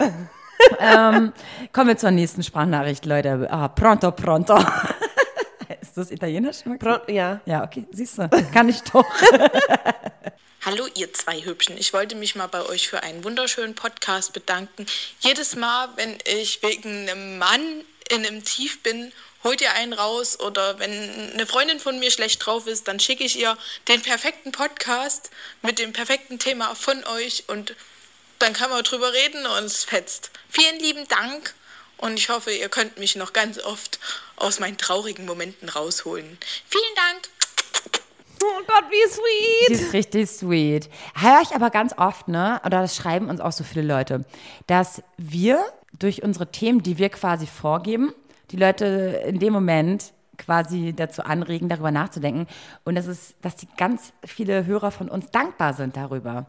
Ähm, 0.79 1.33
kommen 1.73 1.88
wir 1.88 1.97
zur 1.97 2.11
nächsten 2.11 2.42
Sprachnachricht, 2.42 3.07
Leute. 3.07 3.47
Ah, 3.51 3.69
pronto, 3.69 4.12
pronto. 4.12 4.59
ist 5.81 5.97
das 5.97 6.11
Italienisch? 6.11 6.59
Pro, 6.79 6.99
ja. 7.09 7.40
Ja, 7.47 7.64
okay, 7.64 7.87
siehst 7.92 8.19
du. 8.19 8.29
Kann 8.53 8.69
ich 8.69 8.83
doch. 8.83 9.05
Hallo 10.64 10.85
ihr 10.97 11.12
zwei 11.12 11.40
Hübschen. 11.40 11.79
Ich 11.79 11.92
wollte 11.92 12.16
mich 12.16 12.35
mal 12.35 12.49
bei 12.49 12.64
euch 12.66 12.88
für 12.88 13.03
einen 13.03 13.23
wunderschönen 13.23 13.77
Podcast 13.77 14.33
bedanken. 14.33 14.85
Jedes 15.21 15.55
Mal, 15.55 15.88
wenn 15.95 16.19
ich 16.25 16.61
wegen 16.62 17.09
einem 17.09 17.38
Mann 17.38 17.85
in 18.11 18.27
einem 18.27 18.42
Tief 18.42 18.83
bin, 18.83 19.12
holt 19.45 19.61
ihr 19.61 19.73
einen 19.75 19.92
raus 19.92 20.40
oder 20.40 20.81
wenn 20.81 20.90
eine 21.35 21.47
Freundin 21.47 21.79
von 21.79 22.01
mir 22.01 22.11
schlecht 22.11 22.45
drauf 22.45 22.66
ist, 22.66 22.88
dann 22.88 22.99
schicke 22.99 23.23
ich 23.23 23.38
ihr 23.38 23.57
den 23.87 24.03
perfekten 24.03 24.51
Podcast 24.51 25.31
mit 25.62 25.79
dem 25.79 25.92
perfekten 25.92 26.40
Thema 26.40 26.75
von 26.75 27.05
euch 27.05 27.45
und 27.47 27.77
dann 28.38 28.53
kann 28.53 28.70
man 28.70 28.83
drüber 28.83 29.12
reden 29.12 29.46
und 29.46 29.64
es 29.64 29.85
fetzt. 29.85 30.31
Vielen 30.49 30.79
lieben 30.81 31.07
Dank 31.09 31.55
und 31.99 32.18
ich 32.18 32.29
hoffe, 32.29 32.51
ihr 32.53 32.68
könnt 32.68 32.99
mich 32.99 33.16
noch 33.16 33.33
ganz 33.33 33.59
oft 33.59 33.99
aus 34.37 34.61
meinen 34.61 34.77
traurigen 34.77 35.27
Momenten 35.27 35.68
rausholen. 35.68 36.38
Vielen 36.68 36.94
Dank. 36.94 37.29
Oh 38.42 38.62
Gott, 38.66 38.85
wie 38.90 39.68
Die 39.68 39.75
sweet. 39.75 39.81
ist 39.87 39.92
richtig 39.94 40.31
sweet. 40.31 40.90
Höre 41.14 41.40
ich 41.42 41.55
aber 41.55 41.70
ganz 41.70 41.94
oft, 41.96 42.29
ne, 42.29 42.61
oder 42.64 42.83
das 42.83 42.94
schreiben 42.94 43.31
uns 43.31 43.40
auch 43.40 43.53
so 43.53 43.64
viele 43.64 43.87
Leute, 43.87 44.25
dass 44.66 45.03
wir 45.16 45.64
durch 45.99 46.22
unsere 46.22 46.51
Themen, 46.53 46.83
die 46.83 46.99
wir 46.99 47.09
quasi 47.09 47.46
vorgeben, 47.46 48.12
die 48.51 48.57
Leute 48.59 49.22
in 49.27 49.38
dem 49.38 49.55
Moment 49.55 50.12
quasi 50.37 50.92
dazu 50.94 51.22
anregen, 51.22 51.70
darüber 51.70 51.90
nachzudenken. 51.90 52.46
Und 52.85 52.94
das 52.94 53.07
ist, 53.07 53.35
dass 53.40 53.57
die 53.57 53.68
ganz 53.79 54.12
viele 54.25 54.66
Hörer 54.66 54.90
von 54.90 55.09
uns 55.09 55.31
dankbar 55.31 55.72
sind 55.72 55.96
darüber. 55.96 56.46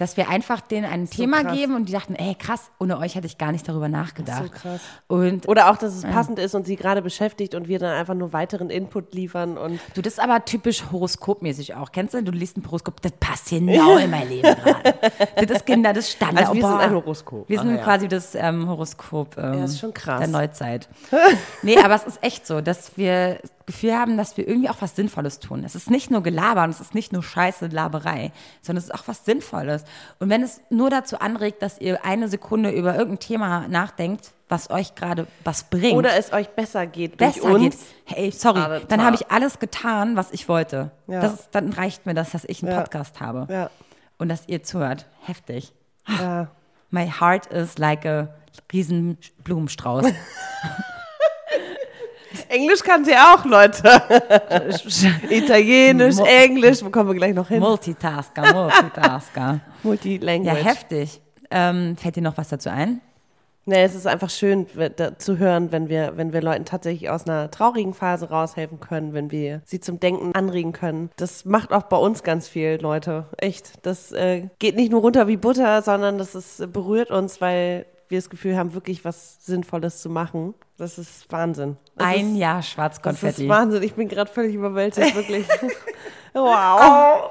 Dass 0.00 0.16
wir 0.16 0.28
einfach 0.30 0.60
denen 0.60 0.90
ein 0.90 1.08
Thema 1.10 1.42
krass. 1.42 1.52
geben 1.56 1.76
und 1.76 1.88
die 1.88 1.92
dachten, 1.92 2.14
ey 2.14 2.34
krass, 2.34 2.70
ohne 2.80 2.98
euch 2.98 3.14
hätte 3.14 3.26
ich 3.26 3.36
gar 3.38 3.52
nicht 3.52 3.68
darüber 3.68 3.88
nachgedacht. 3.88 4.44
So 4.44 4.50
krass. 4.50 4.80
Und 5.08 5.46
Oder 5.48 5.70
auch, 5.70 5.76
dass 5.76 5.94
es 5.94 6.02
passend 6.02 6.38
ist 6.38 6.54
und 6.54 6.66
sie 6.66 6.76
gerade 6.76 7.02
beschäftigt 7.02 7.54
und 7.54 7.68
wir 7.68 7.78
dann 7.78 7.92
einfach 7.94 8.14
nur 8.14 8.32
weiteren 8.32 8.70
Input 8.70 9.14
liefern 9.14 9.58
und 9.58 9.78
Du, 9.94 10.02
das 10.02 10.14
ist 10.14 10.18
aber 10.20 10.44
typisch 10.44 10.84
horoskopmäßig 10.90 11.74
auch. 11.74 11.92
Kennst 11.92 12.14
du? 12.14 12.22
Du 12.22 12.32
liest 12.32 12.56
ein 12.56 12.64
Horoskop, 12.64 13.00
das 13.02 13.12
passt 13.20 13.50
genau 13.50 13.96
in 13.98 14.10
mein 14.10 14.28
Leben 14.28 14.42
gerade. 14.54 14.94
Das 15.46 15.58
ist 15.58 15.66
Kinder, 15.66 15.92
das 15.92 16.10
Standard. 16.10 16.46
Also 16.48 16.54
wir 16.54 16.64
Oh, 16.64 16.68
sind 16.68 16.78
ein 16.80 16.94
Horoskop. 16.94 17.48
Wir 17.48 17.58
sind 17.58 17.68
Ah, 17.70 17.76
ja. 17.76 17.82
quasi 17.82 18.08
das 18.08 18.34
ähm, 18.34 18.68
Horoskop 18.68 19.36
ähm, 19.36 19.54
Ja, 19.58 19.64
ist 19.64 19.78
schon 19.78 19.92
krass. 19.92 20.18
der 20.20 20.28
Neuzeit. 20.28 20.88
nee, 21.62 21.76
aber 21.78 21.94
es 21.94 22.04
ist 22.04 22.22
echt 22.22 22.46
so, 22.46 22.60
dass 22.60 22.96
wir 22.96 23.34
das 23.34 23.50
Gefühl 23.70 23.94
haben, 23.96 24.16
dass 24.16 24.36
wir 24.36 24.46
irgendwie 24.48 24.68
auch 24.68 24.76
was 24.80 24.96
Sinnvolles 24.96 25.38
tun. 25.40 25.62
Es 25.64 25.74
ist 25.74 25.90
nicht 25.90 26.10
nur 26.10 26.22
Gelaber 26.22 26.64
und 26.64 26.70
es 26.70 26.80
ist 26.80 26.94
nicht 26.94 27.12
nur 27.12 27.22
Scheiße, 27.22 27.68
Laberei, 27.68 28.32
sondern 28.62 28.78
es 28.78 28.84
ist 28.90 28.94
auch 28.94 29.06
was 29.06 29.24
Sinnvolles. 29.24 29.84
Und 30.18 30.28
wenn 30.28 30.42
es 30.42 30.60
nur 30.70 30.90
dazu 30.90 31.18
anregt, 31.20 31.62
dass 31.62 31.78
ihr 31.80 32.04
eine 32.04 32.28
Sekunde 32.28 32.70
über 32.70 32.94
irgendein 32.94 33.20
Thema 33.20 33.68
nachdenkt, 33.68 34.32
was 34.48 34.68
euch 34.70 34.94
gerade 34.96 35.26
was 35.44 35.64
bringt, 35.64 35.96
oder 35.96 36.16
es 36.16 36.32
euch 36.32 36.48
besser 36.48 36.86
geht 36.86 37.16
besser 37.18 37.40
durch 37.42 37.54
uns. 37.66 37.76
geht. 38.06 38.16
Hey, 38.16 38.30
sorry, 38.32 38.60
Gerade 38.60 38.84
dann 38.88 39.04
habe 39.04 39.14
ich 39.16 39.30
alles 39.30 39.58
getan, 39.60 40.16
was 40.16 40.32
ich 40.32 40.48
wollte. 40.48 40.90
Ja. 41.06 41.20
Das 41.20 41.34
ist, 41.34 41.48
dann 41.52 41.72
reicht 41.72 42.04
mir 42.06 42.14
das, 42.14 42.30
dass 42.32 42.44
ich 42.44 42.62
einen 42.62 42.72
Ja. 42.72 42.80
Podcast 42.80 43.20
habe 43.20 43.46
Ja. 43.48 43.70
und 44.18 44.28
dass 44.28 44.42
ihr 44.48 44.62
zuhört. 44.64 45.06
Heftig. 45.22 45.72
My 46.90 47.06
heart 47.08 47.46
is 47.46 47.78
like 47.78 48.04
a 48.04 48.28
riesen 48.72 49.18
Blumenstrauß. 49.44 50.06
Englisch 52.50 52.82
kann 52.82 53.04
sie 53.04 53.14
auch, 53.14 53.44
Leute. 53.44 53.82
Italienisch, 55.30 56.16
Mo- 56.16 56.24
Englisch, 56.24 56.84
wo 56.84 56.90
kommen 56.90 57.08
wir 57.10 57.14
gleich 57.14 57.34
noch 57.34 57.48
hin? 57.48 57.60
Multitasker, 57.60 58.52
Multitasker. 58.52 59.40
ja, 59.40 59.60
Multilanguage. 59.82 60.64
heftig. 60.64 61.20
Ähm, 61.50 61.96
fällt 61.96 62.16
dir 62.16 62.22
noch 62.22 62.36
was 62.36 62.48
dazu 62.48 62.68
ein? 62.70 63.00
Nee, 63.66 63.84
es 63.84 63.94
ist 63.94 64.06
einfach 64.06 64.30
schön 64.30 64.66
zu 65.18 65.38
hören, 65.38 65.70
wenn 65.70 65.88
wir, 65.88 66.16
wenn 66.16 66.32
wir 66.32 66.40
Leuten 66.42 66.64
tatsächlich 66.64 67.10
aus 67.10 67.26
einer 67.26 67.50
traurigen 67.50 67.94
Phase 67.94 68.30
raushelfen 68.30 68.80
können, 68.80 69.12
wenn 69.12 69.30
wir 69.30 69.60
sie 69.64 69.78
zum 69.80 70.00
Denken 70.00 70.34
anregen 70.34 70.72
können. 70.72 71.10
Das 71.16 71.44
macht 71.44 71.70
auch 71.72 71.84
bei 71.84 71.96
uns 71.98 72.22
ganz 72.22 72.48
viel, 72.48 72.78
Leute. 72.80 73.26
Echt. 73.36 73.86
Das 73.86 74.12
äh, 74.12 74.48
geht 74.58 74.76
nicht 74.76 74.90
nur 74.90 75.02
runter 75.02 75.28
wie 75.28 75.36
Butter, 75.36 75.82
sondern 75.82 76.18
das 76.18 76.34
ist, 76.34 76.72
berührt 76.72 77.10
uns, 77.10 77.40
weil 77.40 77.84
wir 78.10 78.18
das 78.18 78.28
Gefühl 78.30 78.56
haben, 78.56 78.74
wirklich 78.74 79.04
was 79.04 79.44
Sinnvolles 79.44 80.02
zu 80.02 80.10
machen. 80.10 80.54
Das 80.76 80.98
ist 80.98 81.30
Wahnsinn. 81.30 81.76
Das 81.96 82.06
Ein 82.08 82.32
ist, 82.34 82.38
Jahr 82.38 82.56
Das 82.56 82.68
Schwarzkonfetti. 82.70 83.42
ist 83.44 83.48
Wahnsinn. 83.48 83.82
Ich 83.82 83.94
bin 83.94 84.08
gerade 84.08 84.30
völlig 84.30 84.54
überwältigt, 84.54 85.14
wirklich. 85.14 85.46
wow. 86.34 87.30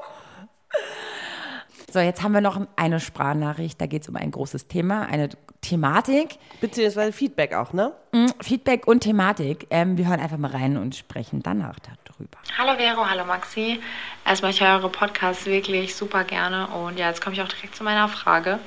So, 1.92 2.00
jetzt 2.00 2.22
haben 2.22 2.34
wir 2.34 2.42
noch 2.42 2.60
eine 2.76 3.00
Sprachnachricht. 3.00 3.82
Da 3.82 3.88
geht 3.88 4.04
es 4.04 4.10
um 4.10 4.16
ein 4.16 4.30
großes 4.32 4.68
Thema, 4.68 5.08
eine 5.08 5.30
Thematik. 5.62 6.38
Beziehungsweise 6.62 7.12
Feedback 7.12 7.54
auch, 7.56 7.74
ne? 7.74 7.94
Mm, 8.12 8.28
Feedback 8.42 8.88
und 8.88 9.02
Thematik. 9.02 9.68
Ähm, 9.72 9.98
wir 9.98 10.08
hören 10.08 10.20
einfach 10.20 10.38
mal 10.38 10.52
rein 10.52 10.78
und 10.78 10.96
sprechen 10.96 11.42
danach 11.42 11.78
darüber. 11.80 12.38
Hallo 12.58 12.78
Vero, 12.78 13.10
hallo 13.10 13.26
Maxi. 13.26 13.80
Erstmal, 14.26 14.52
ich 14.52 14.62
höre 14.62 14.76
eure 14.78 14.90
Podcasts 14.90 15.46
wirklich 15.48 15.96
super 15.96 16.24
gerne 16.24 16.68
und 16.68 17.00
ja, 17.00 17.08
jetzt 17.10 17.22
komme 17.22 17.36
ich 17.36 17.42
auch 17.42 17.48
direkt 17.48 17.76
zu 17.76 17.84
meiner 17.84 18.08
Frage. 18.08 18.60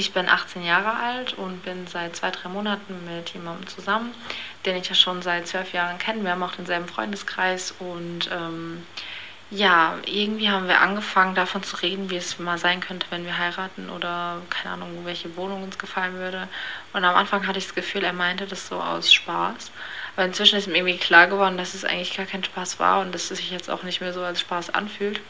Ich 0.00 0.14
bin 0.14 0.30
18 0.30 0.64
Jahre 0.64 0.94
alt 0.96 1.34
und 1.34 1.62
bin 1.62 1.86
seit 1.86 2.16
zwei, 2.16 2.30
drei 2.30 2.48
Monaten 2.48 2.94
mit 3.04 3.28
jemandem 3.34 3.66
zusammen, 3.66 4.14
den 4.64 4.76
ich 4.76 4.88
ja 4.88 4.94
schon 4.94 5.20
seit 5.20 5.46
zwölf 5.46 5.74
Jahren 5.74 5.98
kenne. 5.98 6.24
Wir 6.24 6.30
haben 6.30 6.42
auch 6.42 6.54
denselben 6.54 6.88
Freundeskreis 6.88 7.74
und 7.78 8.30
ähm, 8.32 8.82
ja, 9.50 9.98
irgendwie 10.06 10.48
haben 10.48 10.68
wir 10.68 10.80
angefangen 10.80 11.34
davon 11.34 11.62
zu 11.62 11.76
reden, 11.76 12.08
wie 12.08 12.16
es 12.16 12.38
mal 12.38 12.56
sein 12.56 12.80
könnte, 12.80 13.08
wenn 13.10 13.26
wir 13.26 13.36
heiraten 13.36 13.90
oder 13.90 14.40
keine 14.48 14.72
Ahnung, 14.72 15.04
welche 15.04 15.36
Wohnung 15.36 15.64
uns 15.64 15.76
gefallen 15.76 16.14
würde. 16.14 16.48
Und 16.94 17.04
am 17.04 17.14
Anfang 17.14 17.46
hatte 17.46 17.58
ich 17.58 17.66
das 17.66 17.74
Gefühl, 17.74 18.02
er 18.02 18.14
meinte 18.14 18.46
das 18.46 18.68
so 18.68 18.80
aus 18.80 19.12
Spaß. 19.12 19.70
Aber 20.16 20.24
inzwischen 20.24 20.56
ist 20.56 20.66
mir 20.66 20.76
irgendwie 20.76 20.96
klar 20.96 21.26
geworden, 21.26 21.58
dass 21.58 21.74
es 21.74 21.84
eigentlich 21.84 22.16
gar 22.16 22.24
kein 22.24 22.42
Spaß 22.42 22.80
war 22.80 23.02
und 23.02 23.14
dass 23.14 23.30
es 23.30 23.36
sich 23.36 23.50
jetzt 23.50 23.68
auch 23.68 23.82
nicht 23.82 24.00
mehr 24.00 24.14
so 24.14 24.22
als 24.22 24.40
Spaß 24.40 24.70
anfühlt. 24.70 25.20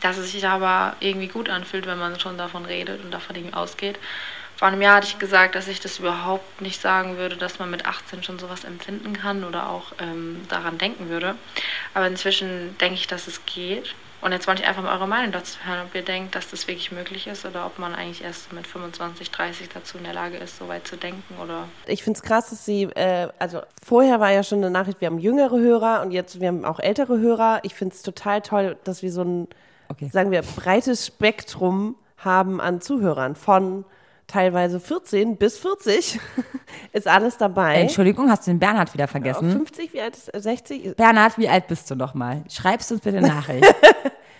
Dass 0.00 0.16
es 0.16 0.32
sich 0.32 0.46
aber 0.46 0.96
irgendwie 1.00 1.28
gut 1.28 1.48
anfühlt, 1.48 1.86
wenn 1.86 1.98
man 1.98 2.18
schon 2.18 2.38
davon 2.38 2.64
redet 2.64 3.02
und 3.04 3.10
davon 3.10 3.36
irgendwie 3.36 3.54
ausgeht. 3.54 3.98
Vor 4.60 4.68
einem 4.68 4.82
Jahr 4.82 4.96
hatte 4.96 5.06
ich 5.06 5.18
gesagt, 5.18 5.54
dass 5.54 5.68
ich 5.68 5.80
das 5.80 6.00
überhaupt 6.00 6.60
nicht 6.60 6.82
sagen 6.82 7.16
würde, 7.16 7.36
dass 7.36 7.58
man 7.58 7.70
mit 7.70 7.86
18 7.86 8.22
schon 8.22 8.38
sowas 8.38 8.64
empfinden 8.64 9.14
kann 9.14 9.42
oder 9.42 9.70
auch 9.70 9.92
ähm, 9.98 10.42
daran 10.50 10.76
denken 10.76 11.08
würde. 11.08 11.34
Aber 11.94 12.06
inzwischen 12.06 12.76
denke 12.78 12.96
ich, 12.96 13.06
dass 13.06 13.26
es 13.26 13.46
geht. 13.46 13.94
Und 14.20 14.32
jetzt 14.32 14.46
wollte 14.46 14.60
ich 14.60 14.68
einfach 14.68 14.82
mal 14.82 14.94
eure 14.94 15.08
Meinung 15.08 15.32
dazu 15.32 15.58
hören, 15.64 15.86
ob 15.86 15.94
ihr 15.94 16.02
denkt, 16.02 16.34
dass 16.34 16.50
das 16.50 16.68
wirklich 16.68 16.92
möglich 16.92 17.26
ist 17.26 17.46
oder 17.46 17.64
ob 17.64 17.78
man 17.78 17.94
eigentlich 17.94 18.22
erst 18.22 18.52
mit 18.52 18.66
25, 18.66 19.30
30 19.30 19.70
dazu 19.70 19.96
in 19.96 20.04
der 20.04 20.12
Lage 20.12 20.36
ist, 20.36 20.58
so 20.58 20.68
weit 20.68 20.86
zu 20.86 20.96
denken 20.96 21.34
oder 21.42 21.66
Ich 21.86 22.02
finde 22.02 22.18
es 22.18 22.22
krass, 22.22 22.50
dass 22.50 22.66
sie, 22.66 22.82
äh, 22.82 23.28
also 23.38 23.62
vorher 23.82 24.20
war 24.20 24.30
ja 24.30 24.42
schon 24.42 24.58
eine 24.58 24.70
Nachricht, 24.70 25.00
wir 25.00 25.06
haben 25.06 25.18
jüngere 25.18 25.58
Hörer 25.58 26.02
und 26.02 26.10
jetzt 26.10 26.38
wir 26.38 26.48
haben 26.48 26.66
auch 26.66 26.80
ältere 26.80 27.18
Hörer. 27.18 27.60
Ich 27.62 27.74
finde 27.74 27.94
es 27.94 28.02
total 28.02 28.42
toll, 28.42 28.76
dass 28.84 29.02
wir 29.02 29.10
so 29.10 29.22
ein, 29.22 29.48
sagen 30.10 30.30
wir, 30.30 30.42
breites 30.42 31.06
Spektrum 31.06 31.96
haben 32.16 32.60
an 32.60 32.80
Zuhörern 32.80 33.34
von 33.34 33.84
teilweise 34.26 34.78
14 34.78 35.36
bis 35.36 35.58
40 35.58 36.20
ist 36.92 37.08
alles 37.08 37.36
dabei. 37.36 37.80
Entschuldigung, 37.80 38.30
hast 38.30 38.46
du 38.46 38.52
den 38.52 38.60
Bernhard 38.60 38.94
wieder 38.94 39.08
vergessen? 39.08 39.50
50, 39.50 39.92
wie 39.92 40.00
alt 40.00 40.16
ist 40.16 40.28
er? 40.28 40.40
60? 40.40 40.96
Bernhard, 40.96 41.36
wie 41.38 41.48
alt 41.48 41.66
bist 41.66 41.90
du 41.90 41.96
noch 41.96 42.14
mal? 42.14 42.44
Schreibst 42.48 42.92
uns 42.92 43.00
bitte 43.00 43.18
eine 43.18 43.28
Nachricht. 43.34 43.66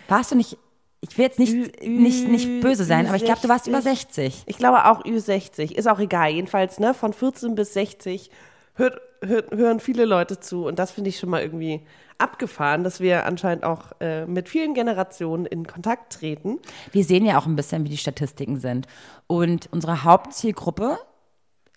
Warst 0.08 0.30
du 0.30 0.36
nicht, 0.36 0.56
ich 1.00 1.16
will 1.18 1.24
jetzt 1.24 1.38
nicht, 1.38 1.82
nicht, 1.82 2.28
nicht 2.28 2.60
böse 2.60 2.84
sein, 2.84 3.06
aber 3.06 3.16
ich 3.16 3.24
glaube, 3.24 3.40
du 3.42 3.48
warst 3.48 3.66
über 3.66 3.82
60. 3.82 4.44
Ich 4.46 4.58
glaube 4.58 4.84
auch 4.86 5.04
Ü60. 5.04 5.72
Ist 5.72 5.88
auch 5.88 5.98
egal. 5.98 6.30
Jedenfalls, 6.30 6.78
ne, 6.78 6.94
von 6.94 7.12
14 7.12 7.54
bis 7.54 7.72
60 7.74 8.30
hört, 8.74 9.00
hört, 9.22 9.50
hören 9.52 9.80
viele 9.80 10.04
Leute 10.04 10.40
zu. 10.40 10.66
Und 10.66 10.78
das 10.78 10.90
finde 10.90 11.10
ich 11.10 11.18
schon 11.18 11.30
mal 11.30 11.42
irgendwie 11.42 11.82
abgefahren, 12.18 12.84
dass 12.84 13.00
wir 13.00 13.26
anscheinend 13.26 13.64
auch 13.64 13.92
äh, 14.00 14.26
mit 14.26 14.48
vielen 14.48 14.74
Generationen 14.74 15.46
in 15.46 15.66
Kontakt 15.66 16.12
treten. 16.12 16.58
Wir 16.92 17.04
sehen 17.04 17.24
ja 17.24 17.38
auch 17.38 17.46
ein 17.46 17.56
bisschen, 17.56 17.84
wie 17.84 17.88
die 17.88 17.96
Statistiken 17.96 18.58
sind. 18.58 18.86
Und 19.26 19.68
unsere 19.72 20.04
Hauptzielgruppe 20.04 20.98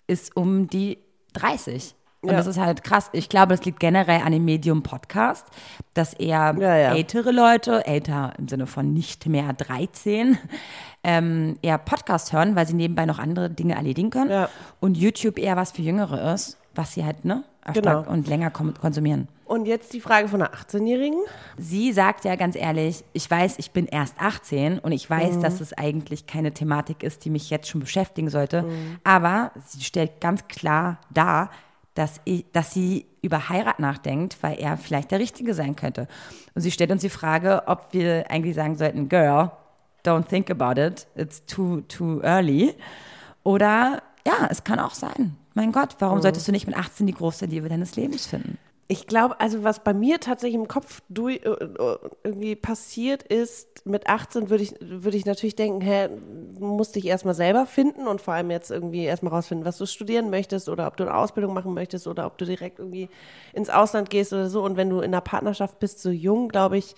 ist 0.06 0.36
um 0.36 0.68
die 0.68 0.98
30. 1.32 1.94
Und 2.20 2.30
Ja. 2.30 2.36
das 2.36 2.46
ist 2.46 2.58
halt 2.58 2.82
krass. 2.82 3.10
Ich 3.12 3.28
glaube, 3.28 3.54
das 3.54 3.64
liegt 3.66 3.80
generell 3.80 4.22
an 4.22 4.32
dem 4.32 4.44
Medium 4.46 4.82
Podcast, 4.82 5.46
dass 5.92 6.14
eher 6.14 6.54
ja. 6.58 6.94
ältere 6.94 7.32
Leute, 7.32 7.86
älter 7.86 8.32
im 8.38 8.48
Sinne 8.48 8.66
von 8.66 8.94
nicht 8.94 9.26
mehr 9.26 9.52
13, 9.52 10.38
ähm, 11.04 11.58
eher 11.60 11.76
Podcast 11.76 12.32
hören, 12.32 12.56
weil 12.56 12.66
sie 12.66 12.74
nebenbei 12.74 13.04
noch 13.04 13.18
andere 13.18 13.50
Dinge 13.50 13.74
erledigen 13.74 14.08
können. 14.08 14.46
Und 14.80 14.96
YouTube 14.96 15.38
eher 15.38 15.56
was 15.56 15.72
für 15.72 15.82
Jüngere 15.82 16.32
ist, 16.32 16.56
was 16.74 16.94
sie 16.94 17.04
halt 17.04 17.24
ne, 17.24 17.44
Genau. 17.72 18.02
und 18.06 18.28
länger 18.28 18.50
konsumieren. 18.50 19.28
Und 19.46 19.66
jetzt 19.66 19.92
die 19.92 20.00
Frage 20.00 20.28
von 20.28 20.40
einer 20.42 20.52
18-Jährigen. 20.54 21.18
Sie 21.58 21.92
sagt 21.92 22.24
ja 22.24 22.34
ganz 22.36 22.56
ehrlich, 22.56 23.04
ich 23.12 23.30
weiß, 23.30 23.58
ich 23.58 23.72
bin 23.72 23.86
erst 23.86 24.14
18 24.20 24.78
und 24.78 24.92
ich 24.92 25.08
weiß, 25.08 25.36
Mhm. 25.36 25.42
dass 25.42 25.60
es 25.60 25.72
eigentlich 25.74 26.26
keine 26.26 26.52
Thematik 26.52 27.02
ist, 27.02 27.24
die 27.24 27.30
mich 27.30 27.50
jetzt 27.50 27.68
schon 27.68 27.80
beschäftigen 27.80 28.30
sollte. 28.30 28.62
Mhm. 28.62 28.96
Aber 29.04 29.50
sie 29.66 29.82
stellt 29.82 30.20
ganz 30.20 30.46
klar 30.48 30.98
dar, 31.12 31.50
dass, 31.94 32.20
ich, 32.24 32.44
dass 32.52 32.72
sie 32.72 33.06
über 33.22 33.48
Heirat 33.48 33.78
nachdenkt, 33.80 34.38
weil 34.42 34.58
er 34.58 34.76
vielleicht 34.76 35.10
der 35.10 35.20
Richtige 35.20 35.54
sein 35.54 35.76
könnte. 35.76 36.08
Und 36.54 36.62
sie 36.62 36.70
stellt 36.70 36.90
uns 36.90 37.02
die 37.02 37.10
Frage, 37.10 37.62
ob 37.66 37.88
wir 37.92 38.30
eigentlich 38.30 38.56
sagen 38.56 38.76
sollten, 38.76 39.08
Girl, 39.08 39.50
don't 40.04 40.26
think 40.26 40.50
about 40.50 40.80
it, 40.80 41.06
it's 41.14 41.44
too, 41.46 41.82
too 41.82 42.20
early. 42.22 42.74
Oder 43.42 44.02
ja, 44.26 44.48
es 44.50 44.64
kann 44.64 44.78
auch 44.80 44.94
sein. 44.94 45.36
Mein 45.54 45.72
Gott, 45.72 45.96
warum 46.00 46.18
Mhm. 46.18 46.22
solltest 46.22 46.48
du 46.48 46.52
nicht 46.52 46.66
mit 46.66 46.76
18 46.76 47.06
die 47.06 47.14
große 47.14 47.46
Liebe 47.46 47.68
deines 47.68 47.96
Lebens 47.96 48.26
finden? 48.26 48.58
Ich 48.86 49.06
glaube, 49.06 49.40
also 49.40 49.64
was 49.64 49.82
bei 49.82 49.94
mir 49.94 50.20
tatsächlich 50.20 50.60
im 50.60 50.68
Kopf 50.68 51.00
durch, 51.08 51.36
äh, 51.36 51.96
irgendwie 52.22 52.54
passiert 52.54 53.22
ist, 53.22 53.86
mit 53.86 54.08
18 54.08 54.50
würde 54.50 54.62
ich, 54.62 54.74
würde 54.80 55.16
ich 55.16 55.24
natürlich 55.24 55.56
denken, 55.56 55.80
hä, 55.80 56.08
du 56.58 56.66
musst 56.66 56.94
dich 56.94 57.06
erstmal 57.06 57.34
selber 57.34 57.64
finden 57.64 58.06
und 58.06 58.20
vor 58.20 58.34
allem 58.34 58.50
jetzt 58.50 58.70
irgendwie 58.70 59.04
erstmal 59.04 59.32
rausfinden, 59.32 59.64
was 59.64 59.78
du 59.78 59.86
studieren 59.86 60.28
möchtest 60.28 60.68
oder 60.68 60.86
ob 60.86 60.98
du 60.98 61.04
eine 61.04 61.14
Ausbildung 61.14 61.54
machen 61.54 61.72
möchtest 61.72 62.06
oder 62.06 62.26
ob 62.26 62.36
du 62.36 62.44
direkt 62.44 62.78
irgendwie 62.78 63.08
ins 63.54 63.70
Ausland 63.70 64.10
gehst 64.10 64.34
oder 64.34 64.50
so. 64.50 64.62
Und 64.62 64.76
wenn 64.76 64.90
du 64.90 64.98
in 64.98 65.04
einer 65.14 65.22
Partnerschaft 65.22 65.78
bist, 65.78 66.02
so 66.02 66.10
jung, 66.10 66.48
glaube 66.48 66.76
ich, 66.76 66.94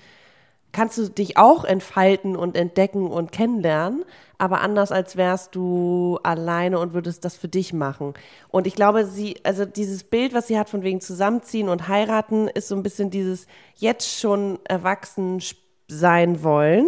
kannst 0.73 0.99
du 0.99 1.09
dich 1.09 1.37
auch 1.37 1.65
entfalten 1.65 2.37
und 2.37 2.57
entdecken 2.57 3.11
und 3.11 3.33
kennenlernen, 3.33 4.05
aber 4.39 4.61
anders 4.61 4.93
als 4.93 5.17
wärst 5.17 5.55
du 5.55 6.19
alleine 6.23 6.79
und 6.79 6.93
würdest 6.93 7.25
das 7.25 7.37
für 7.37 7.49
dich 7.49 7.73
machen. 7.73 8.15
Und 8.49 8.67
ich 8.67 8.75
glaube, 8.75 9.07
sie, 9.07 9.37
also 9.45 9.65
dieses 9.65 10.05
Bild, 10.05 10.35
was 10.35 10.49
sie 10.49 10.59
hat 10.59 10.69
von 10.69 10.83
wegen 10.83 11.01
zusammenziehen 11.01 11.69
und 11.69 11.89
heiraten, 11.89 12.49
ist 12.49 12.69
so 12.69 12.77
ein 12.77 12.83
bisschen 12.83 13.11
dieses 13.11 13.47
jetzt 13.77 14.19
schon 14.19 14.59
erwachsen 14.65 15.43
sein 15.89 16.43
wollen, 16.43 16.87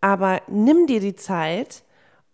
aber 0.00 0.40
nimm 0.48 0.86
dir 0.86 1.00
die 1.00 1.14
Zeit, 1.14 1.84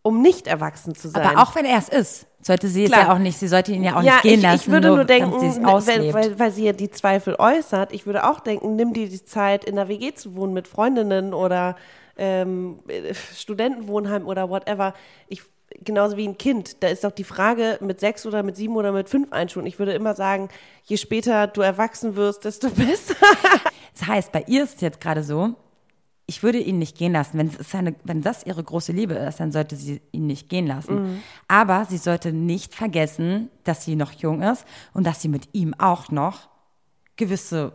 um 0.03 0.23
nicht 0.23 0.47
erwachsen 0.47 0.95
zu 0.95 1.09
sein. 1.09 1.27
Aber 1.27 1.43
auch 1.43 1.55
wenn 1.57 1.65
er 1.65 1.79
es 1.79 1.89
ist, 1.89 2.27
sollte 2.47 2.69
sie 2.69 2.85
es 2.85 2.93
Klar. 2.93 3.07
ja 3.09 3.13
auch 3.13 3.19
nicht, 3.19 3.39
sie 3.39 3.49
sollte 3.49 3.73
ihn 3.73 3.83
ja 3.83 3.97
auch 3.97 4.03
ja, 4.03 4.15
nicht 4.15 4.23
gehen 4.23 4.35
ich, 4.35 4.43
lassen. 4.43 4.63
Ich 4.63 4.71
würde 4.71 4.89
nur 4.89 5.05
denken, 5.05 5.41
sie 5.41 5.47
es 5.47 5.57
wenn, 5.87 6.15
weil, 6.15 6.39
weil 6.39 6.53
sie 6.53 6.65
ja 6.65 6.73
die 6.73 6.91
Zweifel 6.91 7.35
äußert, 7.39 7.93
ich 7.93 8.07
würde 8.07 8.29
auch 8.29 8.39
denken, 8.39 8.77
nimm 8.77 8.93
dir 8.93 9.09
die 9.09 9.25
Zeit, 9.25 9.65
in 9.65 9.75
der 9.75 9.89
WG 9.89 10.15
zu 10.15 10.37
wohnen 10.37 10.55
mit 10.55 10.69
Freundinnen 10.69 11.35
oder 11.35 11.75
ähm, 12.17 12.79
äh, 12.87 13.15
Studentenwohnheim 13.15 14.27
oder 14.27 14.49
whatever. 14.49 14.95
Ich, 15.27 15.43
genauso 15.83 16.17
wie 16.17 16.27
ein 16.27 16.39
Kind. 16.39 16.83
Da 16.85 16.89
ist 16.89 17.03
doch 17.03 17.11
die 17.11 17.25
Frage 17.25 17.79
mit 17.81 17.99
sechs 17.99 18.25
oder 18.25 18.45
mit 18.45 18.57
sieben 18.57 18.77
oder 18.77 18.93
mit 18.93 19.09
fünf 19.09 19.33
einschulen. 19.33 19.67
Ich 19.67 19.81
würde 19.81 19.93
immer 19.93 20.15
sagen, 20.15 20.49
je 20.85 20.97
später 20.97 21.49
du 21.49 21.63
erwachsen 21.63 22.15
wirst, 22.15 22.45
desto 22.45 22.71
besser. 22.77 23.17
Das 23.99 24.07
heißt, 24.07 24.31
bei 24.31 24.45
ihr 24.47 24.63
ist 24.63 24.77
es 24.77 24.81
jetzt 24.83 25.01
gerade 25.01 25.25
so, 25.25 25.55
ich 26.27 26.43
würde 26.43 26.59
ihn 26.59 26.79
nicht 26.79 26.99
gehen 26.99 27.13
lassen. 27.13 27.39
Wenn, 27.39 27.49
es 27.49 27.71
seine, 27.71 27.95
wenn 28.05 28.21
das 28.21 28.45
ihre 28.45 28.63
große 28.63 28.93
Liebe 28.93 29.15
ist, 29.15 29.39
dann 29.39 29.53
sollte 29.53 29.77
sie 29.77 30.01
ihn 30.11 30.27
nicht 30.27 30.49
gehen 30.49 30.67
lassen. 30.67 30.95
Mhm. 30.95 31.23
Aber 31.47 31.85
sie 31.85 31.99
sollte 31.99 32.33
nicht 32.33 32.75
vergessen, 32.75 33.49
dass 33.65 33.85
sie 33.85 33.95
noch 33.95 34.13
jung 34.13 34.43
ist 34.43 34.65
und 34.93 35.07
dass 35.07 35.23
sie 35.23 35.29
mit 35.29 35.49
ihm 35.53 35.75
auch 35.79 36.11
noch 36.11 36.49
gewisse 37.15 37.73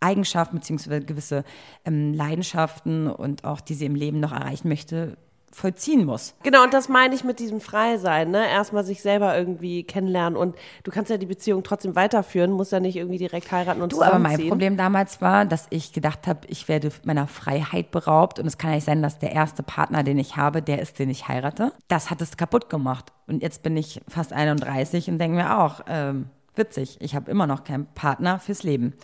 Eigenschaften 0.00 0.56
beziehungsweise 0.56 1.04
gewisse 1.04 1.44
ähm, 1.84 2.12
Leidenschaften 2.12 3.08
und 3.08 3.44
auch, 3.44 3.60
die 3.60 3.74
sie 3.74 3.86
im 3.86 3.94
Leben 3.94 4.20
noch 4.20 4.32
erreichen 4.32 4.68
möchte, 4.68 5.16
vollziehen 5.52 6.04
muss. 6.04 6.34
Genau, 6.42 6.62
und 6.62 6.72
das 6.72 6.88
meine 6.88 7.14
ich 7.14 7.24
mit 7.24 7.38
diesem 7.38 7.60
Freisein, 7.60 8.30
ne? 8.30 8.48
Erstmal 8.48 8.84
sich 8.84 9.02
selber 9.02 9.36
irgendwie 9.36 9.82
kennenlernen 9.82 10.36
und 10.36 10.56
du 10.84 10.90
kannst 10.90 11.10
ja 11.10 11.16
die 11.16 11.26
Beziehung 11.26 11.62
trotzdem 11.62 11.96
weiterführen, 11.96 12.52
musst 12.52 12.72
ja 12.72 12.80
nicht 12.80 12.96
irgendwie 12.96 13.18
direkt 13.18 13.50
heiraten 13.50 13.82
und 13.82 13.92
Du, 13.92 14.02
aber 14.02 14.18
mein. 14.18 14.48
Problem 14.48 14.76
damals 14.76 15.20
war, 15.20 15.44
dass 15.44 15.66
ich 15.70 15.92
gedacht 15.92 16.26
habe, 16.26 16.40
ich 16.48 16.68
werde 16.68 16.90
meiner 17.04 17.26
Freiheit 17.26 17.90
beraubt 17.90 18.38
und 18.38 18.46
es 18.46 18.58
kann 18.58 18.70
ja 18.70 18.76
nicht 18.76 18.84
sein, 18.84 19.02
dass 19.02 19.18
der 19.18 19.32
erste 19.32 19.62
Partner, 19.62 20.02
den 20.02 20.18
ich 20.18 20.36
habe, 20.36 20.62
der 20.62 20.80
ist, 20.80 20.98
den 20.98 21.10
ich 21.10 21.28
heirate. 21.28 21.72
Das 21.88 22.10
hat 22.10 22.20
es 22.20 22.36
kaputt 22.36 22.70
gemacht. 22.70 23.12
Und 23.26 23.42
jetzt 23.42 23.62
bin 23.62 23.76
ich 23.76 24.00
fast 24.08 24.32
31 24.32 25.08
und 25.08 25.18
denke 25.18 25.36
mir 25.36 25.58
auch, 25.58 25.80
ähm, 25.88 26.26
witzig. 26.54 26.96
Ich 27.00 27.14
habe 27.14 27.30
immer 27.30 27.46
noch 27.46 27.64
keinen 27.64 27.86
Partner 27.86 28.38
fürs 28.38 28.62
Leben. 28.62 28.94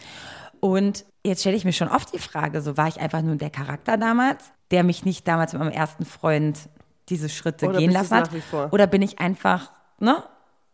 Und 0.60 1.04
jetzt 1.24 1.40
stelle 1.40 1.56
ich 1.56 1.64
mir 1.64 1.72
schon 1.72 1.88
oft 1.88 2.12
die 2.14 2.18
Frage, 2.18 2.60
so 2.62 2.76
war 2.76 2.88
ich 2.88 3.00
einfach 3.00 3.22
nur 3.22 3.36
der 3.36 3.50
Charakter 3.50 3.96
damals, 3.96 4.52
der 4.70 4.82
mich 4.84 5.04
nicht 5.04 5.26
damals 5.28 5.52
mit 5.52 5.62
meinem 5.62 5.72
ersten 5.72 6.04
Freund 6.04 6.68
diese 7.08 7.28
Schritte 7.28 7.66
Oder 7.66 7.78
gehen 7.78 7.92
lassen 7.92 8.16
hat? 8.16 8.30
Oder 8.72 8.86
bin 8.86 9.02
ich 9.02 9.18
einfach, 9.18 9.70
ne? 9.98 10.22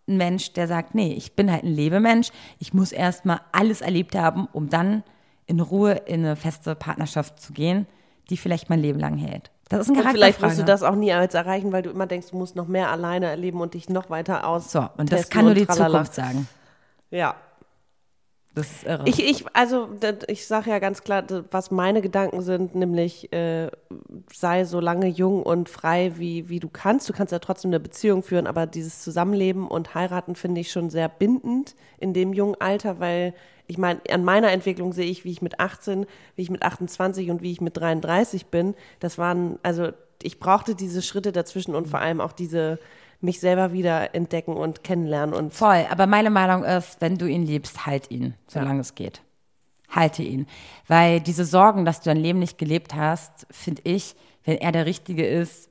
Ein 0.09 0.17
Mensch, 0.17 0.53
der 0.55 0.67
sagt, 0.67 0.97
nee, 0.97 1.13
ich 1.13 1.37
bin 1.37 1.51
halt 1.51 1.63
ein 1.63 1.73
Lebemensch. 1.73 2.31
Ich 2.59 2.75
muss 2.75 2.91
erstmal 2.91 3.41
alles 3.53 3.83
erlebt 3.83 4.17
haben, 4.17 4.49
um 4.53 4.69
dann 4.69 5.05
in 5.47 5.61
Ruhe 5.61 5.93
in 5.93 6.25
eine 6.25 6.35
feste 6.35 6.75
Partnerschaft 6.75 7.41
zu 7.41 7.53
gehen, 7.53 7.87
die 8.29 8.37
vielleicht 8.37 8.69
mein 8.69 8.81
Leben 8.81 8.99
lang 8.99 9.17
hält. 9.17 9.51
Das 9.69 9.83
ist 9.83 9.91
ein 9.91 9.97
Und 9.97 10.11
vielleicht 10.11 10.43
wirst 10.43 10.59
du 10.59 10.65
das 10.65 10.83
auch 10.83 10.95
nie 10.95 11.13
als 11.13 11.35
erreichen, 11.35 11.73
weil 11.73 11.83
du 11.83 11.91
immer 11.91 12.07
denkst, 12.07 12.31
du 12.31 12.37
musst 12.37 12.57
noch 12.57 12.67
mehr 12.67 12.91
alleine 12.91 13.27
erleben 13.27 13.61
und 13.61 13.75
dich 13.75 13.89
noch 13.89 14.11
weiter 14.11 14.47
aus. 14.47 14.73
So, 14.73 14.87
und 14.97 15.13
das 15.13 15.31
kann 15.31 15.45
nur 15.45 15.55
die 15.55 15.67
Zukunft 15.67 16.15
sagen. 16.15 16.49
Ja. 17.11 17.37
Das 18.55 18.71
ist 18.71 18.85
irre. 18.85 19.05
Ich, 19.07 19.19
ich, 19.19 19.45
also 19.55 19.89
ich 20.27 20.47
sage 20.47 20.71
ja 20.71 20.79
ganz 20.79 21.03
klar, 21.03 21.25
was 21.51 21.71
meine 21.71 22.03
Gedanken 22.03 22.43
sind, 22.43 22.75
nämlich 22.75 23.33
äh, 23.33 23.71
sei 24.31 24.65
so 24.65 24.79
lange 24.79 25.07
jung 25.07 25.43
und 25.43 25.71
frei, 25.71 26.13
wie, 26.17 26.51
wie 26.51 26.61
du 26.61 26.69
kannst. 26.69 27.09
Du 27.09 27.15
kannst 27.15 27.33
ja 27.33 27.39
trotzdem 27.39 27.71
eine 27.71 27.81
Beziehung 27.81 28.23
führen, 28.23 28.47
aber 28.47 28.67
dieses 28.67 29.01
Zusammenleben 29.01 29.67
und 29.67 29.95
heiraten 29.95 30.35
finde 30.35 30.61
ich 30.61 30.71
schon 30.71 30.91
sehr 30.91 31.09
bindend 31.09 31.75
in 31.99 32.13
dem 32.13 32.35
jungen 32.35 32.61
Alter, 32.61 33.01
weil 33.01 33.33
ich 33.69 33.79
meine, 33.79 34.01
an 34.11 34.23
meiner 34.23 34.51
Entwicklung 34.51 34.93
sehe 34.93 35.07
ich, 35.07 35.25
wie 35.25 35.31
ich 35.31 35.41
mit 35.41 35.59
18, 35.59 36.05
wie 36.37 36.43
ich 36.43 36.51
mit 36.51 36.63
28 36.63 37.31
und 37.31 37.41
wie 37.41 37.53
ich 37.53 37.63
mit 37.63 37.77
33 37.77 38.47
bin. 38.47 38.75
Das 39.01 39.17
waren, 39.17 39.59
also 39.63 39.93
ich 40.23 40.39
brauchte 40.39 40.75
diese 40.75 41.01
Schritte 41.01 41.33
dazwischen 41.33 41.75
und 41.75 41.89
vor 41.89 42.01
allem 42.01 42.21
auch 42.21 42.33
diese 42.33 42.79
mich 43.23 43.41
selber 43.41 43.73
wieder 43.73 44.15
entdecken 44.15 44.55
und 44.55 44.85
kennenlernen 44.85 45.35
und 45.35 45.55
Voll, 45.55 45.87
aber 45.91 46.07
meine 46.07 46.31
Meinung 46.31 46.65
ist, 46.65 47.01
wenn 47.01 47.19
du 47.19 47.27
ihn 47.27 47.47
liebst, 47.47 47.87
halt 47.87 48.11
ihn, 48.11 48.35
solange 48.47 48.81
es 48.81 48.95
geht. 48.95 49.23
Halte 49.89 50.23
ihn. 50.23 50.47
Weil 50.89 51.21
diese 51.21 51.45
Sorgen, 51.45 51.85
dass 51.85 52.01
du 52.01 52.11
dein 52.11 52.17
Leben 52.17 52.39
nicht 52.39 52.59
gelebt 52.59 52.95
hast, 52.95 53.47
finde 53.51 53.83
ich, 53.85 54.15
wenn 54.45 54.57
er 54.57 54.73
der 54.73 54.87
Richtige 54.87 55.27
ist, 55.27 55.71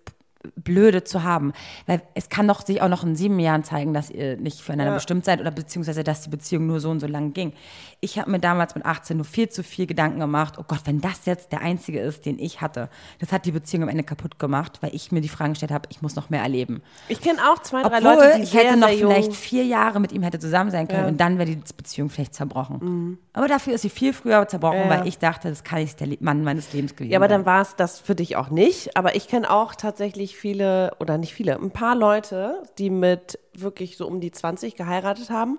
blöde 0.55 1.03
zu 1.03 1.23
haben. 1.23 1.53
Weil 1.85 2.01
es 2.15 2.29
kann 2.29 2.47
doch 2.47 2.65
sich 2.65 2.81
auch 2.81 2.87
noch 2.89 3.03
in 3.03 3.15
sieben 3.15 3.39
Jahren 3.39 3.63
zeigen, 3.63 3.93
dass 3.93 4.09
ihr 4.09 4.37
nicht 4.37 4.61
füreinander 4.61 4.91
Ja. 4.91 4.95
bestimmt 4.97 5.25
seid 5.25 5.39
oder 5.41 5.51
beziehungsweise, 5.51 6.03
dass 6.03 6.21
die 6.21 6.29
Beziehung 6.29 6.67
nur 6.67 6.79
so 6.79 6.89
und 6.89 6.99
so 6.99 7.07
lang 7.07 7.33
ging. 7.33 7.53
Ich 7.99 8.17
habe 8.17 8.31
mir 8.31 8.39
damals 8.39 8.73
mit 8.75 8.85
18 8.85 9.17
nur 9.17 9.25
viel 9.25 9.49
zu 9.49 9.63
viel 9.63 9.85
Gedanken 9.85 10.19
gemacht, 10.19 10.55
oh 10.57 10.63
Gott, 10.67 10.81
wenn 10.85 11.01
das 11.01 11.25
jetzt 11.25 11.51
der 11.51 11.61
einzige 11.61 11.99
ist, 11.99 12.25
den 12.25 12.39
ich 12.39 12.61
hatte. 12.61 12.89
Das 13.19 13.31
hat 13.31 13.45
die 13.45 13.51
Beziehung 13.51 13.83
am 13.83 13.89
Ende 13.89 14.03
kaputt 14.03 14.39
gemacht, 14.39 14.79
weil 14.81 14.95
ich 14.95 15.11
mir 15.11 15.21
die 15.21 15.29
Fragen 15.29 15.53
gestellt 15.53 15.71
habe, 15.71 15.87
ich 15.91 16.01
muss 16.01 16.15
noch 16.15 16.29
mehr 16.29 16.41
erleben. 16.41 16.81
Ich 17.07 17.21
kenne 17.21 17.39
auch 17.51 17.59
zwei, 17.59 17.83
drei 17.83 17.97
Obwohl, 17.97 18.13
Leute, 18.15 18.37
die 18.37 18.43
ich 18.43 18.49
sehr, 18.49 18.63
hätte 18.65 18.77
noch 18.79 18.89
vielleicht 18.89 19.35
vier 19.35 19.65
Jahre 19.65 19.99
mit 19.99 20.11
ihm 20.11 20.23
hätte 20.23 20.39
zusammen 20.39 20.71
sein 20.71 20.87
können 20.87 21.01
Ja. 21.03 21.07
und 21.09 21.17
dann 21.19 21.37
wäre 21.37 21.49
die 21.49 21.61
Beziehung 21.77 22.09
vielleicht 22.09 22.33
zerbrochen. 22.33 23.17
Aber 23.33 23.47
dafür 23.47 23.73
ist 23.73 23.81
sie 23.81 23.89
viel 23.89 24.13
früher 24.13 24.47
zerbrochen, 24.47 24.79
Ja. 24.79 24.89
weil 24.89 25.07
ich 25.07 25.19
dachte, 25.19 25.49
das 25.49 25.63
kann 25.63 25.79
nicht 25.81 25.99
der 25.99 26.07
Mann 26.19 26.43
meines 26.43 26.73
Lebens 26.73 26.95
gewesen 26.95 27.11
Ja, 27.11 27.19
aber 27.19 27.27
dann 27.27 27.45
war 27.45 27.61
es 27.61 27.75
das 27.75 27.99
für 27.99 28.15
dich 28.15 28.35
auch 28.35 28.49
nicht. 28.49 28.97
Aber 28.97 29.15
ich 29.15 29.27
kenne 29.27 29.49
auch 29.49 29.75
tatsächlich 29.75 30.30
viele, 30.38 30.95
oder 30.99 31.17
nicht 31.17 31.34
viele, 31.34 31.55
ein 31.57 31.71
paar 31.71 31.95
Leute, 31.95 32.63
die 32.77 32.89
mit 32.89 33.39
wirklich 33.53 33.97
so 33.97 34.07
um 34.07 34.19
die 34.21 34.32
20 34.32 34.75
geheiratet 34.75 35.29
haben 35.29 35.57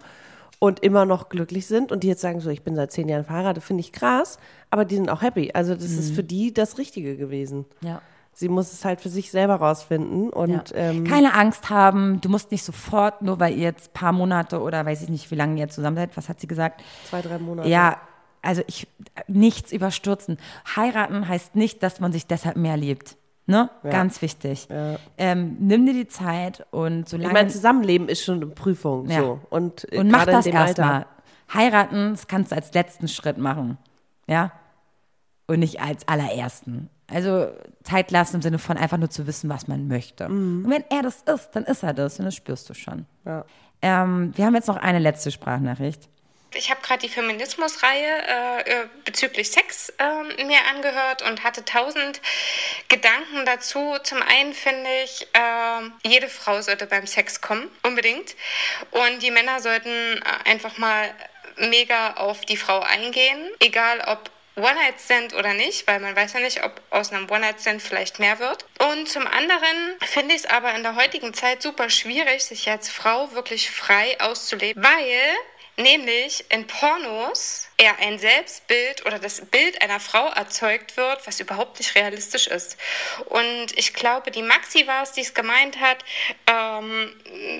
und 0.58 0.80
immer 0.80 1.04
noch 1.04 1.28
glücklich 1.28 1.66
sind 1.66 1.90
und 1.92 2.02
die 2.04 2.08
jetzt 2.08 2.20
sagen 2.20 2.40
so, 2.40 2.50
ich 2.50 2.62
bin 2.62 2.74
seit 2.76 2.92
zehn 2.92 3.08
Jahren 3.08 3.24
verheiratet, 3.24 3.62
finde 3.64 3.80
ich 3.80 3.92
krass, 3.92 4.38
aber 4.70 4.84
die 4.84 4.94
sind 4.96 5.10
auch 5.10 5.22
happy. 5.22 5.50
Also 5.54 5.74
das 5.74 5.84
ist 5.90 6.10
Mhm. 6.10 6.14
für 6.14 6.24
die 6.24 6.54
das 6.54 6.78
Richtige 6.78 7.16
gewesen. 7.16 7.64
Ja. 7.82 8.00
Sie 8.34 8.48
muss 8.48 8.72
es 8.72 8.84
halt 8.86 9.00
für 9.02 9.10
sich 9.10 9.30
selber 9.30 9.56
rausfinden 9.56 10.30
und 10.30 10.70
Ja. 10.70 10.76
ähm, 10.76 11.04
Keine 11.04 11.34
Angst 11.34 11.68
haben, 11.68 12.20
du 12.22 12.28
musst 12.30 12.50
nicht 12.50 12.64
sofort, 12.64 13.20
nur 13.20 13.38
weil 13.40 13.52
ihr 13.54 13.64
jetzt 13.64 13.90
ein 13.90 13.92
paar 13.92 14.12
Monate 14.12 14.60
oder 14.62 14.86
weiß 14.86 15.02
ich 15.02 15.08
nicht, 15.10 15.30
wie 15.30 15.34
lange 15.34 15.60
ihr 15.60 15.68
zusammen 15.68 15.96
seid, 15.96 16.16
was 16.16 16.28
hat 16.30 16.40
sie 16.40 16.46
gesagt? 16.46 16.82
zwei, 17.10 17.20
drei 17.20 17.38
Monate. 17.38 17.68
Ja, 17.68 17.98
also 18.40 18.62
ich, 18.66 18.86
nichts 19.28 19.70
überstürzen. 19.70 20.38
Heiraten 20.76 21.28
heißt 21.28 21.56
nicht, 21.56 21.82
dass 21.82 22.00
man 22.00 22.10
sich 22.12 22.26
deshalb 22.26 22.56
mehr 22.56 22.76
liebt. 22.78 23.16
Ne? 23.46 23.70
Ja. 23.82 23.90
Ganz 23.90 24.22
wichtig. 24.22 24.68
Ähm, 25.18 25.56
nimm 25.58 25.84
dir 25.84 25.94
die 25.94 26.06
Zeit 26.06 26.64
und 26.70 27.08
solange. 27.08 27.28
Ich 27.28 27.34
meine, 27.34 27.48
Zusammenleben 27.48 28.08
ist 28.08 28.24
schon 28.24 28.36
eine 28.36 28.46
Prüfung. 28.46 29.08
Ja. 29.08 29.20
So. 29.20 29.40
Und, 29.50 29.92
äh, 29.92 29.98
Und 29.98 30.10
mach 30.10 30.26
das 30.26 30.46
erstmal. 30.46 31.06
Heiraten, 31.52 32.12
das 32.12 32.28
kannst 32.28 32.52
du 32.52 32.56
als 32.56 32.72
letzten 32.72 33.08
Schritt 33.08 33.38
machen. 33.38 33.78
Ja? 34.26 34.52
Und 35.46 35.60
nicht 35.60 35.80
als 35.80 36.06
allerersten. 36.08 36.88
Also 37.08 37.48
Zeit 37.82 38.10
lassen 38.10 38.36
im 38.36 38.42
Sinne 38.42 38.58
von 38.58 38.78
einfach 38.78 38.96
nur 38.96 39.10
zu 39.10 39.26
wissen, 39.26 39.50
was 39.50 39.68
man 39.68 39.86
möchte. 39.86 40.26
Und 40.26 40.70
wenn 40.70 40.84
er 40.88 41.02
das 41.02 41.22
ist, 41.22 41.50
dann 41.52 41.64
ist 41.64 41.82
er 41.82 41.92
das 41.92 42.18
und 42.18 42.24
das 42.24 42.34
spürst 42.34 42.70
du 42.70 42.74
schon. 42.74 43.06
Ja. 43.26 43.44
Ähm, 43.82 44.32
wir 44.34 44.46
haben 44.46 44.54
jetzt 44.54 44.68
noch 44.68 44.76
eine 44.76 44.98
letzte 44.98 45.30
Sprachnachricht. 45.30 46.08
Ich 46.54 46.70
habe 46.70 46.80
gerade 46.82 47.00
die 47.00 47.08
Feminismusreihe 47.08 48.26
äh, 48.26 48.60
äh, 48.60 48.86
bezüglich 49.04 49.50
Sex 49.50 49.92
ähm, 49.98 50.46
mir 50.46 50.58
angehört 50.74 51.22
und 51.22 51.44
hatte 51.44 51.64
tausend 51.64 52.20
Gedanken 52.88 53.44
dazu. 53.46 53.96
Zum 54.02 54.22
einen 54.22 54.54
finde 54.54 54.90
ich, 55.04 55.28
ähm, 55.34 55.92
jede 56.04 56.28
Frau 56.28 56.60
sollte 56.60 56.86
beim 56.86 57.06
Sex 57.06 57.40
kommen, 57.40 57.70
unbedingt. 57.82 58.34
Und 58.90 59.22
die 59.22 59.30
Männer 59.30 59.60
sollten 59.60 59.88
äh, 59.88 60.50
einfach 60.50 60.78
mal 60.78 61.14
mega 61.56 62.14
auf 62.14 62.42
die 62.42 62.56
Frau 62.56 62.80
eingehen, 62.80 63.50
egal 63.60 64.00
ob 64.06 64.30
One-Night-Stand 64.56 65.32
oder 65.34 65.54
nicht, 65.54 65.86
weil 65.86 65.98
man 66.00 66.14
weiß 66.14 66.34
ja 66.34 66.40
nicht, 66.40 66.62
ob 66.62 66.80
aus 66.90 67.10
einem 67.10 67.30
One-Night-Stand 67.30 67.80
vielleicht 67.80 68.18
mehr 68.18 68.38
wird. 68.38 68.66
Und 68.90 69.08
zum 69.08 69.26
anderen 69.26 69.98
finde 70.00 70.34
ich 70.34 70.42
es 70.42 70.46
aber 70.46 70.74
in 70.74 70.82
der 70.82 70.96
heutigen 70.96 71.32
Zeit 71.32 71.62
super 71.62 71.88
schwierig, 71.88 72.44
sich 72.44 72.68
als 72.68 72.90
Frau 72.90 73.32
wirklich 73.32 73.70
frei 73.70 74.20
auszuleben, 74.20 74.82
weil 74.82 75.20
nämlich 75.82 76.44
in 76.50 76.66
Pornos 76.66 77.68
eher 77.76 77.98
ein 77.98 78.18
Selbstbild 78.18 79.04
oder 79.06 79.18
das 79.18 79.44
Bild 79.46 79.82
einer 79.82 79.98
Frau 79.98 80.28
erzeugt 80.28 80.96
wird, 80.96 81.26
was 81.26 81.40
überhaupt 81.40 81.78
nicht 81.78 81.94
realistisch 81.94 82.46
ist. 82.46 82.76
Und 83.26 83.76
ich 83.76 83.92
glaube, 83.92 84.30
die 84.30 84.42
Maxi 84.42 84.86
war 84.86 85.02
es, 85.02 85.12
die 85.12 85.22
es 85.22 85.34
gemeint 85.34 85.80
hat, 85.80 86.04
ähm, 86.46 87.14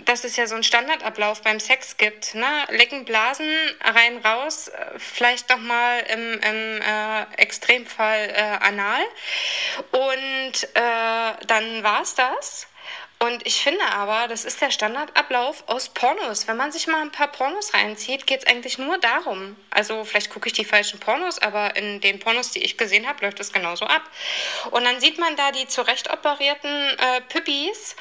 dass 0.05 0.25
es 0.25 0.37
ja 0.37 0.47
so 0.47 0.55
einen 0.55 0.65
Standardablauf 0.65 1.43
beim 1.43 1.59
Sex 1.59 1.97
gibt. 1.97 2.35
Ne? 2.35 2.65
Lecken, 2.71 3.05
Blasen, 3.05 3.51
rein, 3.81 4.19
raus, 4.19 4.69
äh, 4.69 4.99
vielleicht 4.99 5.49
nochmal 5.49 6.01
im, 6.13 6.41
im 6.41 6.83
äh, 6.83 7.23
Extremfall 7.37 8.31
äh, 8.31 8.65
anal. 8.65 9.03
Und 9.91 10.65
äh, 10.75 11.47
dann 11.47 11.83
war 11.83 12.03
es 12.03 12.15
das. 12.15 12.69
Und 13.23 13.47
ich 13.47 13.63
finde 13.63 13.85
aber, 13.85 14.27
das 14.27 14.45
ist 14.45 14.61
der 14.61 14.73
Standardablauf 14.73 15.63
aus 15.69 15.91
Pornos. 15.91 16.49
Wenn 16.49 16.57
man 16.57 16.73
sich 16.73 16.89
mal 16.89 17.03
ein 17.03 17.13
paar 17.13 17.29
Pornos 17.29 17.73
reinzieht, 17.73 18.27
geht 18.27 18.41
es 18.41 18.47
eigentlich 18.49 18.79
nur 18.79 18.99
darum. 18.99 19.57
Also 19.71 20.03
vielleicht 20.03 20.29
gucke 20.29 20.49
ich 20.49 20.55
die 20.55 20.65
falschen 20.65 20.99
Pornos, 20.99 21.39
aber 21.39 21.77
in 21.77 22.01
den 22.01 22.19
Pornos, 22.19 22.51
die 22.51 22.65
ich 22.65 22.77
gesehen 22.77 23.07
habe, 23.07 23.25
läuft 23.25 23.39
es 23.39 23.53
genauso 23.53 23.85
ab. 23.85 24.03
Und 24.73 24.83
dann 24.83 24.99
sieht 24.99 25.21
man 25.21 25.37
da 25.37 25.53
die 25.53 25.69
zurecht 25.69 26.13
operierten 26.13 26.99
äh, 26.99 27.21
Püppis. 27.29 27.95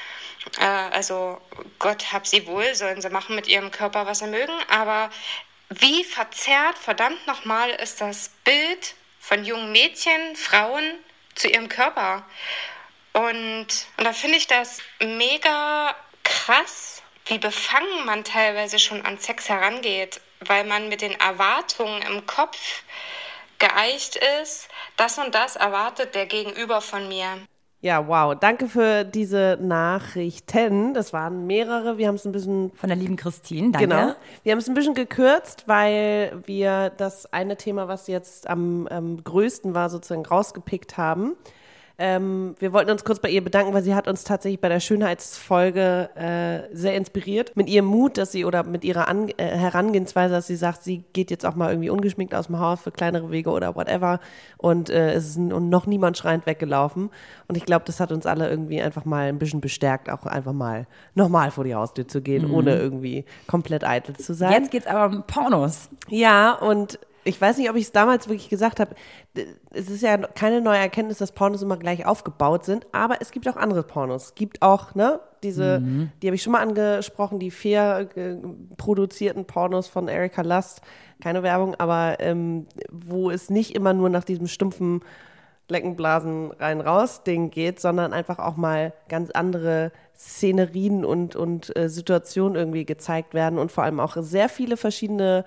Äh, 0.58 0.66
also 0.66 1.40
Gott 1.78 2.12
hab 2.12 2.26
sie 2.26 2.48
wohl, 2.48 2.74
sollen 2.74 3.00
sie 3.00 3.12
machen 3.12 3.36
mit 3.36 3.48
ihrem 3.48 3.70
Körper, 3.70 4.08
was 4.08 4.20
sie 4.20 4.28
mögen. 4.28 4.58
Aber 4.72 5.12
wie 5.70 6.04
verzerrt, 6.04 6.80
verdammt 6.80 7.28
nochmal, 7.28 7.70
ist 7.70 8.02
das 8.02 8.32
Bild 8.44 8.96
von 9.20 9.46
jungen 9.46 9.72
Mädchen, 9.72 10.36
Frauen 10.36 10.96
zu 11.36 11.48
ihrem 11.48 11.70
Körper. 11.70 12.26
Und, 13.14 13.68
und 13.98 14.04
da 14.04 14.14
finde 14.14 14.38
ich 14.38 14.48
das 14.48 14.80
mega 15.02 15.96
krass, 16.24 17.02
wie 17.26 17.38
befangen 17.38 18.06
man 18.06 18.24
teilweise 18.24 18.80
schon 18.80 19.06
an 19.06 19.18
Sex 19.18 19.50
herangeht, 19.50 20.22
weil 20.40 20.64
man 20.64 20.90
mit 20.90 21.02
den 21.02 21.20
Erwartungen 21.20 22.02
im 22.04 22.26
Kopf 22.26 22.84
geeicht 23.60 24.20
ist, 24.42 24.70
das 24.98 25.18
und 25.18 25.36
das 25.36 25.56
erwartet 25.56 26.16
der 26.16 26.26
Gegenüber 26.26 26.82
von 26.82 27.08
mir. 27.08 27.28
Ja, 27.84 28.08
wow. 28.08 28.36
Danke 28.40 28.68
für 28.68 29.04
diese 29.04 29.58
Nachrichten. 29.60 30.94
Das 30.94 31.14
waren 31.14 31.48
mehrere. 31.48 31.98
Wir 31.98 32.08
haben 32.08 32.16
es 32.16 32.26
ein 32.26 32.32
bisschen. 32.32 32.72
Von 32.76 32.90
der 32.90 32.96
lieben 32.96 33.16
Christine, 33.16 33.72
danke. 33.72 33.88
Genau. 33.88 34.14
Wir 34.44 34.52
haben 34.52 34.60
es 34.60 34.68
ein 34.68 34.76
bisschen 34.76 34.94
gekürzt, 34.94 35.64
weil 35.68 36.44
wir 36.46 36.92
das 36.92 37.32
eine 37.34 37.58
Thema, 37.58 37.88
was 37.88 38.06
jetzt 38.06 38.48
am 38.48 38.88
ähm, 38.92 39.24
größten 39.24 39.74
war, 39.74 39.90
sozusagen 39.90 40.26
rausgepickt 40.26 40.98
haben. 40.98 41.36
Ähm, 42.04 42.56
wir 42.58 42.74
wollten 42.74 42.90
uns 42.90 43.04
kurz 43.04 43.20
bei 43.20 43.30
ihr 43.30 43.44
bedanken, 43.44 43.76
weil 43.76 43.84
sie 43.84 43.94
hat 43.94 44.08
uns 44.08 44.24
tatsächlich 44.24 44.60
bei 44.60 44.70
der 44.70 44.80
Schönheitsfolge 44.80 46.10
äh, 46.16 46.76
sehr 46.76 46.96
inspiriert. 46.96 47.56
Mit 47.56 47.70
ihrem 47.70 47.86
Mut, 47.86 48.18
dass 48.18 48.32
sie 48.32 48.44
oder 48.44 48.64
mit 48.64 48.84
ihrer 48.84 49.08
An 49.08 49.30
äh, 49.38 49.46
Herangehensweise, 49.46 50.34
dass 50.34 50.48
sie 50.48 50.56
sagt, 50.56 50.84
sie 50.84 51.04
geht 51.14 51.30
jetzt 51.30 51.46
auch 51.46 51.54
mal 51.56 51.70
irgendwie 51.70 51.92
ungeschminkt 51.92 52.34
aus 52.34 52.48
dem 52.48 52.60
Haus 52.60 52.82
für 52.82 52.92
kleinere 52.92 53.30
Wege 53.30 53.52
oder 53.52 53.76
whatever. 53.76 54.20
Und 54.58 54.90
äh, 54.90 55.14
es 55.14 55.30
ist 55.30 55.38
noch 55.38 55.86
niemand 55.86 56.18
schreiend 56.18 56.48
weggelaufen. 56.48 57.12
Und 57.48 57.56
ich 57.56 57.66
glaube, 57.66 57.86
das 57.86 58.00
hat 58.00 58.12
uns 58.12 58.26
alle 58.26 58.50
irgendwie 58.50 58.82
einfach 58.82 59.06
mal 59.06 59.28
ein 59.30 59.38
bisschen 59.38 59.62
bestärkt, 59.62 60.10
auch 60.10 60.26
einfach 60.26 60.54
mal 60.54 60.88
normal 61.14 61.52
vor 61.52 61.66
die 61.66 61.76
Haustür 61.76 62.08
zu 62.08 62.22
gehen, 62.22 62.48
Mhm. 62.48 62.54
ohne 62.56 62.76
irgendwie 62.78 63.26
komplett 63.46 63.84
eitel 63.84 64.16
zu 64.16 64.34
sein. 64.34 64.52
Jetzt 64.54 64.72
geht's 64.72 64.88
aber 64.88 65.16
um 65.16 65.24
Pornos. 65.28 65.90
Ja, 66.10 66.54
und 66.54 66.98
Ich 67.24 67.40
weiß 67.40 67.58
nicht, 67.58 67.70
ob 67.70 67.76
ich 67.76 67.84
es 67.84 67.92
damals 67.92 68.28
wirklich 68.28 68.50
gesagt 68.50 68.80
habe. 68.80 68.96
Es 69.72 69.90
ist 69.90 70.02
ja 70.02 70.18
keine 70.18 70.60
neue 70.62 70.80
Erkenntnis, 70.80 71.20
dass 71.20 71.32
Pornos 71.32 71.62
immer 71.62 71.78
gleich 71.78 72.06
aufgebaut 72.06 72.66
sind, 72.66 72.88
aber 72.92 73.22
es 73.22 73.32
gibt 73.32 73.48
auch 73.48 73.58
andere 73.58 73.84
Pornos. 73.84 74.26
Es 74.26 74.36
gibt 74.36 74.62
auch, 74.62 74.96
ne, 74.96 75.20
diese, 75.44 75.80
Mhm. 75.80 76.12
die 76.22 76.28
habe 76.28 76.36
ich 76.36 76.42
schon 76.42 76.54
mal 76.54 76.62
angesprochen, 76.62 77.38
die 77.40 77.52
fair 77.52 78.08
produzierten 78.78 79.46
Pornos 79.46 79.88
von 79.88 80.08
Erika 80.08 80.42
Lust. 80.42 80.82
Keine 81.22 81.44
Werbung, 81.44 81.76
aber 81.76 82.18
ähm, 82.20 82.66
wo 82.90 83.30
es 83.30 83.50
nicht 83.52 83.76
immer 83.76 83.94
nur 83.94 84.10
nach 84.10 84.24
diesem 84.24 84.48
stumpfen 84.48 85.02
Leckenblasen 85.70 86.52
rein 86.54 86.82
raus 86.82 87.24
Ding 87.24 87.52
geht, 87.52 87.80
sondern 87.80 88.14
einfach 88.14 88.40
auch 88.40 88.58
mal 88.58 88.94
ganz 89.10 89.30
andere 89.32 89.92
Szenerien 90.16 91.06
und, 91.06 91.36
und 91.36 91.76
äh, 91.78 91.88
Situationen 91.88 92.56
irgendwie 92.56 92.86
gezeigt 92.86 93.34
werden 93.36 93.58
und 93.60 93.72
vor 93.72 93.84
allem 93.84 94.00
auch 94.00 94.18
sehr 94.20 94.50
viele 94.50 94.76
verschiedene 94.76 95.46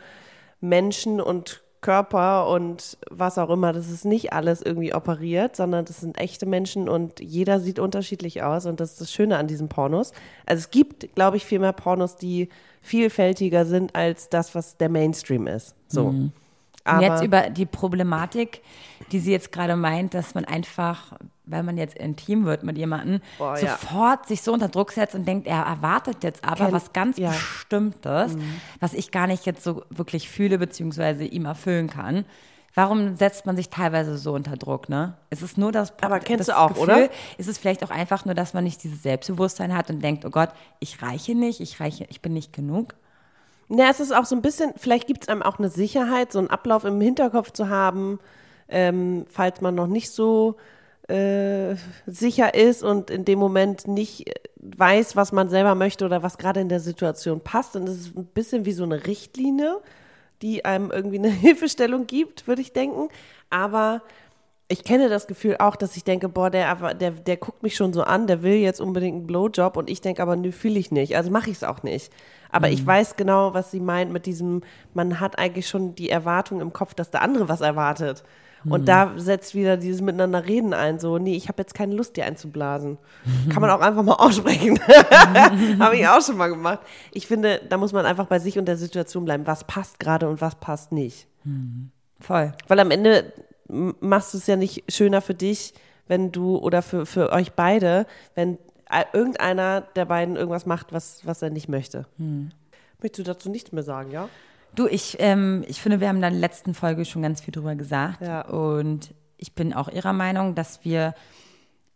Menschen 0.61 1.21
und 1.21 1.64
Körper 1.85 2.49
und 2.49 2.97
was 3.11 3.37
auch 3.37 3.51
immer. 3.51 3.75
Das 3.75 3.91
ist 3.91 4.07
nicht 4.07 4.33
alles 4.33 4.63
irgendwie 4.63 4.95
operiert, 4.95 5.55
sondern 5.55 5.85
das 5.85 6.01
sind 6.01 6.19
echte 6.19 6.47
Menschen 6.47 6.89
und 6.89 7.21
jeder 7.21 7.61
sieht 7.61 7.79
unterschiedlich 7.79 8.43
aus 8.43 8.65
und 8.65 8.81
das 8.81 8.93
ist 8.93 9.03
das 9.03 9.13
Schöne 9.13 9.37
an 9.37 9.49
diesen 9.49 9.69
Pornos. 9.69 10.13
Also 10.47 10.61
es 10.61 10.71
gibt, 10.71 11.15
glaube 11.15 11.37
ich, 11.37 11.45
viel 11.45 11.59
mehr 11.59 11.75
Pornos, 11.75 12.17
die 12.17 12.49
vielfältiger 12.81 13.67
sind 13.67 13.95
als 13.95 14.31
das, 14.31 14.55
was 14.55 14.79
der 14.79 14.89
Mainstream 14.89 15.47
ist. 15.47 15.75
So. 15.87 16.13
Mhm. 16.13 16.33
Aber 16.85 16.99
Und 16.99 17.03
jetzt 17.03 17.25
über 17.25 17.49
die 17.51 17.67
Problematik, 17.67 18.61
die 19.11 19.19
sie 19.19 19.33
jetzt 19.33 19.53
gerade 19.53 19.75
meint, 19.77 20.13
dass 20.15 20.35
man 20.35 20.45
einfach, 20.45 21.15
weil 21.47 21.63
man 21.63 21.79
jetzt 21.79 21.97
intim 21.97 22.45
wird 22.45 22.63
mit 22.63 22.77
jemandem, 22.77 23.21
Boah, 23.39 23.59
ja. 23.59 23.71
sofort 23.79 24.27
sich 24.29 24.43
so 24.43 24.53
unter 24.53 24.69
Druck 24.69 24.93
setzt 24.93 25.15
und 25.15 25.27
denkt, 25.27 25.47
er 25.47 25.63
erwartet 25.63 26.23
jetzt 26.23 26.45
aber 26.45 26.67
Kenn- 26.67 26.73
was 26.73 26.93
ganz 26.93 27.17
ja. 27.17 27.31
Bestimmtes, 27.31 28.35
Mhm. 28.35 28.61
was 28.81 28.93
ich 28.95 29.11
gar 29.11 29.27
nicht 29.27 29.47
jetzt 29.47 29.65
so 29.65 29.83
wirklich 29.91 30.29
fühle, 30.29 30.59
beziehungsweise 30.59 31.25
ihm 31.25 31.47
erfüllen 31.47 31.89
kann. 31.89 32.25
Warum 32.77 33.15
setzt 33.17 33.47
man 33.47 33.55
sich 33.57 33.71
teilweise 33.71 34.19
so 34.19 34.35
unter 34.35 34.57
Druck, 34.57 34.89
ne? 34.89 35.15
Es 35.31 35.43
ist 35.43 35.57
nur 35.57 35.71
das 35.71 35.93
Aber 36.03 36.19
kennst 36.19 36.49
das 36.49 36.55
du 36.57 36.59
auch, 36.61 36.69
Gefühl, 36.71 36.83
oder? 36.83 37.09
Ist 37.39 37.49
es 37.49 37.57
vielleicht 37.57 37.85
auch 37.85 37.91
einfach 37.91 38.25
nur, 38.25 38.35
dass 38.35 38.53
man 38.53 38.65
nicht 38.65 38.83
dieses 38.83 39.03
Selbstbewusstsein 39.03 39.77
hat 39.77 39.91
und 39.91 40.03
denkt, 40.03 40.25
oh 40.25 40.31
Gott, 40.31 40.51
ich 40.81 41.01
reiche 41.01 41.37
nicht, 41.37 41.61
ich 41.61 41.79
reiche, 41.79 42.05
ich 42.11 42.21
bin 42.21 42.33
nicht 42.33 42.53
genug. 42.53 42.95
Ja, 43.69 43.89
es 43.91 44.01
ist 44.01 44.13
auch 44.13 44.25
so 44.25 44.37
ein 44.37 44.43
bisschen, 44.43 44.73
vielleicht 44.77 45.07
gibt 45.07 45.23
es 45.23 45.29
einem 45.29 45.43
auch 45.43 45.59
eine 45.59 45.71
Sicherheit, 45.71 46.33
so 46.33 46.39
einen 46.39 46.51
Ablauf 46.51 46.85
im 46.85 47.01
Hinterkopf 47.01 47.51
zu 47.53 47.69
haben, 47.69 48.19
ähm, 48.69 49.25
falls 49.31 49.61
man 49.61 49.75
noch 49.75 49.87
nicht 49.87 50.11
so 50.11 50.57
äh, 51.09 51.77
sicher 52.07 52.55
ist 52.55 52.83
und 52.83 53.11
in 53.11 53.25
dem 53.25 53.39
Moment 53.39 53.87
nicht 53.87 54.31
weiß, 54.57 55.17
was 55.17 55.33
man 55.33 55.49
selber 55.51 55.75
möchte 55.75 56.05
oder 56.05 56.23
was 56.23 56.39
gerade 56.39 56.61
in 56.61 56.69
der 56.69 56.81
Situation 56.81 57.41
passt. 57.41 57.77
Und 57.77 57.89
es 57.89 58.01
ist 58.01 58.17
ein 58.17 58.27
bisschen 58.27 58.65
wie 58.65 58.73
so 58.73 58.85
eine 58.85 59.07
Richtlinie, 59.07 59.81
die 60.43 60.65
einem 60.65 60.91
irgendwie 60.91 61.19
eine 61.19 61.29
Hilfestellung 61.31 62.07
gibt, 62.07 62.47
würde 62.47 62.63
ich 62.63 62.73
denken. 62.73 63.09
Aber 63.51 64.03
ich 64.75 64.85
kenne 64.85 65.09
das 65.09 65.27
Gefühl 65.27 65.57
auch, 65.59 65.77
dass 65.77 65.97
ich 65.97 66.05
denke, 66.05 66.29
boah, 66.29 66.51
der, 66.51 66.69
aber- 66.69 66.95
der, 66.95 67.13
der 67.13 67.37
guckt 67.37 67.63
mich 67.63 67.77
schon 67.77 67.93
so 67.93 68.03
an, 68.03 68.27
der 68.27 68.43
will 68.43 68.55
jetzt 68.57 68.81
unbedingt 68.81 69.17
einen 69.17 69.27
Blowjob 69.27 69.77
und 69.77 69.89
ich 69.89 70.01
denke 70.01 70.21
aber, 70.21 70.37
nö, 70.37 70.51
fühle 70.53 70.79
ich 70.79 70.91
nicht. 70.91 71.17
Also 71.17 71.31
mache 71.31 71.49
ich 71.51 71.57
es 71.57 71.65
auch 71.65 71.83
nicht. 71.83 72.13
Aber 72.51 72.69
ich 72.71 72.85
weiß 72.87 73.17
genau, 73.17 73.53
was 73.55 73.71
sie 73.73 73.81
meint 73.81 74.13
mit 74.13 74.27
diesem, 74.27 74.63
man 74.95 75.19
hat 75.21 75.39
eigentlich 75.39 75.69
schon 75.69 75.95
die 75.97 76.11
Erwartung 76.11 76.61
im 76.61 76.73
Kopf, 76.73 76.95
dass 76.95 77.11
der 77.11 77.23
andere 77.23 77.49
was 77.49 77.61
erwartet. 77.61 78.23
Und 78.65 78.83
Mhm. 78.83 78.87
da 78.87 79.13
setzt 79.17 79.55
wieder 79.55 79.77
dieses 79.77 80.01
Miteinander 80.01 80.47
reden 80.47 80.73
ein, 80.73 80.99
so, 80.99 81.19
nee, 81.19 81.35
ich 81.37 81.49
habe 81.49 81.61
jetzt 81.61 81.75
keine 81.75 81.95
Lust, 81.95 82.17
dir 82.17 82.25
einzublasen. 82.25 82.97
Kann 83.53 83.61
man 83.61 83.71
auch 83.71 83.81
einfach 83.81 84.03
mal 84.03 84.15
aussprechen. 84.15 84.79
habe 85.81 85.97
ich 85.97 86.07
auch 86.09 86.23
schon 86.25 86.37
mal 86.37 86.49
gemacht. 86.49 86.81
Ich 87.13 87.27
finde, 87.27 87.61
da 87.69 87.77
muss 87.77 87.93
man 87.93 88.07
einfach 88.07 88.27
bei 88.27 88.39
sich 88.39 88.59
und 88.59 88.67
der 88.67 88.77
Situation 88.77 89.25
bleiben. 89.25 89.47
Was 89.47 89.65
passt 89.65 89.99
gerade 90.01 90.29
und 90.29 90.41
was 90.41 90.55
passt 90.55 90.93
nicht. 90.93 91.27
Voll. 92.21 92.53
Weil 92.69 92.81
am 92.81 92.91
Ende 92.91 93.33
machst 93.69 94.35
du 94.35 94.39
es 94.39 94.47
ja 94.47 94.57
nicht 94.57 94.85
schöner 94.93 95.21
für 95.21 95.35
dich, 95.35 95.75
wenn 96.07 96.33
du 96.33 96.59
oder 96.59 96.83
für, 96.83 97.07
für 97.07 97.33
euch 97.33 97.53
beide, 97.53 98.07
wenn 98.35 98.59
irgendeiner 99.13 99.81
der 99.81 100.05
beiden 100.05 100.37
irgendwas 100.37 100.67
macht, 100.67 100.93
was, 100.93 101.27
was 101.27 101.43
er 101.43 101.51
nicht 101.51 101.69
möchte. 101.69 102.07
Hm. 102.19 102.51
Möchtest 103.01 103.27
du 103.27 103.33
dazu 103.33 103.51
nichts 103.51 103.73
mehr 103.73 103.83
sagen, 103.83 104.11
ja? 104.11 104.29
Du, 104.75 104.87
ich, 104.89 105.17
ähm, 105.21 105.65
ich 105.69 105.81
finde, 105.81 106.01
wir 106.01 106.09
haben 106.09 106.17
in 106.17 106.23
der 106.23 106.31
letzten 106.31 106.75
Folge 106.75 107.05
schon 107.05 107.23
ganz 107.23 107.41
viel 107.41 107.53
drüber 107.53 107.77
gesagt. 107.77 108.21
Ja. 108.21 108.43
Und 108.43 109.15
ich 109.37 109.55
bin 109.55 109.73
auch 109.73 109.89
ihrer 109.89 110.13
Meinung, 110.13 110.55
dass 110.55 110.85
wir 110.85 111.15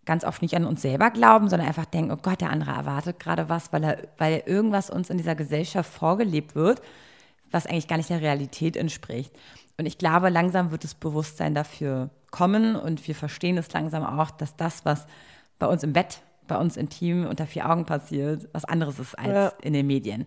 ganz 0.04 0.24
oft 0.24 0.42
nicht 0.42 0.54
an 0.54 0.64
uns 0.64 0.82
selber 0.82 1.10
glauben, 1.10 1.48
sondern 1.48 1.68
einfach 1.68 1.84
denken, 1.84 2.12
oh 2.12 2.18
Gott, 2.20 2.40
der 2.40 2.50
andere 2.50 2.70
erwartet 2.70 3.18
gerade 3.18 3.48
was, 3.48 3.72
weil, 3.72 3.84
er, 3.84 3.98
weil 4.16 4.42
irgendwas 4.46 4.90
uns 4.90 5.10
in 5.10 5.18
dieser 5.18 5.34
Gesellschaft 5.34 5.92
vorgelebt 5.92 6.54
wird, 6.54 6.80
was 7.50 7.66
eigentlich 7.66 7.88
gar 7.88 7.96
nicht 7.96 8.10
der 8.10 8.20
Realität 8.20 8.76
entspricht. 8.76 9.32
Und 9.78 9.86
ich 9.86 9.98
glaube, 9.98 10.28
langsam 10.28 10.70
wird 10.70 10.84
das 10.84 10.94
Bewusstsein 10.94 11.54
dafür 11.54 12.10
kommen 12.30 12.76
und 12.76 13.06
wir 13.06 13.14
verstehen 13.14 13.56
es 13.58 13.72
langsam 13.72 14.04
auch, 14.04 14.30
dass 14.30 14.56
das, 14.56 14.84
was 14.84 15.06
bei 15.58 15.66
uns 15.66 15.82
im 15.82 15.92
Bett, 15.92 16.20
bei 16.46 16.56
uns 16.56 16.76
intim 16.76 17.26
unter 17.26 17.46
vier 17.46 17.68
Augen 17.70 17.84
passiert, 17.86 18.48
was 18.52 18.64
anderes 18.64 18.98
ist 18.98 19.18
als 19.18 19.28
Ja. 19.28 19.52
in 19.62 19.72
den 19.72 19.86
Medien. 19.86 20.26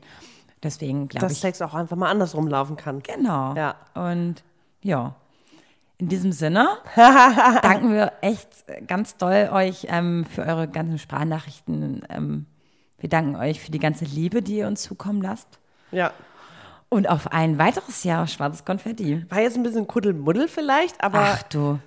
Deswegen 0.64 1.08
glaube 1.08 1.26
Dass 1.26 1.34
ich. 1.34 1.40
Sex 1.40 1.62
auch 1.62 1.74
einfach 1.74 1.98
mal 1.98 2.10
andersrum 2.10 2.48
laufen 2.48 2.76
kann. 2.78 3.02
Genau. 3.02 3.56
Ja. 3.56 3.76
Und 3.96 4.44
ja, 4.84 5.16
in 5.98 6.08
diesem 6.08 6.32
Sinne 6.32 6.68
danken 6.96 7.94
wir 7.94 8.14
echt 8.22 8.48
ganz 8.88 9.18
doll 9.18 9.50
euch 9.52 9.88
ähm, 9.90 10.26
für 10.26 10.44
eure 10.44 10.68
ganzen 10.68 10.98
Sprachnachrichten. 11.00 12.06
Ähm, 12.10 12.46
wir 13.00 13.10
danken 13.10 13.36
euch 13.36 13.60
für 13.60 13.72
die 13.72 13.80
ganze 13.80 14.06
Liebe, 14.06 14.42
die 14.42 14.58
ihr 14.58 14.68
uns 14.68 14.84
zukommen 14.84 15.22
lasst. 15.22 15.60
Ja. 15.92 16.12
Und 16.94 17.08
auf 17.08 17.32
ein 17.32 17.58
weiteres 17.58 18.04
Jahr 18.04 18.28
schwarzes 18.28 18.66
Konfetti. 18.66 19.26
War 19.30 19.40
jetzt 19.40 19.56
ein 19.56 19.64
bisschen 19.64 19.88
Kuddelmuddel 19.88 20.50
vielleicht, 20.50 21.02
aber 21.02 21.20
Ach 21.20 21.44
du. 21.44 21.80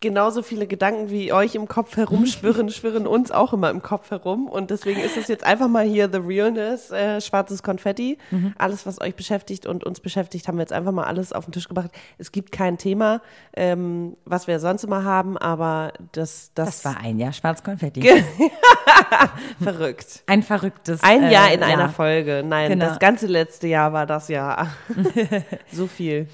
Genauso 0.00 0.42
viele 0.42 0.66
Gedanken 0.66 1.10
wie 1.10 1.32
euch 1.32 1.54
im 1.54 1.68
Kopf 1.68 1.96
herumschwirren, 1.96 2.68
schwirren 2.70 3.06
uns 3.06 3.30
auch 3.30 3.52
immer 3.52 3.70
im 3.70 3.82
Kopf 3.82 4.10
herum. 4.10 4.46
Und 4.48 4.70
deswegen 4.70 5.00
ist 5.00 5.16
es 5.16 5.28
jetzt 5.28 5.44
einfach 5.44 5.68
mal 5.68 5.84
hier 5.84 6.08
The 6.10 6.18
Realness, 6.18 6.90
äh, 6.90 7.20
schwarzes 7.20 7.62
Konfetti. 7.62 8.18
Mhm. 8.30 8.54
Alles, 8.58 8.86
was 8.86 9.00
euch 9.00 9.14
beschäftigt 9.14 9.66
und 9.66 9.84
uns 9.84 10.00
beschäftigt, 10.00 10.48
haben 10.48 10.56
wir 10.56 10.62
jetzt 10.62 10.72
einfach 10.72 10.92
mal 10.92 11.04
alles 11.04 11.32
auf 11.32 11.44
den 11.46 11.52
Tisch 11.52 11.68
gebracht. 11.68 11.90
Es 12.18 12.32
gibt 12.32 12.52
kein 12.52 12.78
Thema, 12.78 13.20
ähm, 13.56 14.16
was 14.24 14.46
wir 14.46 14.60
sonst 14.60 14.84
immer 14.84 15.04
haben, 15.04 15.36
aber 15.36 15.92
das, 16.12 16.50
das, 16.54 16.82
Das 16.82 16.84
war 16.84 17.00
ein 17.02 17.18
Jahr 17.18 17.32
schwarzes 17.32 17.64
Konfetti. 17.64 18.00
verrückt. 19.62 20.22
Ein 20.26 20.42
verrücktes 20.42 21.02
Ein 21.02 21.24
äh, 21.24 21.32
Jahr 21.32 21.52
in 21.52 21.62
einer 21.62 21.82
Jahr. 21.84 21.88
Folge. 21.90 22.42
Nein, 22.46 22.70
Genau. 22.70 22.86
das 22.86 22.98
ganze 22.98 23.26
letzte 23.26 23.66
Jahr 23.68 23.92
war 23.92 24.06
das 24.06 24.28
Jahr. 24.28 24.68
so 25.72 25.86
viel. 25.86 26.28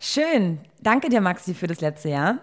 Schön. 0.00 0.58
Danke 0.80 1.08
dir, 1.08 1.20
Maxi, 1.20 1.54
für 1.54 1.66
das 1.66 1.80
letzte 1.80 2.10
Jahr. 2.10 2.38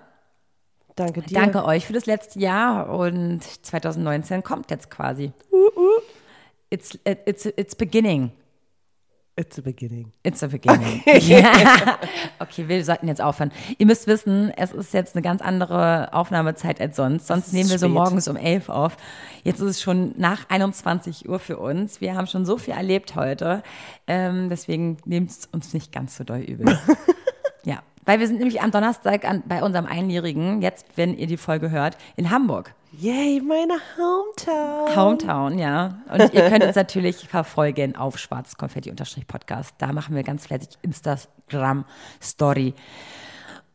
Danke 0.96 1.22
dir. 1.22 1.34
Danke 1.34 1.66
euch 1.66 1.86
für 1.86 1.94
das 1.94 2.06
letzte 2.06 2.40
Jahr 2.40 2.90
und 2.90 3.42
2019 3.44 4.44
kommt 4.44 4.72
jetzt 4.72 4.90
quasi. 4.90 5.34
It's, 6.70 6.98
it's, 7.26 7.46
it's 7.46 7.76
beginning. 7.76 8.32
It's 9.38 9.60
a 9.60 9.62
beginning. 9.62 10.14
It's 10.24 10.42
a 10.44 10.48
beginning. 10.48 11.04
okay, 12.40 12.70
wir 12.70 12.86
sollten 12.86 13.10
jetzt 13.10 13.20
aufhören. 13.20 13.52
Ihr 13.78 13.86
müsst 13.86 14.08
wissen, 14.08 14.50
es 14.56 14.72
ist 14.72 14.94
jetzt 14.94 15.14
eine 15.14 15.22
ganz 15.22 15.42
andere 15.42 16.14
Aufnahmezeit 16.14 16.80
als 16.80 16.96
sonst. 16.96 17.28
Sonst 17.28 17.52
nehmen 17.52 17.70
wir 17.70 17.78
so 17.78 17.88
spät. 17.88 17.94
morgens 17.94 18.30
um 18.30 18.38
11 18.38 18.70
auf. 18.70 18.96
Jetzt 19.44 19.60
ist 19.60 19.70
es 19.70 19.82
schon 19.82 20.14
nach 20.18 20.50
21 20.50 21.28
Uhr 21.28 21.40
für 21.40 21.58
uns. 21.58 22.00
Wir 22.00 22.16
haben 22.16 22.28
schon 22.28 22.46
so 22.46 22.58
viel 22.58 22.76
erlebt 22.76 23.16
heute. 23.18 23.62
Ähm, 24.08 24.48
deswegen 24.50 24.98
nehmt 25.04 25.32
es 25.32 25.50
uns 25.52 25.74
nicht 25.74 25.92
ganz 25.92 26.16
so 26.16 26.24
doll 26.24 26.40
übel. 26.40 26.80
weil 28.06 28.20
wir 28.20 28.28
sind 28.28 28.38
nämlich 28.38 28.62
am 28.62 28.72
Donnerstag 28.72 29.26
an, 29.26 29.44
bei 29.46 29.64
unserem 29.64 29.86
Einjährigen, 29.86 30.62
jetzt, 30.62 30.86
wenn 30.96 31.18
ihr 31.18 31.28
die 31.28 31.38
Folge 31.38 31.72
hört, 31.72 31.98
in 32.16 32.30
Hamburg. 32.30 32.74
Yay, 32.98 33.42
meine 33.42 33.74
Hometown. 33.98 34.96
Hometown, 34.96 35.60
ja. 35.60 36.00
Und 36.12 36.34
ihr 36.34 36.50
könnt 36.50 36.64
uns 36.64 36.76
natürlich 36.76 37.28
verfolgen 37.28 37.98
auf 37.98 38.18
schwarzkonfetti-podcast. 38.18 39.76
Da 39.78 39.92
machen 39.92 40.16
wir 40.16 40.24
ganz 40.24 40.46
fleißig 40.48 40.70
Instagram-Story. 40.82 42.74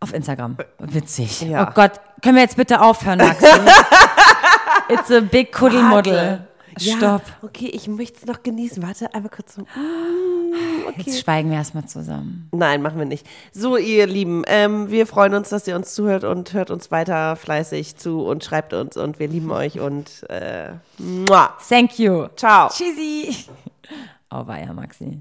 Auf 0.03 0.15
Instagram. 0.15 0.57
Witzig. 0.79 1.43
Ja. 1.43 1.69
Oh 1.69 1.73
Gott, 1.75 2.01
können 2.23 2.37
wir 2.37 2.43
jetzt 2.43 2.57
bitte 2.57 2.81
aufhören, 2.81 3.19
Maxi? 3.19 3.47
It's 4.89 5.11
a 5.11 5.21
big 5.21 5.53
Kuddelmuddel. 5.53 6.47
Warte. 6.75 6.91
Stopp. 6.91 7.23
Ja, 7.27 7.35
okay, 7.43 7.67
ich 7.67 7.89
möchte 7.89 8.19
es 8.19 8.27
noch 8.27 8.43
genießen. 8.43 8.83
Warte, 8.83 9.13
einmal 9.15 9.31
kurz 9.31 9.55
so. 9.55 9.63
Mm, 9.63 10.87
okay. 10.89 11.03
Jetzt 11.05 11.21
schweigen 11.21 11.51
wir 11.51 11.59
erstmal 11.59 11.87
zusammen. 11.87 12.49
Nein, 12.53 12.83
machen 12.83 12.99
wir 12.99 13.07
nicht. 13.07 13.27
So, 13.53 13.77
ihr 13.77 14.07
Lieben, 14.07 14.45
ähm, 14.47 14.91
wir 14.91 15.07
freuen 15.07 15.35
uns, 15.35 15.49
dass 15.49 15.67
ihr 15.67 15.77
uns 15.77 15.95
zuhört 15.95 16.25
und 16.25 16.53
hört 16.53 16.71
uns 16.71 16.91
weiter 16.91 17.37
fleißig 17.37 17.97
zu 17.97 18.25
und 18.25 18.45
schreibt 18.45 18.73
uns 18.73 18.97
und 18.97 19.19
wir 19.19 19.29
lieben 19.29 19.51
euch 19.51 19.81
und 19.81 20.29
äh, 20.31 20.75
muah. 20.99 21.57
Thank 21.69 21.99
you. 21.99 22.29
Ciao. 22.37 22.69
Tschüssi. 22.69 23.35
Oh, 24.33 24.47
war 24.47 24.61
ja, 24.61 24.73
Maxi. 24.73 25.21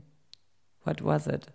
What 0.84 1.04
was 1.04 1.26
it? 1.26 1.48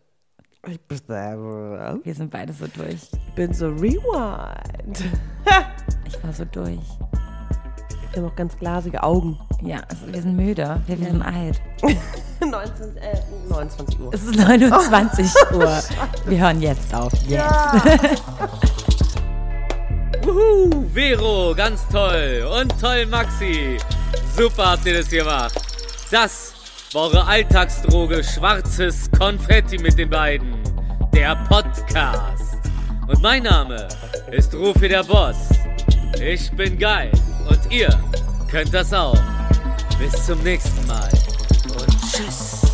Wir 0.66 2.14
sind 2.14 2.30
beide 2.30 2.52
so 2.52 2.66
durch. 2.66 3.10
Ich 3.12 3.34
bin 3.34 3.54
so 3.54 3.68
rewind. 3.68 5.04
Ich 6.06 6.22
war 6.22 6.32
so 6.32 6.44
durch. 6.44 6.80
Wir 8.14 8.22
haben 8.22 8.30
auch 8.30 8.36
ganz 8.36 8.56
glasige 8.56 9.02
Augen. 9.02 9.36
Ja, 9.60 9.78
also 9.88 10.06
wir 10.06 10.22
sind 10.22 10.36
müde. 10.36 10.80
Wir 10.86 11.00
werden 11.00 11.20
alt. 11.20 11.60
19, 12.40 12.96
äh, 12.98 13.18
29 13.48 14.00
Uhr. 14.00 14.14
Es 14.14 14.22
ist 14.22 14.36
29 14.36 15.32
Uhr. 15.52 15.82
Wir 16.26 16.38
hören 16.38 16.62
jetzt 16.62 16.94
auf. 16.94 17.12
Jetzt. 17.12 17.32
Ja. 17.32 17.82
Wuhu, 20.22 20.86
Vero, 20.94 21.54
ganz 21.56 21.88
toll. 21.88 22.48
Und 22.60 22.80
toll, 22.80 23.04
Maxi. 23.06 23.78
Super 24.36 24.70
habt 24.70 24.86
ihr 24.86 24.98
das 24.98 25.08
gemacht. 25.10 25.60
Das 26.12 26.54
war 26.92 27.02
eure 27.02 27.26
Alltagsdroge 27.26 28.22
Schwarzes 28.22 29.10
Konfetti 29.18 29.76
mit 29.76 29.98
den 29.98 30.10
beiden. 30.10 30.54
Der 31.12 31.34
Podcast. 31.48 32.58
Und 33.08 33.20
mein 33.20 33.42
Name 33.42 33.88
ist 34.30 34.54
Rufi 34.54 34.86
der 34.88 35.02
Boss. 35.02 35.48
Ich 36.20 36.52
bin 36.52 36.78
geil. 36.78 37.10
Und 37.48 37.60
ihr 37.70 37.88
könnt 38.50 38.72
das 38.72 38.92
auch. 38.92 39.18
Bis 39.98 40.26
zum 40.26 40.42
nächsten 40.42 40.86
Mal. 40.86 41.08
Und 41.78 42.12
tschüss. 42.12 42.73